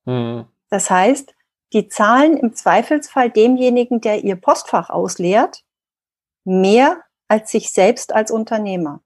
Mhm. 0.04 0.44
Das 0.68 0.90
heißt, 0.90 1.34
die 1.72 1.88
zahlen 1.88 2.36
im 2.36 2.54
Zweifelsfall 2.54 3.30
demjenigen, 3.30 4.02
der 4.02 4.22
ihr 4.22 4.36
Postfach 4.36 4.90
ausleert, 4.90 5.64
mehr 6.44 6.98
als 7.28 7.50
sich 7.50 7.72
selbst 7.72 8.12
als 8.14 8.30
Unternehmer. 8.30 9.00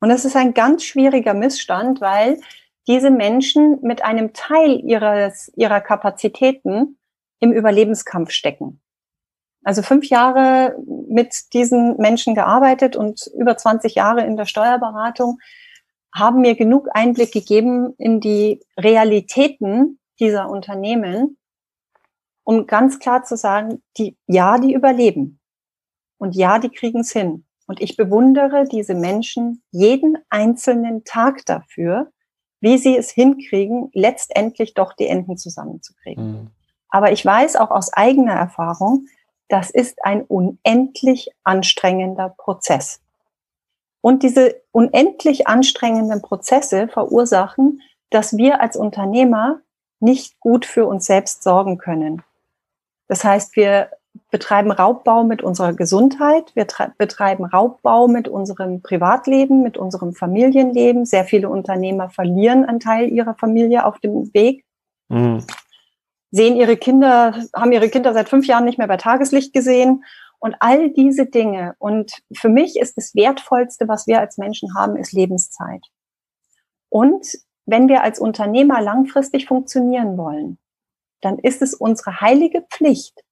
Und 0.00 0.10
das 0.10 0.24
ist 0.24 0.36
ein 0.36 0.54
ganz 0.54 0.84
schwieriger 0.84 1.34
Missstand, 1.34 2.00
weil 2.00 2.40
diese 2.86 3.10
Menschen 3.10 3.80
mit 3.82 4.04
einem 4.04 4.32
Teil 4.34 4.80
ihres, 4.84 5.50
ihrer 5.56 5.80
Kapazitäten 5.80 6.97
im 7.40 7.52
Überlebenskampf 7.52 8.30
stecken. 8.30 8.80
Also 9.64 9.82
fünf 9.82 10.08
Jahre 10.08 10.76
mit 11.08 11.52
diesen 11.52 11.96
Menschen 11.98 12.34
gearbeitet 12.34 12.96
und 12.96 13.28
über 13.36 13.56
20 13.56 13.94
Jahre 13.94 14.24
in 14.24 14.36
der 14.36 14.46
Steuerberatung 14.46 15.38
haben 16.14 16.40
mir 16.40 16.54
genug 16.54 16.88
Einblick 16.92 17.32
gegeben 17.32 17.94
in 17.98 18.20
die 18.20 18.60
Realitäten 18.78 19.98
dieser 20.20 20.48
Unternehmen, 20.48 21.36
um 22.44 22.66
ganz 22.66 22.98
klar 22.98 23.24
zu 23.24 23.36
sagen, 23.36 23.82
die, 23.98 24.16
ja, 24.26 24.58
die 24.58 24.72
überleben. 24.72 25.40
Und 26.16 26.34
ja, 26.34 26.58
die 26.58 26.70
kriegen 26.70 27.00
es 27.00 27.12
hin. 27.12 27.44
Und 27.66 27.80
ich 27.82 27.96
bewundere 27.96 28.64
diese 28.64 28.94
Menschen 28.94 29.62
jeden 29.70 30.16
einzelnen 30.30 31.04
Tag 31.04 31.44
dafür, 31.44 32.10
wie 32.60 32.78
sie 32.78 32.96
es 32.96 33.10
hinkriegen, 33.10 33.90
letztendlich 33.92 34.74
doch 34.74 34.94
die 34.94 35.06
Enden 35.06 35.36
zusammenzukriegen. 35.36 36.24
Mhm. 36.24 36.50
Aber 36.90 37.12
ich 37.12 37.24
weiß 37.24 37.56
auch 37.56 37.70
aus 37.70 37.92
eigener 37.92 38.34
Erfahrung, 38.34 39.06
das 39.48 39.70
ist 39.70 40.04
ein 40.04 40.22
unendlich 40.22 41.30
anstrengender 41.44 42.34
Prozess. 42.36 43.00
Und 44.00 44.22
diese 44.22 44.60
unendlich 44.72 45.48
anstrengenden 45.48 46.22
Prozesse 46.22 46.88
verursachen, 46.88 47.82
dass 48.10 48.36
wir 48.36 48.60
als 48.60 48.76
Unternehmer 48.76 49.60
nicht 50.00 50.38
gut 50.40 50.64
für 50.64 50.86
uns 50.86 51.06
selbst 51.06 51.42
sorgen 51.42 51.78
können. 51.78 52.22
Das 53.08 53.24
heißt, 53.24 53.56
wir 53.56 53.90
betreiben 54.30 54.70
Raubbau 54.70 55.24
mit 55.24 55.42
unserer 55.42 55.72
Gesundheit, 55.72 56.54
wir 56.54 56.66
betreiben 56.96 57.44
Raubbau 57.44 58.08
mit 58.08 58.28
unserem 58.28 58.82
Privatleben, 58.82 59.62
mit 59.62 59.76
unserem 59.76 60.12
Familienleben. 60.12 61.04
Sehr 61.06 61.24
viele 61.24 61.48
Unternehmer 61.48 62.10
verlieren 62.10 62.64
einen 62.64 62.80
Teil 62.80 63.08
ihrer 63.08 63.34
Familie 63.34 63.84
auf 63.84 63.98
dem 63.98 64.32
Weg. 64.34 64.64
Mhm. 65.08 65.44
Sehen 66.30 66.56
ihre 66.56 66.76
Kinder, 66.76 67.42
haben 67.54 67.72
ihre 67.72 67.88
Kinder 67.88 68.12
seit 68.12 68.28
fünf 68.28 68.46
Jahren 68.46 68.64
nicht 68.64 68.78
mehr 68.78 68.88
bei 68.88 68.98
Tageslicht 68.98 69.52
gesehen 69.52 70.04
und 70.38 70.56
all 70.60 70.90
diese 70.90 71.26
Dinge. 71.26 71.74
Und 71.78 72.12
für 72.32 72.48
mich 72.48 72.78
ist 72.78 72.96
das 72.96 73.14
Wertvollste, 73.14 73.88
was 73.88 74.06
wir 74.06 74.20
als 74.20 74.38
Menschen 74.38 74.74
haben, 74.74 74.96
ist 74.96 75.12
Lebenszeit. 75.12 75.82
Und 76.90 77.26
wenn 77.66 77.88
wir 77.88 78.02
als 78.02 78.18
Unternehmer 78.18 78.80
langfristig 78.80 79.46
funktionieren 79.46 80.16
wollen, 80.16 80.58
dann 81.20 81.38
ist 81.38 81.62
es 81.62 81.74
unsere 81.74 82.20
heilige 82.20 82.62
Pflicht, 82.62 83.24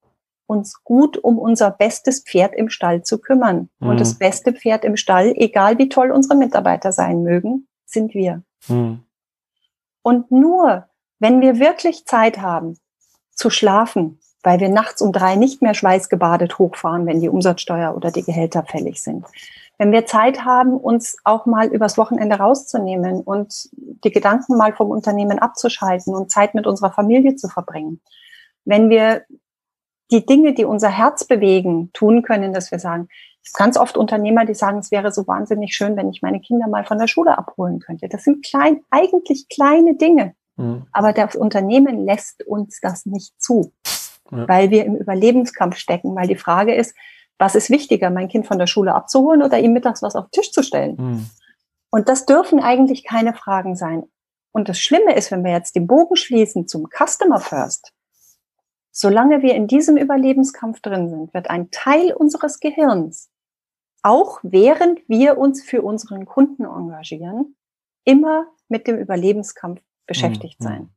uns 0.46 0.82
gut 0.84 1.16
um 1.16 1.38
unser 1.38 1.70
bestes 1.70 2.22
Pferd 2.22 2.54
im 2.54 2.68
Stall 2.68 3.02
zu 3.02 3.18
kümmern. 3.18 3.68
Mhm. 3.78 3.88
Und 3.88 4.00
das 4.00 4.18
beste 4.18 4.52
Pferd 4.52 4.84
im 4.84 4.96
Stall, 4.96 5.32
egal 5.36 5.78
wie 5.78 5.88
toll 5.88 6.10
unsere 6.10 6.36
Mitarbeiter 6.36 6.92
sein 6.92 7.22
mögen, 7.22 7.68
sind 7.84 8.14
wir. 8.14 8.42
Mhm. 8.68 9.04
Und 10.02 10.30
nur, 10.30 10.88
wenn 11.18 11.40
wir 11.40 11.58
wirklich 11.58 12.04
Zeit 12.04 12.38
haben 12.38 12.78
zu 13.36 13.50
schlafen, 13.50 14.18
weil 14.42 14.58
wir 14.58 14.68
nachts 14.68 15.00
um 15.00 15.12
drei 15.12 15.36
nicht 15.36 15.62
mehr 15.62 15.74
schweißgebadet 15.74 16.58
hochfahren, 16.58 17.06
wenn 17.06 17.20
die 17.20 17.28
Umsatzsteuer 17.28 17.94
oder 17.94 18.10
die 18.10 18.24
Gehälter 18.24 18.64
fällig 18.64 19.00
sind, 19.00 19.24
wenn 19.78 19.92
wir 19.92 20.06
Zeit 20.06 20.44
haben, 20.44 20.76
uns 20.76 21.16
auch 21.24 21.46
mal 21.46 21.68
übers 21.68 21.98
Wochenende 21.98 22.36
rauszunehmen 22.36 23.20
und 23.20 23.68
die 23.72 24.10
Gedanken 24.10 24.56
mal 24.56 24.72
vom 24.72 24.90
Unternehmen 24.90 25.38
abzuschalten 25.38 26.14
und 26.14 26.30
Zeit 26.30 26.54
mit 26.54 26.66
unserer 26.66 26.92
Familie 26.92 27.36
zu 27.36 27.48
verbringen, 27.48 28.00
wenn 28.64 28.88
wir 28.88 29.22
die 30.10 30.24
Dinge, 30.24 30.54
die 30.54 30.64
unser 30.64 30.88
Herz 30.88 31.24
bewegen, 31.24 31.90
tun 31.92 32.22
können, 32.22 32.52
dass 32.52 32.70
wir 32.70 32.78
sagen, 32.78 33.08
ganz 33.54 33.76
oft 33.76 33.96
Unternehmer, 33.96 34.44
die 34.44 34.54
sagen, 34.54 34.78
es 34.78 34.90
wäre 34.90 35.12
so 35.12 35.26
wahnsinnig 35.26 35.74
schön, 35.74 35.96
wenn 35.96 36.08
ich 36.10 36.22
meine 36.22 36.40
Kinder 36.40 36.68
mal 36.68 36.84
von 36.84 36.98
der 36.98 37.08
Schule 37.08 37.36
abholen 37.36 37.80
könnte. 37.80 38.08
Das 38.08 38.24
sind 38.24 38.44
klein, 38.44 38.82
eigentlich 38.90 39.48
kleine 39.48 39.96
Dinge. 39.96 40.34
Mhm. 40.56 40.86
Aber 40.92 41.12
das 41.12 41.36
Unternehmen 41.36 42.04
lässt 42.04 42.46
uns 42.46 42.80
das 42.80 43.06
nicht 43.06 43.40
zu, 43.40 43.72
ja. 44.30 44.48
weil 44.48 44.70
wir 44.70 44.84
im 44.84 44.96
Überlebenskampf 44.96 45.76
stecken, 45.76 46.14
weil 46.14 46.26
die 46.26 46.36
Frage 46.36 46.74
ist, 46.74 46.94
was 47.38 47.54
ist 47.54 47.70
wichtiger, 47.70 48.10
mein 48.10 48.28
Kind 48.28 48.46
von 48.46 48.58
der 48.58 48.66
Schule 48.66 48.94
abzuholen 48.94 49.42
oder 49.42 49.58
ihm 49.58 49.72
mittags 49.72 50.02
was 50.02 50.16
auf 50.16 50.26
den 50.26 50.32
Tisch 50.32 50.52
zu 50.52 50.62
stellen? 50.62 50.96
Mhm. 50.98 51.30
Und 51.90 52.08
das 52.08 52.26
dürfen 52.26 52.60
eigentlich 52.60 53.04
keine 53.04 53.34
Fragen 53.34 53.76
sein. 53.76 54.04
Und 54.52 54.68
das 54.68 54.78
Schlimme 54.78 55.14
ist, 55.14 55.30
wenn 55.30 55.44
wir 55.44 55.52
jetzt 55.52 55.76
den 55.76 55.86
Bogen 55.86 56.16
schließen 56.16 56.66
zum 56.66 56.88
Customer 56.88 57.40
First, 57.40 57.92
solange 58.90 59.42
wir 59.42 59.54
in 59.54 59.66
diesem 59.66 59.98
Überlebenskampf 59.98 60.80
drin 60.80 61.10
sind, 61.10 61.34
wird 61.34 61.50
ein 61.50 61.70
Teil 61.70 62.14
unseres 62.14 62.58
Gehirns, 62.58 63.30
auch 64.02 64.40
während 64.42 65.00
wir 65.08 65.36
uns 65.36 65.62
für 65.62 65.82
unseren 65.82 66.24
Kunden 66.24 66.64
engagieren, 66.64 67.56
immer 68.04 68.46
mit 68.68 68.86
dem 68.86 68.96
Überlebenskampf 68.96 69.82
beschäftigt 70.06 70.60
mhm. 70.60 70.64
sein. 70.64 70.90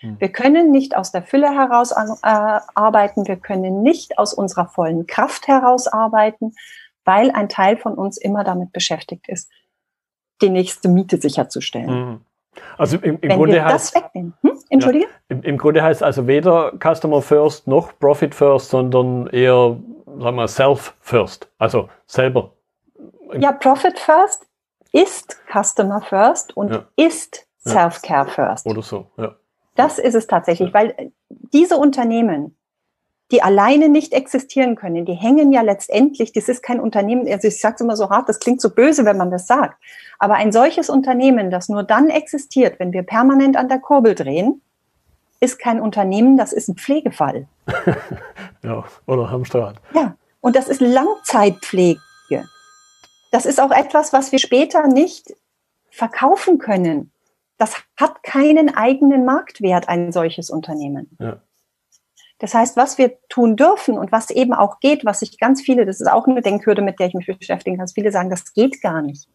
Hm. 0.00 0.16
Wir 0.20 0.28
können 0.30 0.70
nicht 0.70 0.96
aus 0.96 1.12
der 1.12 1.22
Fülle 1.22 1.50
heraus 1.50 1.92
äh, 1.92 1.96
arbeiten, 2.22 3.26
wir 3.26 3.36
können 3.36 3.82
nicht 3.82 4.18
aus 4.18 4.34
unserer 4.34 4.68
vollen 4.68 5.06
Kraft 5.06 5.48
heraus 5.48 5.86
arbeiten, 5.88 6.54
weil 7.04 7.30
ein 7.30 7.48
Teil 7.48 7.76
von 7.76 7.94
uns 7.94 8.18
immer 8.18 8.44
damit 8.44 8.72
beschäftigt 8.72 9.28
ist, 9.28 9.50
die 10.42 10.50
nächste 10.50 10.88
Miete 10.88 11.18
sicherzustellen. 11.18 12.20
Also 12.78 12.98
im, 12.98 13.18
im 13.20 13.30
Grunde 13.30 13.64
heißt, 13.64 13.94
hm? 14.12 14.34
Entschuldige? 14.68 15.04
Ja, 15.06 15.10
im, 15.28 15.42
im, 15.42 15.58
Grunde 15.58 15.82
heißt 15.82 16.02
also 16.02 16.26
weder 16.26 16.72
Customer 16.82 17.22
First 17.22 17.66
noch 17.66 17.98
Profit 17.98 18.34
First, 18.34 18.70
sondern 18.70 19.28
eher, 19.28 19.76
sagen 20.18 20.36
wir, 20.36 20.48
Self 20.48 20.94
First, 21.00 21.48
also 21.58 21.88
selber. 22.06 22.52
Ja, 23.38 23.52
Profit 23.52 23.98
First 23.98 24.46
ist 24.92 25.38
Customer 25.52 26.00
First 26.00 26.56
und 26.56 26.72
ja. 26.72 26.84
ist 26.96 27.45
Self-Care 27.66 28.26
First. 28.26 28.66
Oder 28.66 28.82
so, 28.82 29.06
ja. 29.16 29.34
Das 29.74 29.98
ist 29.98 30.14
es 30.14 30.26
tatsächlich, 30.26 30.72
weil 30.72 31.12
diese 31.28 31.76
Unternehmen, 31.76 32.56
die 33.30 33.42
alleine 33.42 33.88
nicht 33.88 34.14
existieren 34.14 34.74
können, 34.76 35.04
die 35.04 35.12
hängen 35.12 35.52
ja 35.52 35.60
letztendlich, 35.60 36.32
das 36.32 36.48
ist 36.48 36.62
kein 36.62 36.80
Unternehmen, 36.80 37.28
also 37.28 37.48
ich 37.48 37.60
sage 37.60 37.74
es 37.74 37.80
immer 37.82 37.96
so 37.96 38.08
hart, 38.08 38.28
das 38.28 38.40
klingt 38.40 38.60
so 38.60 38.70
böse, 38.70 39.04
wenn 39.04 39.18
man 39.18 39.30
das 39.30 39.46
sagt, 39.46 39.76
aber 40.18 40.34
ein 40.34 40.52
solches 40.52 40.88
Unternehmen, 40.88 41.50
das 41.50 41.68
nur 41.68 41.82
dann 41.82 42.08
existiert, 42.08 42.78
wenn 42.80 42.92
wir 42.92 43.02
permanent 43.02 43.56
an 43.56 43.68
der 43.68 43.80
Kurbel 43.80 44.14
drehen, 44.14 44.62
ist 45.40 45.58
kein 45.58 45.80
Unternehmen, 45.80 46.38
das 46.38 46.52
ist 46.54 46.68
ein 46.68 46.76
Pflegefall. 46.76 47.46
ja, 48.62 48.84
oder 49.06 49.30
Hamsterrad. 49.30 49.76
Ja, 49.92 50.16
und 50.40 50.56
das 50.56 50.68
ist 50.68 50.80
Langzeitpflege. 50.80 52.00
Das 53.32 53.44
ist 53.44 53.60
auch 53.60 53.70
etwas, 53.70 54.14
was 54.14 54.32
wir 54.32 54.38
später 54.38 54.86
nicht 54.86 55.34
verkaufen 55.90 56.58
können 56.58 57.12
das 57.58 57.74
hat 57.96 58.22
keinen 58.22 58.74
eigenen 58.74 59.24
Marktwert, 59.24 59.88
ein 59.88 60.12
solches 60.12 60.50
Unternehmen. 60.50 61.16
Ja. 61.18 61.40
Das 62.38 62.52
heißt, 62.52 62.76
was 62.76 62.98
wir 62.98 63.16
tun 63.28 63.56
dürfen 63.56 63.96
und 63.96 64.12
was 64.12 64.30
eben 64.30 64.52
auch 64.52 64.78
geht, 64.80 65.06
was 65.06 65.20
sich 65.20 65.38
ganz 65.38 65.62
viele, 65.62 65.86
das 65.86 66.00
ist 66.00 66.06
auch 66.06 66.26
eine 66.26 66.42
Denkhürde, 66.42 66.82
mit 66.82 67.00
der 67.00 67.06
ich 67.06 67.14
mich 67.14 67.26
beschäftigen 67.26 67.78
kann, 67.78 67.88
viele 67.88 68.12
sagen, 68.12 68.28
das 68.28 68.52
geht 68.52 68.82
gar 68.82 69.00
nicht. 69.00 69.28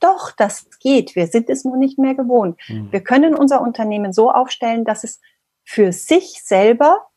Doch, 0.00 0.30
das 0.30 0.66
geht. 0.80 1.14
Wir 1.14 1.26
sind 1.26 1.50
es 1.50 1.64
nur 1.64 1.76
nicht 1.76 1.98
mehr 1.98 2.14
gewohnt. 2.14 2.58
Mhm. 2.68 2.90
Wir 2.90 3.02
können 3.02 3.34
unser 3.34 3.60
Unternehmen 3.60 4.12
so 4.12 4.30
aufstellen, 4.30 4.84
dass 4.84 5.04
es 5.04 5.20
für 5.64 5.92
sich 5.92 6.42
selber 6.42 7.08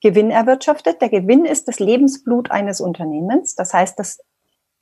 Gewinn 0.00 0.30
erwirtschaftet. 0.30 1.02
Der 1.02 1.08
Gewinn 1.08 1.44
ist 1.44 1.66
das 1.66 1.80
Lebensblut 1.80 2.50
eines 2.50 2.80
Unternehmens. 2.80 3.56
Das 3.56 3.74
heißt, 3.74 3.98
das 3.98 4.20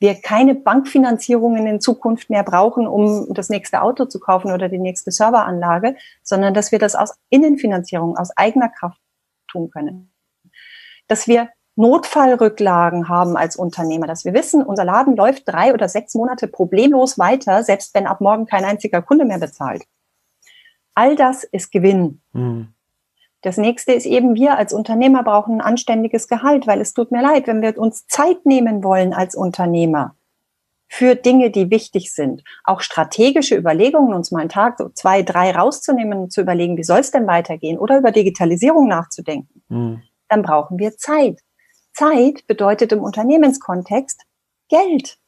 wir 0.02 0.20
keine 0.20 0.54
Bankfinanzierungen 0.54 1.66
in 1.66 1.80
Zukunft 1.80 2.28
mehr 2.28 2.42
brauchen, 2.42 2.86
um 2.86 3.32
das 3.32 3.48
nächste 3.48 3.80
Auto 3.80 4.04
zu 4.04 4.20
kaufen 4.20 4.52
oder 4.52 4.68
die 4.68 4.78
nächste 4.78 5.10
Serveranlage, 5.10 5.96
sondern 6.22 6.52
dass 6.52 6.72
wir 6.72 6.78
das 6.78 6.94
aus 6.94 7.14
Innenfinanzierung, 7.30 8.18
aus 8.18 8.36
eigener 8.36 8.68
Kraft 8.68 9.00
tun 9.48 9.70
können. 9.70 10.12
Dass 11.08 11.26
wir 11.28 11.48
Notfallrücklagen 11.76 13.08
haben 13.08 13.36
als 13.36 13.56
Unternehmer, 13.56 14.06
dass 14.06 14.24
wir 14.24 14.34
wissen, 14.34 14.62
unser 14.62 14.84
Laden 14.84 15.16
läuft 15.16 15.44
drei 15.46 15.72
oder 15.72 15.88
sechs 15.88 16.14
Monate 16.14 16.48
problemlos 16.48 17.18
weiter, 17.18 17.62
selbst 17.62 17.94
wenn 17.94 18.06
ab 18.06 18.20
morgen 18.20 18.46
kein 18.46 18.64
einziger 18.64 19.00
Kunde 19.00 19.24
mehr 19.24 19.38
bezahlt. 19.38 19.84
All 20.94 21.16
das 21.16 21.44
ist 21.44 21.72
Gewinn. 21.72 22.20
Mhm. 22.32 22.74
Das 23.42 23.56
nächste 23.56 23.92
ist 23.92 24.06
eben, 24.06 24.34
wir 24.34 24.56
als 24.56 24.72
Unternehmer 24.72 25.24
brauchen 25.24 25.56
ein 25.56 25.60
anständiges 25.60 26.28
Gehalt, 26.28 26.66
weil 26.66 26.80
es 26.80 26.94
tut 26.94 27.10
mir 27.10 27.22
leid, 27.22 27.48
wenn 27.48 27.60
wir 27.60 27.76
uns 27.76 28.06
Zeit 28.06 28.46
nehmen 28.46 28.84
wollen 28.84 29.12
als 29.12 29.34
Unternehmer 29.34 30.14
für 30.86 31.16
Dinge, 31.16 31.50
die 31.50 31.70
wichtig 31.70 32.12
sind, 32.12 32.44
auch 32.64 32.82
strategische 32.82 33.56
Überlegungen, 33.56 34.12
uns 34.12 34.30
mal 34.30 34.40
einen 34.40 34.50
Tag, 34.50 34.76
so 34.76 34.90
zwei, 34.90 35.22
drei 35.22 35.50
rauszunehmen 35.50 36.18
und 36.18 36.32
zu 36.32 36.42
überlegen, 36.42 36.76
wie 36.76 36.84
soll 36.84 37.00
es 37.00 37.10
denn 37.10 37.26
weitergehen 37.26 37.78
oder 37.78 37.98
über 37.98 38.12
Digitalisierung 38.12 38.88
nachzudenken, 38.88 39.62
mhm. 39.68 40.02
dann 40.28 40.42
brauchen 40.42 40.78
wir 40.78 40.98
Zeit. 40.98 41.40
Zeit 41.94 42.46
bedeutet 42.46 42.92
im 42.92 43.02
Unternehmenskontext 43.02 44.20
Geld. 44.68 45.18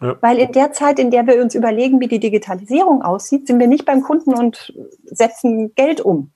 Ja. 0.00 0.16
Weil 0.22 0.38
in 0.38 0.52
der 0.52 0.72
Zeit, 0.72 0.98
in 0.98 1.10
der 1.10 1.26
wir 1.26 1.42
uns 1.42 1.54
überlegen, 1.54 2.00
wie 2.00 2.08
die 2.08 2.18
Digitalisierung 2.18 3.02
aussieht, 3.02 3.46
sind 3.46 3.60
wir 3.60 3.68
nicht 3.68 3.84
beim 3.84 4.02
Kunden 4.02 4.32
und 4.32 4.72
setzen 5.04 5.74
Geld 5.74 6.00
um 6.00 6.32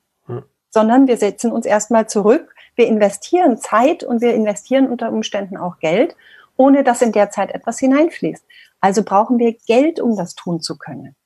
sondern 0.76 1.06
wir 1.06 1.16
setzen 1.16 1.52
uns 1.52 1.64
erstmal 1.64 2.06
zurück, 2.06 2.54
wir 2.74 2.86
investieren 2.86 3.56
Zeit 3.56 4.04
und 4.04 4.20
wir 4.20 4.34
investieren 4.34 4.90
unter 4.90 5.10
Umständen 5.10 5.56
auch 5.56 5.78
Geld, 5.78 6.14
ohne 6.58 6.84
dass 6.84 7.00
in 7.00 7.12
der 7.12 7.30
Zeit 7.30 7.50
etwas 7.50 7.78
hineinfließt. 7.78 8.44
Also 8.82 9.02
brauchen 9.02 9.38
wir 9.38 9.54
Geld, 9.66 10.00
um 10.00 10.16
das 10.16 10.34
tun 10.34 10.60
zu 10.60 10.76
können. 10.76 11.16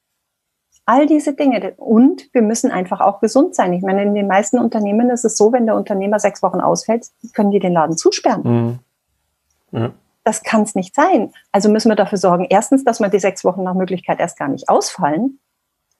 All 0.87 1.09
diese 1.09 1.33
Dinge. 1.33 1.75
Und 1.79 2.33
wir 2.33 2.43
müssen 2.43 2.71
einfach 2.71 3.01
auch 3.01 3.19
gesund 3.19 3.57
sein. 3.57 3.73
Ich 3.73 3.83
meine, 3.83 4.05
in 4.05 4.15
den 4.15 4.29
meisten 4.29 4.57
Unternehmen 4.57 5.11
ist 5.11 5.25
es 5.25 5.37
so, 5.37 5.53
wenn 5.53 5.67
der 5.67 5.75
Unternehmer 5.75 6.21
sechs 6.21 6.45
Wochen 6.45 6.61
ausfällt, 6.61 7.09
können 7.35 7.51
die 7.51 7.59
den 7.59 7.73
Laden 7.73 7.97
zusperren. 7.97 8.43
Mhm. 8.45 8.79
Ja. 9.81 9.91
Das 10.23 10.45
kann 10.45 10.63
es 10.63 10.77
nicht 10.77 10.95
sein. 10.95 11.33
Also 11.51 11.69
müssen 11.71 11.91
wir 11.91 11.97
dafür 11.97 12.19
sorgen, 12.19 12.47
erstens, 12.49 12.85
dass 12.85 13.01
wir 13.01 13.09
die 13.09 13.19
sechs 13.19 13.43
Wochen 13.43 13.65
nach 13.65 13.75
Möglichkeit 13.75 14.21
erst 14.21 14.39
gar 14.39 14.47
nicht 14.47 14.69
ausfallen. 14.69 15.41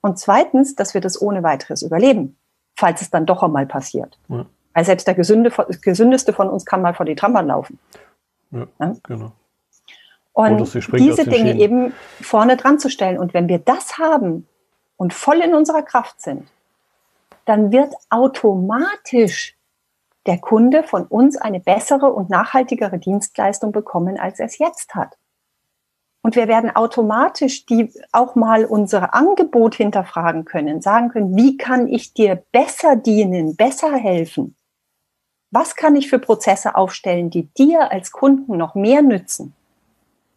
Und 0.03 0.21
zweitens, 0.21 0.77
dass 0.77 0.95
wir 0.95 1.01
das 1.01 1.21
ohne 1.21 1.43
weiteres 1.43 1.83
überleben 1.83 2.37
falls 2.81 3.03
es 3.03 3.11
dann 3.11 3.27
doch 3.27 3.43
einmal 3.43 3.67
passiert. 3.67 4.19
Ja. 4.29 4.47
Weil 4.75 4.85
selbst 4.85 5.07
der 5.07 5.15
Gesünde, 5.15 5.53
Gesündeste 5.83 6.33
von 6.33 6.49
uns 6.49 6.65
kann 6.65 6.83
mal 6.83 6.95
vor 6.95 7.07
die 7.07 7.15
Trambahn 7.15 7.47
laufen. 7.47 7.79
Ja, 8.51 8.67
ja? 8.81 8.97
genau. 9.03 9.33
Und 10.33 10.73
diese 10.93 11.25
Dinge 11.25 11.57
eben 11.57 11.93
vorne 12.21 12.57
dran 12.57 12.79
zu 12.79 12.89
stellen. 12.89 13.19
Und 13.19 13.35
wenn 13.35 13.49
wir 13.49 13.59
das 13.59 13.99
haben 13.99 14.47
und 14.97 15.13
voll 15.13 15.41
in 15.41 15.55
unserer 15.55 15.83
Kraft 15.83 16.23
sind, 16.23 16.49
dann 17.45 17.73
wird 17.73 17.93
automatisch 18.09 19.57
der 20.27 20.39
Kunde 20.39 20.83
von 20.83 21.05
uns 21.07 21.37
eine 21.37 21.61
bessere 21.61 22.13
und 22.13 22.31
nachhaltigere 22.31 22.99
Dienstleistung 22.99 23.73
bekommen, 23.73 24.19
als 24.19 24.39
er 24.39 24.47
es 24.47 24.59
jetzt 24.59 24.95
hat. 24.95 25.17
Und 26.23 26.37
wir 26.37 26.49
werden 26.49 26.75
automatisch 26.75 27.65
die 27.65 27.93
auch 28.13 28.35
mal 28.35 28.65
unsere 28.67 29.15
Angebot 29.15 29.75
hinterfragen 29.75 30.45
können, 30.45 30.83
sagen 30.83 31.09
können, 31.09 31.37
wie 31.37 31.57
kann 31.57 31.89
ich 31.89 32.13
dir 32.13 32.43
besser 32.53 32.97
dienen, 32.97 33.57
besser 33.57 33.95
helfen? 33.95 34.55
Was 35.51 35.77
kann 35.77 35.97
ich 35.97 36.09
für 36.09 36.19
Prozesse 36.19 36.77
aufstellen, 36.77 37.31
die 37.31 37.45
dir 37.55 37.91
als 37.91 38.13
Kunden 38.13 38.57
noch 38.57 38.75
mehr 38.75 39.03
nützen? 39.03 39.55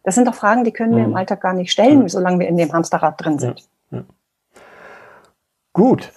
Das 0.02 0.14
sind 0.14 0.26
doch 0.26 0.34
Fragen, 0.34 0.64
die 0.64 0.72
können 0.72 0.96
wir 0.96 1.04
im 1.04 1.10
mhm. 1.10 1.16
Alltag 1.16 1.40
gar 1.40 1.54
nicht 1.54 1.70
stellen, 1.70 2.08
solange 2.08 2.40
wir 2.40 2.48
in 2.48 2.56
dem 2.56 2.72
Hamsterrad 2.72 3.22
drin 3.22 3.38
sind. 3.38 3.60
Ja. 3.90 3.98
Ja. 3.98 4.04
Gut. 5.72 6.12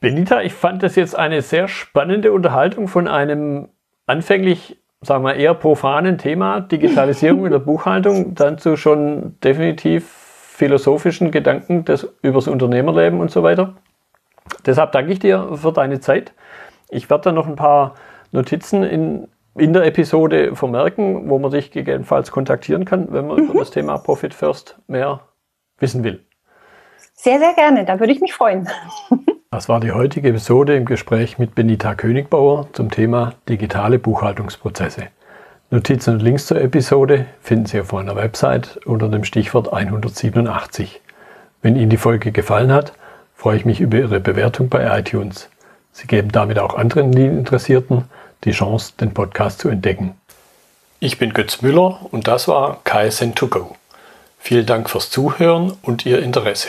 Benita, 0.00 0.42
ich 0.42 0.54
fand 0.54 0.82
das 0.82 0.94
jetzt 0.94 1.16
eine 1.16 1.42
sehr 1.42 1.66
spannende 1.66 2.32
Unterhaltung 2.32 2.86
von 2.86 3.08
einem 3.08 3.68
anfänglich 4.06 4.80
sagen 5.00 5.24
wir, 5.24 5.34
eher 5.34 5.54
profanen 5.54 6.18
Thema, 6.18 6.60
Digitalisierung 6.60 7.46
in 7.46 7.52
der 7.52 7.58
Buchhaltung, 7.60 8.34
dann 8.34 8.58
zu 8.58 8.76
schon 8.76 9.36
definitiv 9.42 10.08
philosophischen 10.58 11.30
Gedanken 11.30 11.84
des, 11.84 12.08
übers 12.22 12.48
Unternehmerleben 12.48 13.20
und 13.20 13.30
so 13.30 13.42
weiter. 13.42 13.74
Deshalb 14.66 14.92
danke 14.92 15.12
ich 15.12 15.18
dir 15.18 15.50
für 15.54 15.72
deine 15.72 16.00
Zeit. 16.00 16.32
Ich 16.90 17.08
werde 17.10 17.24
dann 17.24 17.36
noch 17.36 17.46
ein 17.46 17.56
paar 17.56 17.94
Notizen 18.32 18.82
in, 18.82 19.28
in 19.54 19.72
der 19.72 19.84
Episode 19.84 20.56
vermerken, 20.56 21.28
wo 21.28 21.38
man 21.38 21.50
dich 21.50 21.70
gegebenenfalls 21.70 22.30
kontaktieren 22.30 22.84
kann, 22.84 23.12
wenn 23.12 23.26
man 23.26 23.36
mhm. 23.36 23.50
über 23.50 23.60
das 23.60 23.70
Thema 23.70 23.98
Profit 23.98 24.34
First 24.34 24.78
mehr 24.88 25.20
wissen 25.78 26.02
will. 26.02 26.24
Sehr, 27.14 27.38
sehr 27.38 27.54
gerne, 27.54 27.84
da 27.84 28.00
würde 28.00 28.12
ich 28.12 28.20
mich 28.20 28.34
freuen. 28.34 28.68
Das 29.50 29.66
war 29.66 29.80
die 29.80 29.92
heutige 29.92 30.28
Episode 30.28 30.76
im 30.76 30.84
Gespräch 30.84 31.38
mit 31.38 31.54
Benita 31.54 31.94
Königbauer 31.94 32.68
zum 32.74 32.90
Thema 32.90 33.32
digitale 33.48 33.98
Buchhaltungsprozesse. 33.98 35.04
Notizen 35.70 36.12
und 36.12 36.20
Links 36.20 36.44
zur 36.44 36.60
Episode 36.60 37.24
finden 37.40 37.64
Sie 37.64 37.80
auf 37.80 37.92
meiner 37.92 38.14
Website 38.14 38.78
unter 38.84 39.08
dem 39.08 39.24
Stichwort 39.24 39.72
187. 39.72 41.00
Wenn 41.62 41.76
Ihnen 41.76 41.88
die 41.88 41.96
Folge 41.96 42.30
gefallen 42.30 42.70
hat, 42.70 42.92
freue 43.34 43.56
ich 43.56 43.64
mich 43.64 43.80
über 43.80 43.96
Ihre 43.96 44.20
Bewertung 44.20 44.68
bei 44.68 44.98
iTunes. 44.98 45.48
Sie 45.92 46.06
geben 46.06 46.30
damit 46.30 46.58
auch 46.58 46.76
anderen 46.76 47.14
Interessierten 47.16 48.04
die 48.44 48.52
Chance, 48.52 48.92
den 49.00 49.14
Podcast 49.14 49.60
zu 49.60 49.70
entdecken. 49.70 50.12
Ich 51.00 51.16
bin 51.16 51.32
Götz 51.32 51.62
Müller 51.62 52.00
und 52.10 52.28
das 52.28 52.48
war 52.48 52.82
KSN2Go. 52.84 53.68
Vielen 54.38 54.66
Dank 54.66 54.90
fürs 54.90 55.08
Zuhören 55.08 55.72
und 55.80 56.04
Ihr 56.04 56.22
Interesse. 56.22 56.68